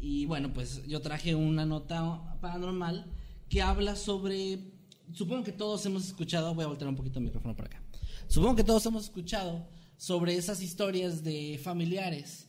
[0.00, 3.06] Y bueno, pues yo traje una nota paranormal
[3.48, 4.58] que habla sobre,
[5.12, 7.82] supongo que todos hemos escuchado, voy a voltear un poquito el micrófono para acá,
[8.26, 12.48] supongo que todos hemos escuchado sobre esas historias de familiares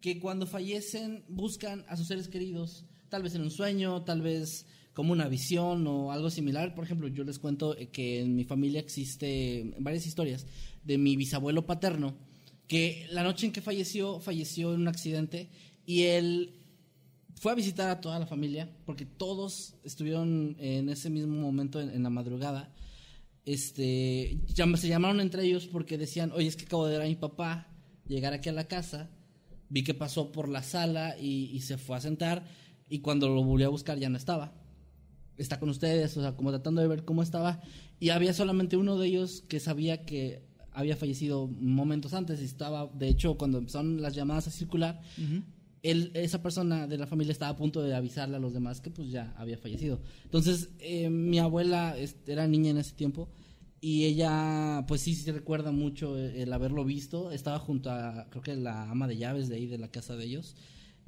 [0.00, 4.66] que cuando fallecen buscan a sus seres queridos, tal vez en un sueño, tal vez
[4.98, 6.74] como una visión o algo similar.
[6.74, 10.44] Por ejemplo, yo les cuento eh, que en mi familia existe varias historias
[10.82, 12.16] de mi bisabuelo paterno,
[12.66, 15.50] que la noche en que falleció, falleció en un accidente
[15.86, 16.52] y él
[17.36, 22.02] fue a visitar a toda la familia, porque todos estuvieron en ese mismo momento en,
[22.02, 22.74] la madrugada.
[23.44, 27.14] Este, se llamaron entre ellos porque decían, oye, es que acabo de ver a mi
[27.14, 27.68] papá
[28.08, 29.08] llegar aquí a la casa,
[29.68, 32.44] vi que pasó por la sala y, y se fue a sentar,
[32.88, 34.58] y cuando lo volví a buscar ya no estaba.
[35.38, 37.60] Está con ustedes, o sea, como tratando de ver cómo estaba,
[38.00, 42.90] y había solamente uno de ellos que sabía que había fallecido momentos antes, y estaba,
[42.94, 45.00] de hecho, cuando empezaron las llamadas a circular,
[45.82, 48.90] él, esa persona de la familia estaba a punto de avisarle a los demás que
[48.90, 50.00] pues ya había fallecido.
[50.24, 53.28] Entonces, eh, mi abuela era niña en ese tiempo
[53.80, 57.30] y ella pues sí, sí recuerda mucho el haberlo visto.
[57.30, 60.24] Estaba junto a, creo que la ama de llaves de ahí, de la casa de
[60.24, 60.56] ellos.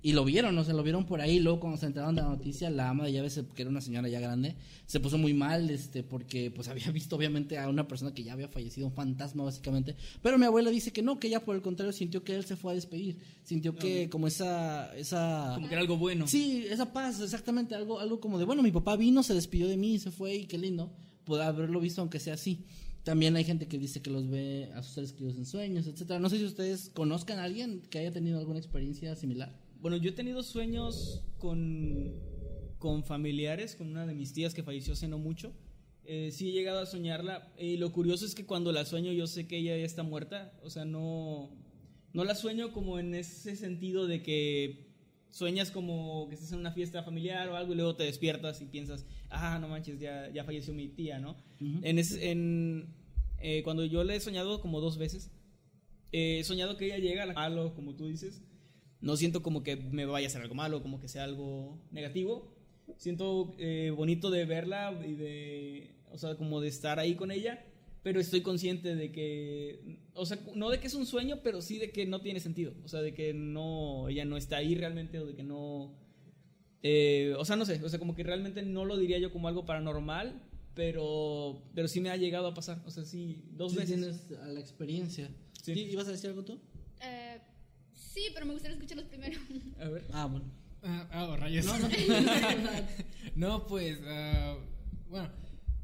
[0.03, 1.40] Y lo vieron, o sea, lo vieron por ahí.
[1.40, 4.09] Luego, cuando se enteraron de la noticia, la ama de llaves, que era una señora
[4.09, 8.14] ya grande, se puso muy mal, este, porque pues había visto, obviamente, a una persona
[8.14, 9.96] que ya había fallecido, un fantasma, básicamente.
[10.22, 12.57] Pero mi abuela dice que no, que ella, por el contrario, sintió que él se
[12.57, 13.18] fue a despedir.
[13.44, 15.53] Sintió que, como esa, esa.
[15.55, 16.26] Como que era algo bueno.
[16.26, 19.76] Sí, esa paz, exactamente, algo, algo como de, bueno, mi papá vino, se despidió de
[19.76, 20.92] mí se fue y qué lindo,
[21.24, 22.64] poder haberlo visto aunque sea así.
[23.03, 26.20] También hay gente que dice que los ve a sus seres queridos en sueños, etcétera.
[26.20, 29.55] No sé si ustedes conozcan a alguien que haya tenido alguna experiencia similar.
[29.80, 32.12] Bueno, yo he tenido sueños con,
[32.78, 35.54] con familiares, con una de mis tías que falleció hace no mucho.
[36.04, 39.26] Eh, sí he llegado a soñarla y lo curioso es que cuando la sueño yo
[39.26, 41.50] sé que ella ya está muerta, o sea, no,
[42.12, 44.90] no la sueño como en ese sentido de que
[45.30, 48.66] sueñas como que estás en una fiesta familiar o algo y luego te despiertas y
[48.66, 51.36] piensas, ah, no manches, ya, ya falleció mi tía, ¿no?
[51.60, 52.94] En, ese, en
[53.38, 55.30] eh, cuando yo le he soñado como dos veces,
[56.12, 58.42] he soñado que ella llega a la como tú dices,
[59.01, 62.55] no siento como que me vaya a hacer algo malo, como que sea algo negativo.
[62.96, 67.64] Siento eh, bonito de verla y de, o sea, como de estar ahí con ella,
[68.03, 71.78] pero estoy consciente de que, o sea, no de que es un sueño, pero sí
[71.78, 75.18] de que no tiene sentido, o sea, de que no, ella no está ahí realmente
[75.18, 75.94] o de que no,
[76.82, 79.48] eh, o sea, no sé, o sea, como que realmente no lo diría yo como
[79.48, 80.42] algo paranormal,
[80.74, 83.96] pero, pero sí me ha llegado a pasar, o sea, sí, dos Sí veces.
[84.01, 85.30] tienes a la experiencia.
[85.62, 85.72] Sí.
[85.72, 86.59] ¿Y- ¿Ibas a decir algo tú?
[88.20, 89.40] Sí, pero me gustaría escucharlos primero.
[89.80, 90.06] A ver.
[90.12, 90.44] Ah, bueno.
[90.82, 91.64] Ah, ah, oh, rayos.
[91.64, 91.88] No, no,
[93.34, 94.58] No, pues, ah,
[95.08, 95.30] bueno,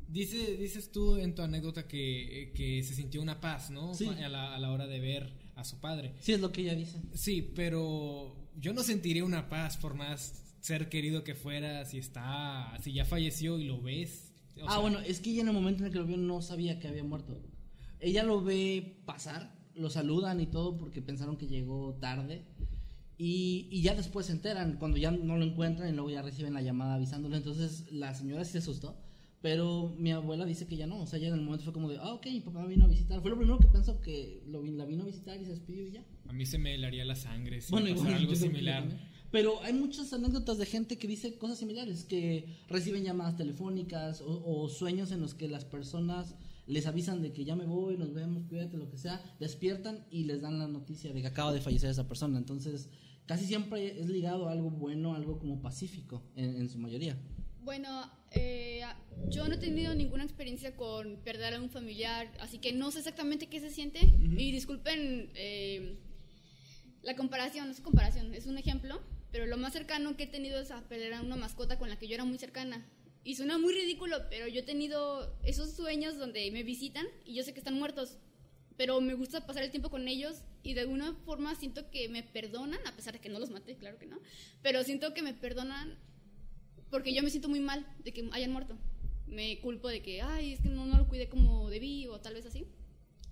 [0.07, 3.95] dice, dices tú en tu anécdota que, que se sintió una paz, ¿no?
[3.95, 4.07] Sí.
[4.09, 6.13] A la, a la hora de ver a su padre.
[6.21, 7.01] Sí, es lo que ella dice.
[7.15, 12.77] Sí, pero yo no sentiría una paz por más ser querido que fuera si está,
[12.83, 14.35] si ya falleció y lo ves.
[14.61, 16.19] O ah, sea, bueno, es que ella en el momento en el que lo vio
[16.19, 17.41] no sabía que había muerto.
[17.99, 22.45] Ella lo ve pasar, lo saludan y todo porque pensaron que llegó tarde.
[23.19, 26.53] Y, y ya después se enteran, cuando ya no lo encuentran y luego ya reciben
[26.55, 27.37] la llamada avisándolo.
[27.37, 28.97] Entonces la señora sí se asustó.
[29.43, 31.01] Pero mi abuela dice que ya no.
[31.03, 32.85] O sea, ella en el momento fue como de, ah, ok, mi papá me vino
[32.85, 33.21] a visitar.
[33.21, 35.93] Fue lo primero que pensó que lo, la vino a visitar y se despidió y
[35.93, 36.05] ya.
[36.27, 38.85] A mí se me helaría la sangre si Bueno, me igual, pasara algo similar.
[39.31, 44.43] Pero hay muchas anécdotas de gente que dice cosas similares, que reciben llamadas telefónicas o,
[44.45, 46.35] o sueños en los que las personas
[46.67, 50.25] les avisan de que ya me voy, nos vemos, cuídate, lo que sea, despiertan y
[50.25, 52.39] les dan la noticia de que acaba de fallecer esa persona.
[52.39, 52.91] Entonces,
[53.27, 57.17] casi siempre es ligado a algo bueno, algo como pacífico, en, en su mayoría.
[57.67, 58.83] Bueno, eh,
[59.29, 62.99] yo no he tenido ninguna experiencia con perder a un familiar, así que no sé
[62.99, 63.99] exactamente qué se siente.
[64.21, 65.99] Y disculpen eh,
[67.03, 69.01] la comparación, no es comparación, es un ejemplo,
[69.33, 71.99] pero lo más cercano que he tenido es a perder a una mascota con la
[71.99, 72.87] que yo era muy cercana.
[73.27, 77.43] Y suena muy ridículo, pero yo he tenido esos sueños donde me visitan y yo
[77.43, 78.19] sé que están muertos,
[78.77, 82.23] pero me gusta pasar el tiempo con ellos y de alguna forma siento que me
[82.23, 84.21] perdonan, a pesar de que no los maté, claro que no,
[84.63, 85.99] pero siento que me perdonan
[86.89, 88.79] porque yo me siento muy mal de que hayan muerto.
[89.27, 92.35] Me culpo de que, ay, es que no, no lo cuidé como debí o tal
[92.35, 92.69] vez así.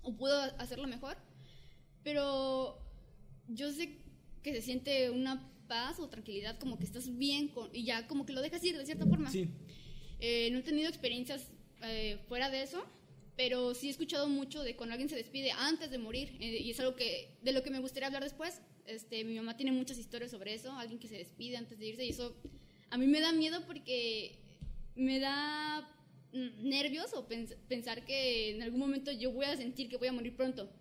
[0.01, 1.15] O puedo hacerlo mejor.
[2.03, 2.85] Pero
[3.47, 3.97] yo sé
[4.43, 8.25] que se siente una paz o tranquilidad, como que estás bien con, y ya como
[8.25, 9.31] que lo dejas ir de cierta forma.
[9.31, 9.49] Sí.
[10.27, 11.41] Eh, no he tenido experiencias
[11.83, 12.79] eh, fuera de eso,
[13.37, 16.71] pero sí he escuchado mucho de cuando alguien se despide antes de morir, eh, y
[16.71, 17.09] es algo que
[17.43, 18.61] de lo que me gustaría hablar después.
[18.87, 22.03] Este, mi mamá tiene muchas historias sobre eso, alguien que se despide antes de irse,
[22.05, 22.35] y eso
[22.89, 24.39] a mí me da miedo porque
[24.95, 25.81] me da
[26.33, 30.07] mm, nervios o pens- pensar que en algún momento yo voy a sentir que voy
[30.07, 30.71] a morir pronto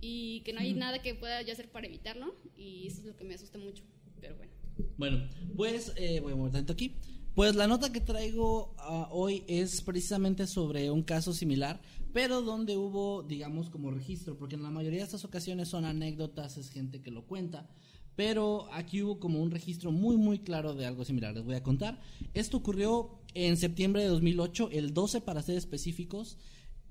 [0.00, 3.16] y que no hay nada que pueda yo hacer para evitarlo, y eso es lo
[3.16, 3.82] que me asusta mucho,
[4.20, 4.52] pero bueno.
[4.96, 6.96] Bueno, pues eh, voy a mover tanto aquí.
[7.34, 11.80] Pues la nota que traigo ah, hoy es precisamente sobre un caso similar,
[12.12, 16.56] pero donde hubo, digamos, como registro, porque en la mayoría de estas ocasiones son anécdotas,
[16.58, 17.70] es gente que lo cuenta,
[18.16, 21.32] pero aquí hubo como un registro muy, muy claro de algo similar.
[21.32, 22.00] Les voy a contar.
[22.34, 26.36] Esto ocurrió en septiembre de 2008, el 12 para ser específicos.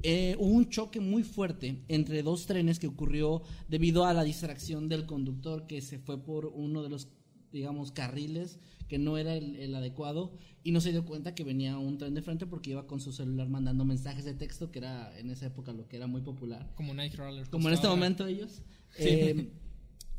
[0.02, 4.88] Eh, hubo un choque muy fuerte entre dos trenes que ocurrió debido a la distracción
[4.88, 7.10] del conductor que se fue por uno de los
[7.52, 10.34] digamos, carriles que no era el, el adecuado
[10.64, 13.14] y no se dio cuenta que venía un tren de frente porque iba con su
[13.14, 16.72] celular mandando mensajes de texto, que era en esa época lo que era muy popular.
[16.76, 17.50] Como Nightcrawler.
[17.50, 17.98] Como en este ahora.
[17.98, 18.62] momento ellos.
[18.98, 19.52] Eh,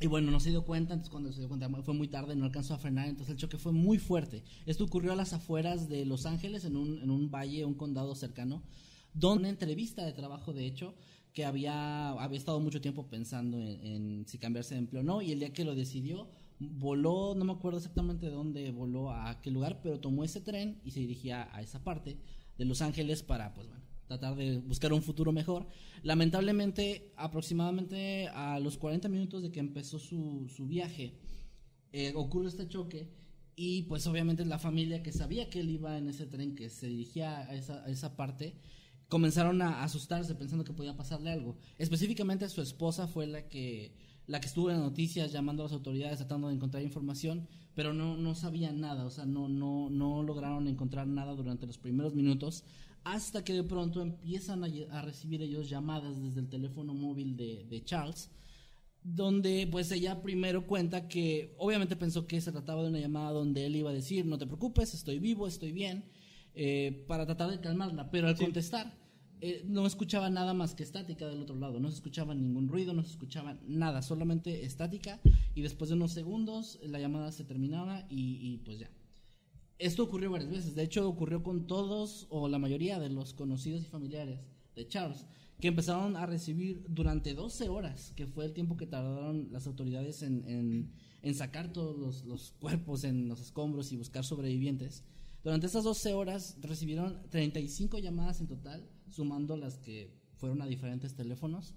[0.01, 2.47] y bueno, no se dio cuenta, entonces cuando se dio cuenta fue muy tarde, no
[2.47, 4.43] alcanzó a frenar, entonces el choque fue muy fuerte.
[4.65, 8.15] Esto ocurrió a las afueras de Los Ángeles, en un, en un valle, un condado
[8.15, 8.63] cercano,
[9.13, 10.95] donde una entrevista de trabajo, de hecho,
[11.35, 15.21] que había, había estado mucho tiempo pensando en, en si cambiarse de empleo o no,
[15.21, 16.31] y el día que lo decidió,
[16.61, 20.81] voló, no me acuerdo exactamente de dónde voló, a qué lugar, pero tomó ese tren
[20.85, 22.19] y se dirigía a esa parte
[22.59, 25.67] de Los Ángeles para, pues bueno, tratar de buscar un futuro mejor.
[26.03, 31.15] Lamentablemente, aproximadamente a los 40 minutos de que empezó su, su viaje,
[31.93, 33.11] eh, ocurre este choque
[33.57, 36.87] y pues obviamente la familia que sabía que él iba en ese tren que se
[36.87, 38.57] dirigía a esa, a esa parte,
[39.09, 41.57] comenzaron a asustarse pensando que podía pasarle algo.
[41.79, 43.95] Específicamente su esposa fue la que,
[44.31, 47.93] la que estuvo en las noticias llamando a las autoridades tratando de encontrar información, pero
[47.93, 52.15] no, no sabían nada, o sea, no, no, no lograron encontrar nada durante los primeros
[52.15, 52.63] minutos
[53.03, 57.83] hasta que de pronto empiezan a recibir ellos llamadas desde el teléfono móvil de, de
[57.83, 58.31] Charles,
[59.03, 63.67] donde pues ella primero cuenta que obviamente pensó que se trataba de una llamada donde
[63.67, 66.05] él iba a decir, no te preocupes, estoy vivo, estoy bien,
[66.55, 69.00] eh, para tratar de calmarla, pero al contestar
[69.41, 72.93] eh, no escuchaba nada más que estática del otro lado, no se escuchaba ningún ruido,
[72.95, 75.21] no se escuchaba nada, solamente estática
[75.55, 78.91] y después de unos segundos la llamada se terminaba y, y pues ya.
[79.79, 83.81] Esto ocurrió varias veces, de hecho ocurrió con todos o la mayoría de los conocidos
[83.83, 84.41] y familiares
[84.77, 85.25] de Charles,
[85.59, 90.23] que empezaron a recibir durante 12 horas, que fue el tiempo que tardaron las autoridades
[90.23, 90.93] en, en-
[91.23, 95.05] en sacar todos los, los cuerpos en los escombros y buscar sobrevivientes.
[95.45, 101.15] Durante esas 12 horas recibieron 35 llamadas en total, sumando las que fueron a diferentes
[101.15, 101.75] teléfonos.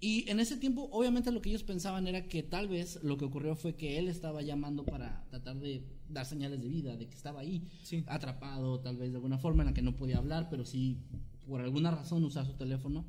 [0.00, 3.24] Y en ese tiempo, obviamente lo que ellos pensaban era que tal vez lo que
[3.24, 7.16] ocurrió fue que él estaba llamando para tratar de dar señales de vida, de que
[7.16, 8.04] estaba ahí, Sí.
[8.06, 10.98] atrapado, tal vez de alguna forma en la que no podía hablar, pero sí
[11.46, 13.04] por alguna razón usar su teléfono.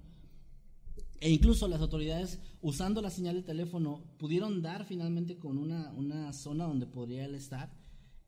[1.21, 6.31] E incluso las autoridades, usando la señal de teléfono, pudieron dar finalmente con una, una
[6.33, 7.69] zona donde podría él estar.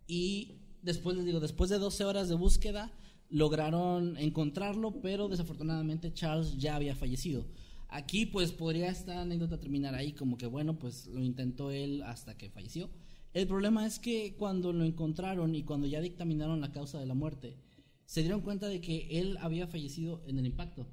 [0.08, 2.92] Y después, les digo, después de 12 horas de búsqueda,
[3.32, 7.48] lograron encontrarlo, pero desafortunadamente Charles ya había fallecido.
[7.88, 12.38] Aquí pues podría esta anécdota terminar ahí como que bueno, pues lo intentó él hasta
[12.38, 12.90] que falleció.
[13.34, 17.14] El problema es que cuando lo encontraron y cuando ya dictaminaron la causa de la
[17.14, 17.58] muerte,
[18.06, 20.86] se dieron cuenta de que él había fallecido en el impacto.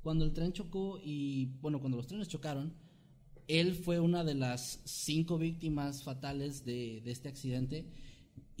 [0.00, 2.74] Cuando el tren chocó y, bueno, cuando los trenes chocaron,
[3.46, 7.86] él fue una de las cinco víctimas fatales de, de este accidente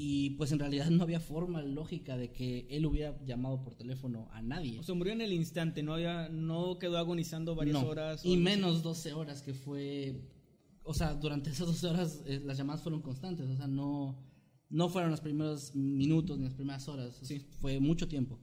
[0.04, 4.28] y pues en realidad no había forma lógica de que él hubiera llamado por teléfono
[4.32, 4.80] a nadie.
[4.80, 8.24] O sea, murió en el instante, no había, no quedó agonizando varias No, horas.
[8.24, 10.20] Y menos 12 horas que fue...
[10.82, 14.18] O sea, durante esas 12 horas eh, las llamadas fueron constantes, o sea, no,
[14.70, 17.46] no fueron los primeros minutos ni las primeras horas, Sí.
[17.60, 18.40] fue mucho tiempo.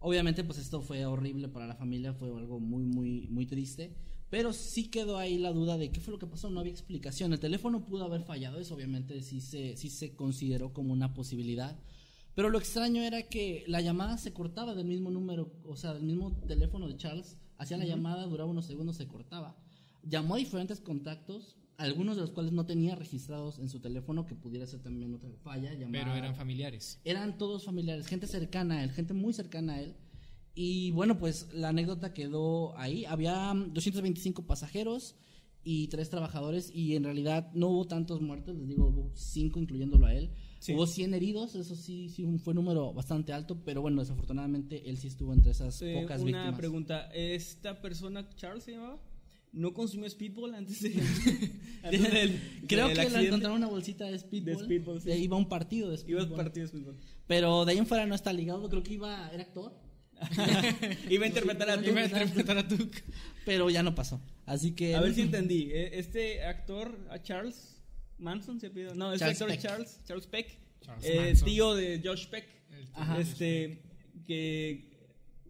[0.00, 3.96] Obviamente, pues esto fue horrible para la familia, fue algo muy, muy, muy triste,
[4.30, 7.32] pero sí quedó ahí la duda de qué fue lo que pasó, no había explicación.
[7.32, 11.78] El teléfono pudo haber fallado, eso obviamente sí se, sí se consideró como una posibilidad,
[12.34, 16.04] pero lo extraño era que la llamada se cortaba del mismo número, o sea, del
[16.04, 19.56] mismo teléfono de Charles, hacía la llamada, duraba unos segundos, se cortaba.
[20.02, 24.34] Llamó a diferentes contactos, algunos de los cuales no tenía registrados en su teléfono, que
[24.34, 25.70] pudiera ser también otra falla.
[25.70, 27.00] Pero llamaba- eran familiares.
[27.04, 29.94] eran todos familiares, gente cercana a él, gente muy cercana a él.
[30.54, 33.04] Y bueno, pues la anécdota quedó ahí.
[33.04, 35.16] Había mm, 225 pasajeros
[35.62, 40.06] y tres trabajadores y en realidad no hubo tantos muertos, les digo, hubo cinco incluyéndolo
[40.06, 40.30] a él.
[40.58, 40.72] Sí.
[40.74, 44.98] Hubo 100 heridos, eso sí, sí fue un número bastante alto, pero bueno, desafortunadamente él
[44.98, 46.58] sí estuvo entre esas Eh, pocas una víctimas.
[46.58, 49.00] pregunta, ¿esta persona, Charles se llamaba?
[49.52, 50.90] ¿No consumió Speedball antes de...
[51.82, 54.56] antes del- Creo del que le encontraron una bolsita de speedball.
[54.58, 55.10] De speedball, sí.
[55.12, 56.40] Iba a un partido de Iba speedball.
[56.40, 56.96] a partido de Speedball.
[57.26, 59.74] Pero de ahí en fuera no está ligado, creo que iba, era actor.
[61.10, 61.90] Iba a interpretar a Iba tu...
[61.90, 62.94] Iba a interpretar a Tuk.
[63.44, 64.20] pero ya no pasó.
[64.46, 64.94] Así que.
[64.94, 65.70] A ver si entendí.
[65.72, 67.80] eh, Este actor, a Charles
[68.18, 68.94] Manson se pide.
[68.94, 69.60] No, este Charles actor Peck.
[69.62, 72.46] Charles, Charles Peck, Charles eh, tío de Josh Peck,
[72.94, 73.18] Ajá.
[73.20, 73.82] este
[74.26, 74.90] que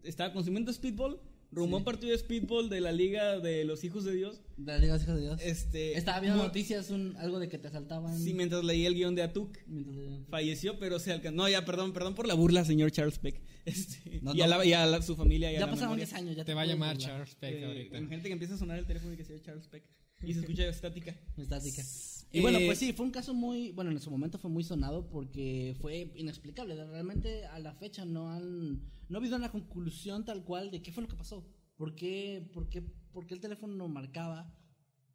[0.03, 1.19] estaba consumiendo speedball,
[1.51, 1.79] rumó Sí.
[1.79, 4.41] un partido de speedball de la Liga de los Hijos de Dios.
[4.57, 5.41] De las hijas de Dios.
[5.41, 8.17] Este, Estaba viendo noticias, un, algo de que te asaltaban.
[8.19, 9.57] Sí, mientras leía el guion de Atuk.
[9.67, 11.35] mientras Falleció, pero se alcanzó.
[11.35, 13.41] No, ya, perdón, perdón por la burla, señor Charles Peck.
[13.65, 15.51] Este, No, y, a la- a la- su familia.
[15.51, 16.05] y a Ya la pasaron memoria.
[16.05, 16.35] 10 años.
[16.35, 17.11] Ya Te va a llamar burlar.
[17.11, 17.97] Charles Peck Eh, ahorita.
[17.99, 19.83] imagínate que empieza a sonar el teléfono y que sea Charles Peck.
[20.23, 21.15] Y se escucha estática.
[21.37, 21.83] Estática.
[22.33, 24.63] Y bueno, Eh, pues sí, fue un caso muy, bueno, en su momento fue muy
[24.63, 26.75] sonado porque fue inexplicable.
[26.75, 30.91] Realmente a la fecha no han, no ha habido una conclusión tal cual de qué
[30.91, 31.45] fue lo que pasó.
[31.75, 32.81] ¿Por qué, por qué,
[33.11, 34.53] por qué el teléfono no marcaba?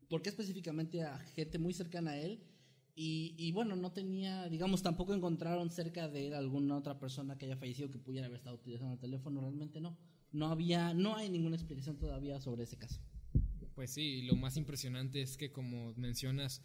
[0.08, 2.42] ¿Por qué específicamente a gente muy cercana a él?
[2.94, 7.46] Y, y bueno, no tenía, digamos, tampoco encontraron cerca de él alguna otra persona que
[7.46, 9.40] haya fallecido que pudiera haber estado utilizando el teléfono.
[9.40, 9.96] Realmente no.
[10.32, 13.00] No había, no hay ninguna explicación todavía sobre ese caso.
[13.74, 16.62] Pues sí, y lo más impresionante es que como mencionas,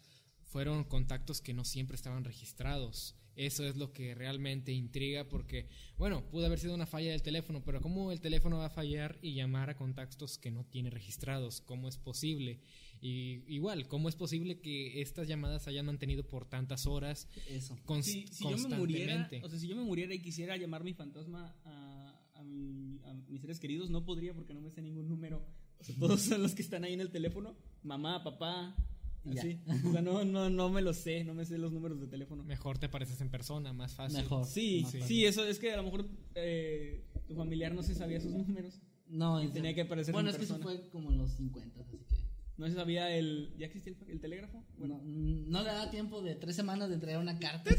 [0.52, 3.16] fueron contactos que no siempre estaban registrados.
[3.34, 5.66] Eso es lo que realmente intriga porque,
[5.96, 9.18] bueno, pudo haber sido una falla del teléfono, pero ¿cómo el teléfono va a fallar
[9.22, 11.62] y llamar a contactos que no tiene registrados?
[11.62, 12.60] ¿Cómo es posible?
[13.00, 17.74] Y igual, ¿cómo es posible que estas llamadas hayan mantenido por tantas horas Eso.
[17.86, 19.46] cons- si, si yo me muriera, constantemente?
[19.46, 23.14] o sea, si yo me muriera y quisiera llamar mi fantasma a, a mi- a
[23.14, 25.42] mis seres queridos, no podría porque no me sé ningún número.
[25.80, 28.76] O sea, todos son los que están ahí en el teléfono, mamá, papá,
[29.88, 32.42] O sea, no, no, no me los sé, no me sé los números de teléfono.
[32.44, 34.18] Mejor te pareces en persona, más fácil.
[34.18, 34.46] Mejor.
[34.46, 35.26] Sí, sí, fácil.
[35.26, 38.80] eso es que a lo mejor eh, tu familiar no se sabía esos números.
[39.08, 41.80] No, Y tenía que aparecer Bueno, en es que eso fue como en los 50,
[41.80, 42.16] así que.
[42.56, 43.52] No se sabía el.
[43.58, 44.64] ¿Ya existía el, el telégrafo?
[44.78, 47.70] Bueno, no le da tiempo de tres semanas de entregar una carta.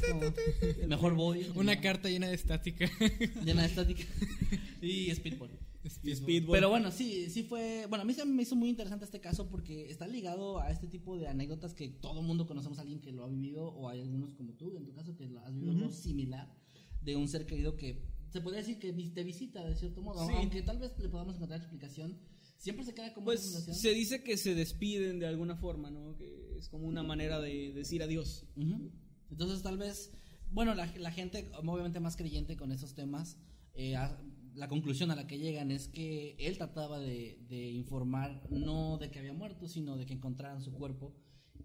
[0.87, 1.47] mejor voy.
[1.55, 1.81] Una ¿no?
[1.81, 2.89] carta llena de estática.
[3.45, 4.03] llena de estática.
[4.81, 5.51] y speedball.
[5.89, 6.51] Speedball.
[6.55, 7.85] Pero bueno, sí, sí fue.
[7.89, 10.87] Bueno, a mí se me hizo muy interesante este caso porque está ligado a este
[10.87, 14.01] tipo de anécdotas que todo mundo conocemos a alguien que lo ha vivido, o hay
[14.01, 16.53] algunos como tú, en tu caso, que lo has vivido algo similar
[17.01, 20.33] de un ser querido que se podría decir que te visita de cierto modo, Sí.
[20.37, 22.17] aunque tal vez le podamos encontrar explicación.
[22.57, 26.15] Siempre se queda como Pues una se dice que se despiden de alguna forma, ¿no?
[26.15, 28.47] Que es como una manera de decir adiós.
[28.55, 28.89] Ujú.
[29.29, 30.11] Entonces tal vez,
[30.49, 33.37] bueno, la, la gente obviamente más creyente con esos temas,
[33.73, 33.97] eh,
[34.55, 39.09] la conclusión a la que llegan es que él trataba de, de informar no de
[39.11, 41.13] que había muerto, sino de que encontraran su cuerpo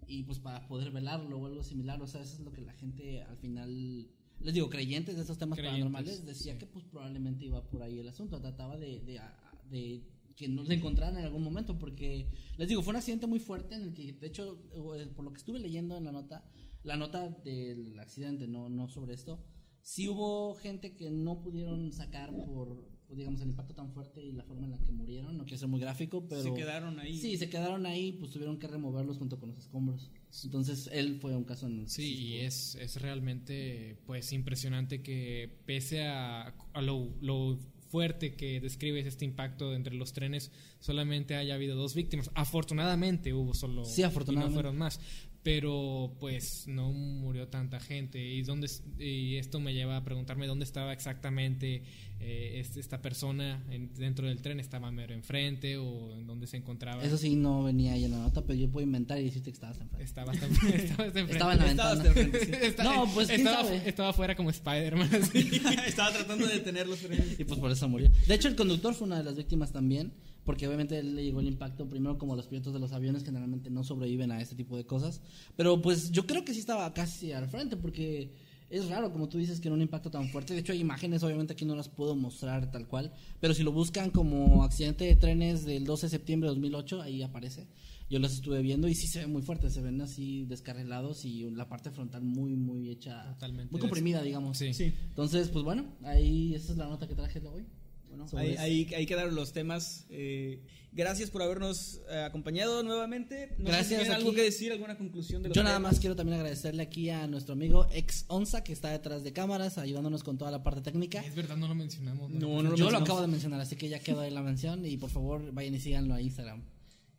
[0.07, 2.73] y pues para poder velarlo o algo similar, o sea, eso es lo que la
[2.73, 4.09] gente al final,
[4.39, 6.59] les digo, creyentes de estos temas Creyentes, paranormales, decía sí.
[6.59, 9.21] que pues probablemente iba por ahí el asunto, trataba de, de,
[9.69, 10.03] de
[10.35, 13.75] que no se encontraran en algún momento, porque les digo, fue un accidente muy fuerte
[13.75, 14.57] en el que, de hecho,
[14.95, 16.43] eh, por lo que estuve leyendo en la nota,
[16.83, 19.43] la nota del accidente, no, no sobre esto,
[19.81, 24.31] sí hubo gente que no pudieron sacar por, por, digamos, el impacto tan fuerte y
[24.33, 26.43] la forma en la que murieron, no quiero ser muy gráfico, pero...
[26.43, 27.17] Se quedaron ahí.
[27.17, 30.11] Sí, se quedaron ahí, pues tuvieron que removerlos junto con los escombros.
[30.43, 35.59] Entonces, él fue un caso en el Sí, y es, es realmente pues impresionante que
[35.65, 37.57] pese a, a lo, lo
[37.89, 42.29] fuerte que describes este impacto entre los trenes, solamente haya habido dos víctimas.
[42.35, 44.51] Afortunadamente hubo solo Sí, afortunadamente.
[44.51, 44.99] y no fueron más.
[45.41, 50.65] Pero pues no murió tanta gente y dónde y esto me lleva a preguntarme dónde
[50.65, 51.83] estaba exactamente
[52.19, 56.57] eh, este- esta persona en- dentro del tren estaba mero enfrente o en dónde se
[56.57, 59.51] encontraba Eso sí no venía ahí en la nota, pero yo puedo inventar y decirte
[59.51, 60.03] que estabas enfrente.
[60.03, 60.45] estaba hasta,
[60.75, 61.19] estaba enfrente.
[61.21, 62.03] En la Estabas ventana.
[62.03, 62.51] de frente, sí.
[62.61, 63.89] Está- No, pues, ¿quién estaba, sabe?
[63.89, 65.09] estaba fuera como Spider-Man.
[65.87, 67.25] Estaba tratando de detener los frenos.
[67.39, 68.11] Y pues por eso murió.
[68.27, 70.11] De hecho, el conductor fue una de las víctimas también,
[70.49, 73.83] porque obviamente le llegó el impacto primero como los pilotos de los aviones generalmente no
[73.83, 75.21] sobreviven a este tipo de cosas.
[75.55, 78.33] Pero pues yo creo que sí estaba casi al frente, porque
[78.67, 80.55] es raro, como tú dices, que en un impacto tan fuerte.
[80.55, 83.71] De hecho, hay imágenes, obviamente aquí no las puedo mostrar tal cual, pero si lo
[83.71, 87.67] buscan como accidente de trenes del 12 de septiembre de 2008, ahí aparece.
[88.09, 91.47] Yo las estuve viendo y sí se ven muy fuertes, se ven así descarrilados y
[91.51, 94.57] la parte frontal muy, muy hecha, Totalmente muy comprimida, digamos.
[94.57, 94.73] Sí.
[94.73, 94.95] Sí.
[95.09, 97.67] Entonces, pues bueno, ahí esa es la nota que traje hoy.
[98.09, 98.61] Bueno, ahí, eso.
[98.61, 100.05] ahí, ahí quedaron los temas.
[100.09, 100.61] Eh,
[100.91, 103.47] gracias por habernos eh, acompañado nuevamente.
[103.51, 105.93] No sé si Gracias, tienen algo que decir, alguna conclusión de los Yo nada temas?
[105.93, 109.77] más quiero también agradecerle aquí a nuestro amigo ex Onza que está detrás de cámaras
[109.77, 111.21] ayudándonos con toda la parte técnica.
[111.21, 112.29] Es verdad, no lo mencionamos.
[112.31, 114.85] No, no lo Yo lo acabo de mencionar, así que ya quedó ahí la mención
[114.85, 116.63] y por favor vayan y síganlo a Instagram.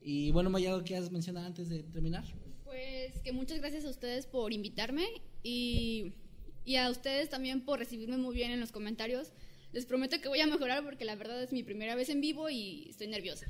[0.00, 2.24] Y bueno, Maya, ¿algo que quieras mencionar antes de terminar?
[2.64, 5.04] Pues que muchas gracias a ustedes por invitarme
[5.42, 6.12] y,
[6.64, 9.32] y a ustedes también por recibirme muy bien en los comentarios.
[9.72, 12.50] Les prometo que voy a mejorar porque la verdad es mi primera vez en vivo
[12.50, 13.46] y estoy nerviosa.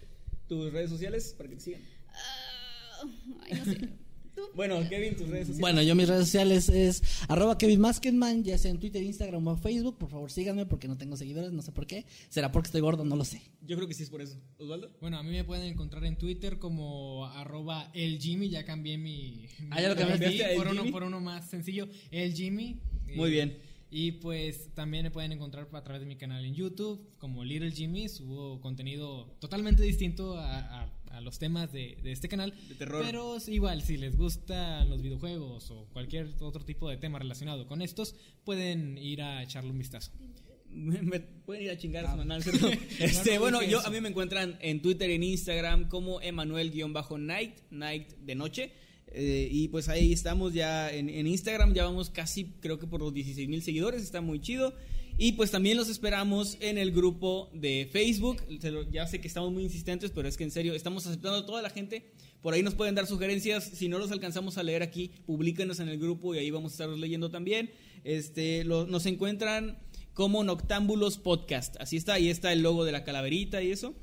[0.49, 1.83] Tus redes sociales para que te sigan.
[2.09, 3.03] Ah,
[3.43, 3.79] ay, no sé.
[4.35, 4.43] Tú.
[4.55, 5.61] Bueno, Kevin, tus redes sociales.
[5.61, 9.57] Bueno, yo mis redes sociales es arroba Kevin Maskenman, ya sea en Twitter, Instagram o
[9.57, 9.99] Facebook.
[9.99, 12.05] Por favor síganme porque no tengo seguidores, no sé por qué.
[12.29, 13.43] Será porque estoy gordo, no lo sé.
[13.63, 14.37] Yo creo que sí es por eso.
[14.59, 14.93] Osvaldo.
[15.01, 19.49] Bueno, a mí me pueden encontrar en Twitter como arroba el Jimmy, ya cambié mi...
[19.59, 20.55] mi Ah, ya lo cambiaste.
[20.55, 22.79] Por, ¿El uno, por uno más sencillo, el Jimmy.
[23.17, 23.59] Muy Eh, bien.
[23.93, 27.73] Y pues también me pueden encontrar a través de mi canal en YouTube como Little
[27.73, 28.09] Jimmy.
[28.09, 32.55] Subo contenido totalmente distinto a, a- a los temas de, de este canal.
[32.69, 33.03] De terror.
[33.05, 37.83] Pero igual, si les gustan los videojuegos o cualquier otro tipo de tema relacionado con
[37.83, 38.15] estos,
[38.45, 40.13] pueden ir a echarle un vistazo.
[40.71, 42.11] Me pueden ir a chingar Ah.
[42.11, 42.69] a su canal, ¿cierto?
[43.01, 47.55] Este, no bueno, yo a mí me encuentran en Twitter y en Instagram como Emanuel-Night,
[47.71, 48.73] Night de noche.
[49.13, 53.13] Eh, y pues ahí estamos ya en, Instagram, ya vamos casi creo que por los
[53.13, 54.75] 16 mil seguidores, está muy chido.
[55.19, 58.43] Y pues también los esperamos en el grupo de Facebook.
[58.91, 61.61] Ya sé que estamos muy insistentes, pero es que en serio, estamos aceptando a toda
[61.61, 62.11] la gente.
[62.41, 63.65] Por ahí nos pueden dar sugerencias.
[63.65, 66.75] Si no los alcanzamos a leer aquí, publíquenos en el grupo y ahí vamos a
[66.75, 67.71] estarlos leyendo también.
[68.03, 69.79] Este, nos encuentran
[70.15, 71.77] como Noctámbulos Podcast.
[71.81, 73.95] Así está, ahí está el logo de la calaverita y eso.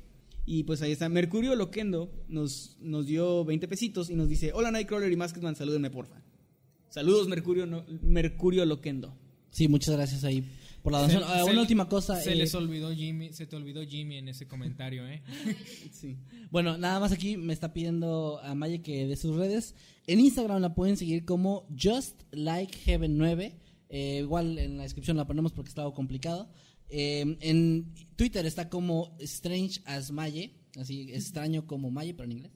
[0.50, 1.10] Y pues ahí está.
[1.10, 5.90] Mercurio Loquendo nos, nos dio 20 pesitos y nos dice: Hola Nightcrawler y Masketman, salúdenme
[5.90, 6.22] porfa.
[6.88, 9.14] Saludos, Mercurio, no- Mercurio Loquendo.
[9.50, 10.42] Sí, muchas gracias ahí
[10.82, 11.22] por la donación.
[11.22, 12.16] Se- Ah, se- una última cosa.
[12.16, 15.22] Se eh, les olvidó Jimmy, se te olvidó Jimmy en ese comentario, ¿eh?
[15.92, 16.16] Sí.
[16.50, 19.74] Bueno, nada más aquí me está pidiendo a Maya que de sus redes.
[20.06, 23.54] En Instagram la pueden seguir como Just Like Heaven 9.
[23.90, 26.48] Eh, igual en la descripción la ponemos porque está algo complicado.
[26.90, 32.52] Eh, en Twitter está como Strange as Maye, así extraño como Maye, pero en inglés.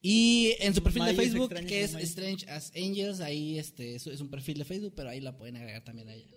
[0.00, 2.04] Y en su perfil Maye de es Facebook, extraño que es Maye.
[2.04, 5.56] Strange as Angels, ahí este es, es un perfil de Facebook, pero ahí la pueden
[5.56, 6.36] agregar también a ella.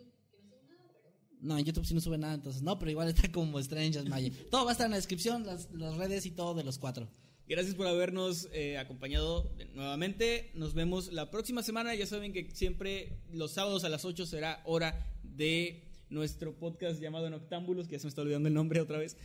[1.42, 4.06] No, en YouTube sí no sube nada, entonces no, pero igual está como Strange as
[4.06, 4.32] Maye.
[4.50, 7.08] Todo va a estar en la descripción, las, las redes y todo de los cuatro.
[7.48, 10.50] Gracias por habernos eh, acompañado nuevamente.
[10.56, 11.94] Nos vemos la próxima semana.
[11.94, 15.84] Ya saben que siempre los sábados a las 8 será hora de
[16.16, 19.18] nuestro podcast llamado Noctámbulos, que ya se me está olvidando el nombre otra vez.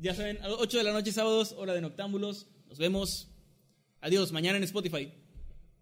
[0.00, 2.46] Ya saben, a las 8 de la noche sábados, hora de Noctámbulos.
[2.66, 3.28] Nos vemos.
[4.00, 5.12] Adiós, mañana en Spotify.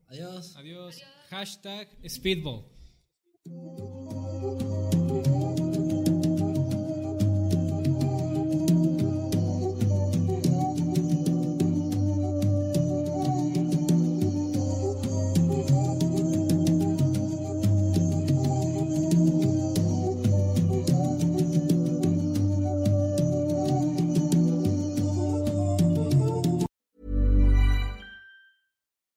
[0.08, 0.56] Adiós.
[0.56, 1.02] Adiós.
[1.30, 2.64] Hashtag Speedball.